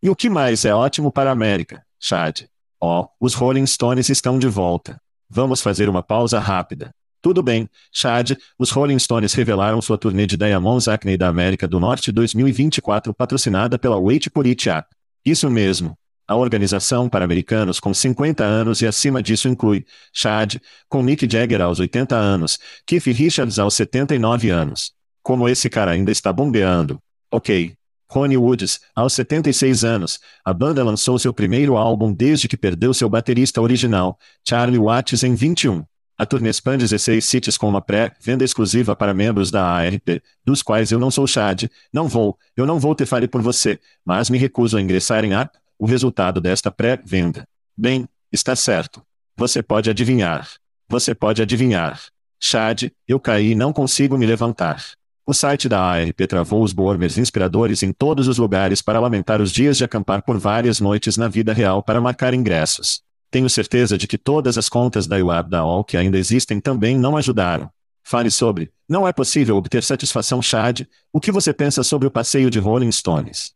E 0.02 0.08
o 0.08 0.16
que 0.16 0.30
mais 0.30 0.64
é 0.64 0.74
ótimo 0.74 1.12
para 1.12 1.30
a 1.30 1.32
América, 1.32 1.84
Chad? 2.00 2.42
Oh, 2.80 3.06
os 3.20 3.34
Rolling 3.34 3.66
Stones 3.66 4.08
estão 4.08 4.38
de 4.38 4.48
volta. 4.48 5.00
Vamos 5.28 5.60
fazer 5.60 5.88
uma 5.88 6.02
pausa 6.02 6.38
rápida. 6.38 6.94
Tudo 7.24 7.42
bem, 7.42 7.70
Chad, 7.90 8.32
os 8.58 8.70
Rolling 8.70 8.98
Stones 8.98 9.32
revelaram 9.32 9.80
sua 9.80 9.96
turnê 9.96 10.26
de 10.26 10.36
Diamonds 10.36 10.86
Acne 10.88 11.16
da 11.16 11.26
América 11.26 11.66
do 11.66 11.80
Norte 11.80 12.12
2024 12.12 13.14
patrocinada 13.14 13.78
pela 13.78 13.98
Wait 13.98 14.28
for 14.30 14.44
It 14.44 14.68
App. 14.68 14.94
Isso 15.24 15.48
mesmo. 15.48 15.96
A 16.28 16.36
organização 16.36 17.08
para 17.08 17.24
americanos 17.24 17.80
com 17.80 17.94
50 17.94 18.44
anos 18.44 18.82
e 18.82 18.86
acima 18.86 19.22
disso 19.22 19.48
inclui 19.48 19.86
Chad, 20.12 20.56
com 20.86 21.02
Mick 21.02 21.26
Jagger 21.26 21.62
aos 21.62 21.80
80 21.80 22.14
anos, 22.14 22.58
Keith 22.84 23.06
Richards 23.06 23.58
aos 23.58 23.72
79 23.72 24.50
anos. 24.50 24.92
Como 25.22 25.48
esse 25.48 25.70
cara 25.70 25.92
ainda 25.92 26.12
está 26.12 26.30
bombeando. 26.30 26.98
Ok. 27.32 27.72
Ronnie 28.06 28.36
Woods, 28.36 28.80
aos 28.94 29.14
76 29.14 29.82
anos, 29.82 30.20
a 30.44 30.52
banda 30.52 30.84
lançou 30.84 31.18
seu 31.18 31.32
primeiro 31.32 31.78
álbum 31.78 32.12
desde 32.12 32.48
que 32.48 32.56
perdeu 32.58 32.92
seu 32.92 33.08
baterista 33.08 33.62
original, 33.62 34.18
Charlie 34.46 34.78
Watts 34.78 35.22
em 35.22 35.34
21. 35.34 35.86
A 36.16 36.24
turnê 36.24 36.48
expande 36.48 36.84
16 36.84 37.24
cities 37.24 37.56
com 37.58 37.68
uma 37.68 37.80
pré-venda 37.80 38.44
exclusiva 38.44 38.94
para 38.94 39.12
membros 39.12 39.50
da 39.50 39.64
ARP, 39.64 40.22
dos 40.44 40.62
quais 40.62 40.92
eu 40.92 40.98
não 40.98 41.10
sou 41.10 41.26
Chad, 41.26 41.64
não 41.92 42.06
vou, 42.06 42.38
eu 42.56 42.64
não 42.64 42.78
vou 42.78 42.94
ter 42.94 43.04
fale 43.04 43.26
por 43.26 43.42
você, 43.42 43.80
mas 44.04 44.30
me 44.30 44.38
recuso 44.38 44.76
a 44.76 44.80
ingressar 44.80 45.24
em 45.24 45.34
app, 45.34 45.58
o 45.76 45.86
resultado 45.86 46.40
desta 46.40 46.70
pré-venda. 46.70 47.48
Bem, 47.76 48.08
está 48.30 48.54
certo. 48.54 49.02
Você 49.36 49.60
pode 49.62 49.90
adivinhar. 49.90 50.48
Você 50.88 51.14
pode 51.14 51.42
adivinhar. 51.42 52.00
Chad, 52.38 52.84
eu 53.08 53.18
caí 53.18 53.50
e 53.50 53.54
não 53.54 53.72
consigo 53.72 54.16
me 54.16 54.26
levantar. 54.26 54.84
O 55.26 55.32
site 55.32 55.68
da 55.68 55.80
ARP 55.80 56.20
travou 56.28 56.62
os 56.62 56.74
boomers 56.74 57.16
inspiradores 57.16 57.82
em 57.82 57.92
todos 57.92 58.28
os 58.28 58.36
lugares 58.36 58.82
para 58.82 59.00
lamentar 59.00 59.40
os 59.40 59.50
dias 59.50 59.78
de 59.78 59.82
acampar 59.82 60.22
por 60.22 60.38
várias 60.38 60.78
noites 60.80 61.16
na 61.16 61.28
vida 61.28 61.52
real 61.52 61.82
para 61.82 62.00
marcar 62.00 62.34
ingressos. 62.34 63.02
Tenho 63.34 63.50
certeza 63.50 63.98
de 63.98 64.06
que 64.06 64.16
todas 64.16 64.56
as 64.56 64.68
contas 64.68 65.08
da 65.08 65.16
UAB 65.16 65.50
da 65.50 65.64
OL 65.64 65.82
que 65.82 65.96
ainda 65.96 66.16
existem 66.16 66.60
também 66.60 66.96
não 66.96 67.16
ajudaram. 67.16 67.68
Fale 68.00 68.30
sobre. 68.30 68.70
Não 68.88 69.08
é 69.08 69.12
possível 69.12 69.56
obter 69.56 69.82
satisfação 69.82 70.40
Chad. 70.40 70.82
O 71.12 71.20
que 71.20 71.32
você 71.32 71.52
pensa 71.52 71.82
sobre 71.82 72.06
o 72.06 72.12
passeio 72.12 72.48
de 72.48 72.60
Rolling 72.60 72.92
Stones? 72.92 73.52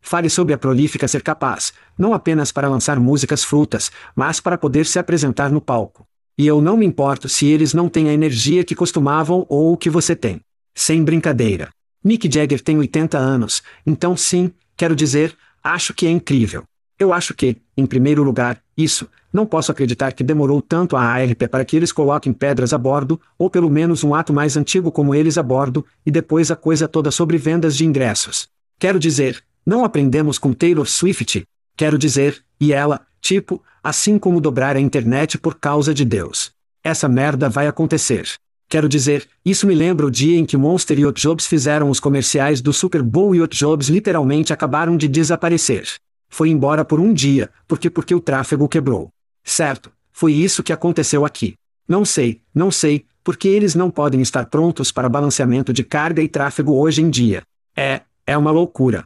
Fale 0.00 0.30
sobre 0.30 0.54
a 0.54 0.58
prolífica 0.58 1.08
ser 1.08 1.20
capaz, 1.20 1.72
não 1.98 2.14
apenas 2.14 2.52
para 2.52 2.68
lançar 2.68 3.00
músicas 3.00 3.42
frutas, 3.42 3.90
mas 4.14 4.38
para 4.38 4.56
poder 4.56 4.86
se 4.86 5.00
apresentar 5.00 5.50
no 5.50 5.60
palco. 5.60 6.06
E 6.38 6.46
eu 6.46 6.62
não 6.62 6.76
me 6.76 6.86
importo 6.86 7.28
se 7.28 7.46
eles 7.46 7.74
não 7.74 7.88
têm 7.88 8.08
a 8.08 8.12
energia 8.12 8.62
que 8.62 8.76
costumavam 8.76 9.44
ou 9.48 9.72
o 9.72 9.76
que 9.76 9.90
você 9.90 10.14
tem. 10.14 10.40
Sem 10.76 11.02
brincadeira. 11.02 11.70
Mick 12.04 12.32
Jagger 12.32 12.60
tem 12.60 12.78
80 12.78 13.18
anos, 13.18 13.64
então 13.84 14.16
sim, 14.16 14.52
quero 14.76 14.94
dizer, 14.94 15.36
acho 15.60 15.92
que 15.92 16.06
é 16.06 16.10
incrível. 16.10 16.62
Eu 17.02 17.12
acho 17.12 17.34
que, 17.34 17.56
em 17.76 17.84
primeiro 17.84 18.22
lugar, 18.22 18.62
isso, 18.76 19.08
não 19.32 19.44
posso 19.44 19.72
acreditar 19.72 20.12
que 20.12 20.22
demorou 20.22 20.62
tanto 20.62 20.94
a 20.94 21.02
ARP 21.02 21.48
para 21.50 21.64
que 21.64 21.76
eles 21.76 21.90
coloquem 21.90 22.32
pedras 22.32 22.72
a 22.72 22.78
bordo, 22.78 23.20
ou 23.36 23.50
pelo 23.50 23.68
menos 23.68 24.04
um 24.04 24.14
ato 24.14 24.32
mais 24.32 24.56
antigo 24.56 24.92
como 24.92 25.12
eles 25.12 25.36
a 25.36 25.42
bordo, 25.42 25.84
e 26.06 26.12
depois 26.12 26.52
a 26.52 26.54
coisa 26.54 26.86
toda 26.86 27.10
sobre 27.10 27.38
vendas 27.38 27.76
de 27.76 27.84
ingressos. 27.84 28.48
Quero 28.78 29.00
dizer, 29.00 29.42
não 29.66 29.84
aprendemos 29.84 30.38
com 30.38 30.52
Taylor 30.52 30.86
Swift? 30.86 31.42
Quero 31.76 31.98
dizer, 31.98 32.40
e 32.60 32.72
ela, 32.72 33.00
tipo, 33.20 33.60
assim 33.82 34.16
como 34.16 34.40
dobrar 34.40 34.76
a 34.76 34.80
internet 34.80 35.38
por 35.38 35.56
causa 35.56 35.92
de 35.92 36.04
Deus. 36.04 36.52
Essa 36.84 37.08
merda 37.08 37.48
vai 37.48 37.66
acontecer. 37.66 38.28
Quero 38.68 38.88
dizer, 38.88 39.28
isso 39.44 39.66
me 39.66 39.74
lembra 39.74 40.06
o 40.06 40.10
dia 40.10 40.38
em 40.38 40.46
que 40.46 40.56
Monster 40.56 41.00
e 41.00 41.12
Jobs 41.12 41.48
fizeram 41.48 41.90
os 41.90 41.98
comerciais 41.98 42.60
do 42.60 42.72
Super 42.72 43.02
Bowl 43.02 43.34
e 43.34 43.44
Jobs 43.48 43.88
literalmente 43.88 44.52
acabaram 44.52 44.96
de 44.96 45.08
desaparecer. 45.08 45.88
Foi 46.32 46.48
embora 46.48 46.82
por 46.82 46.98
um 46.98 47.12
dia, 47.12 47.50
porque 47.68 47.90
porque 47.90 48.14
o 48.14 48.20
tráfego 48.20 48.66
quebrou. 48.66 49.10
Certo, 49.44 49.92
foi 50.10 50.32
isso 50.32 50.62
que 50.62 50.72
aconteceu 50.72 51.26
aqui. 51.26 51.56
Não 51.86 52.06
sei, 52.06 52.40
não 52.54 52.70
sei, 52.70 53.04
porque 53.22 53.46
eles 53.48 53.74
não 53.74 53.90
podem 53.90 54.22
estar 54.22 54.46
prontos 54.46 54.90
para 54.90 55.10
balanceamento 55.10 55.74
de 55.74 55.84
carga 55.84 56.22
e 56.22 56.28
tráfego 56.30 56.72
hoje 56.74 57.02
em 57.02 57.10
dia. 57.10 57.42
É, 57.76 58.00
é 58.26 58.34
uma 58.34 58.50
loucura. 58.50 59.04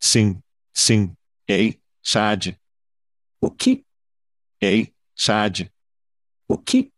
Sim, 0.00 0.38
sim. 0.72 1.12
Ei, 1.46 1.78
Chad. 2.02 2.54
O 3.42 3.50
que? 3.50 3.84
Ei, 4.58 4.90
Chad. 5.14 5.68
O 6.48 6.56
que? 6.56 6.88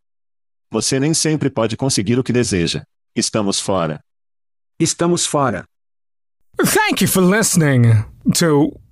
Você 0.71 1.01
nem 1.01 1.13
sempre 1.13 1.51
pode 1.51 1.77
conseguir 1.77 2.21
o 2.21 2.23
que 2.23 2.33
deseja. 2.33 2.85
Estamos 3.17 3.59
fora. 3.59 4.01
Estamos 4.79 5.27
fora. 5.27 5.65
Thank 6.57 7.03
you 7.03 7.09
for 7.09 7.21
listening 7.21 8.05
to 8.35 8.81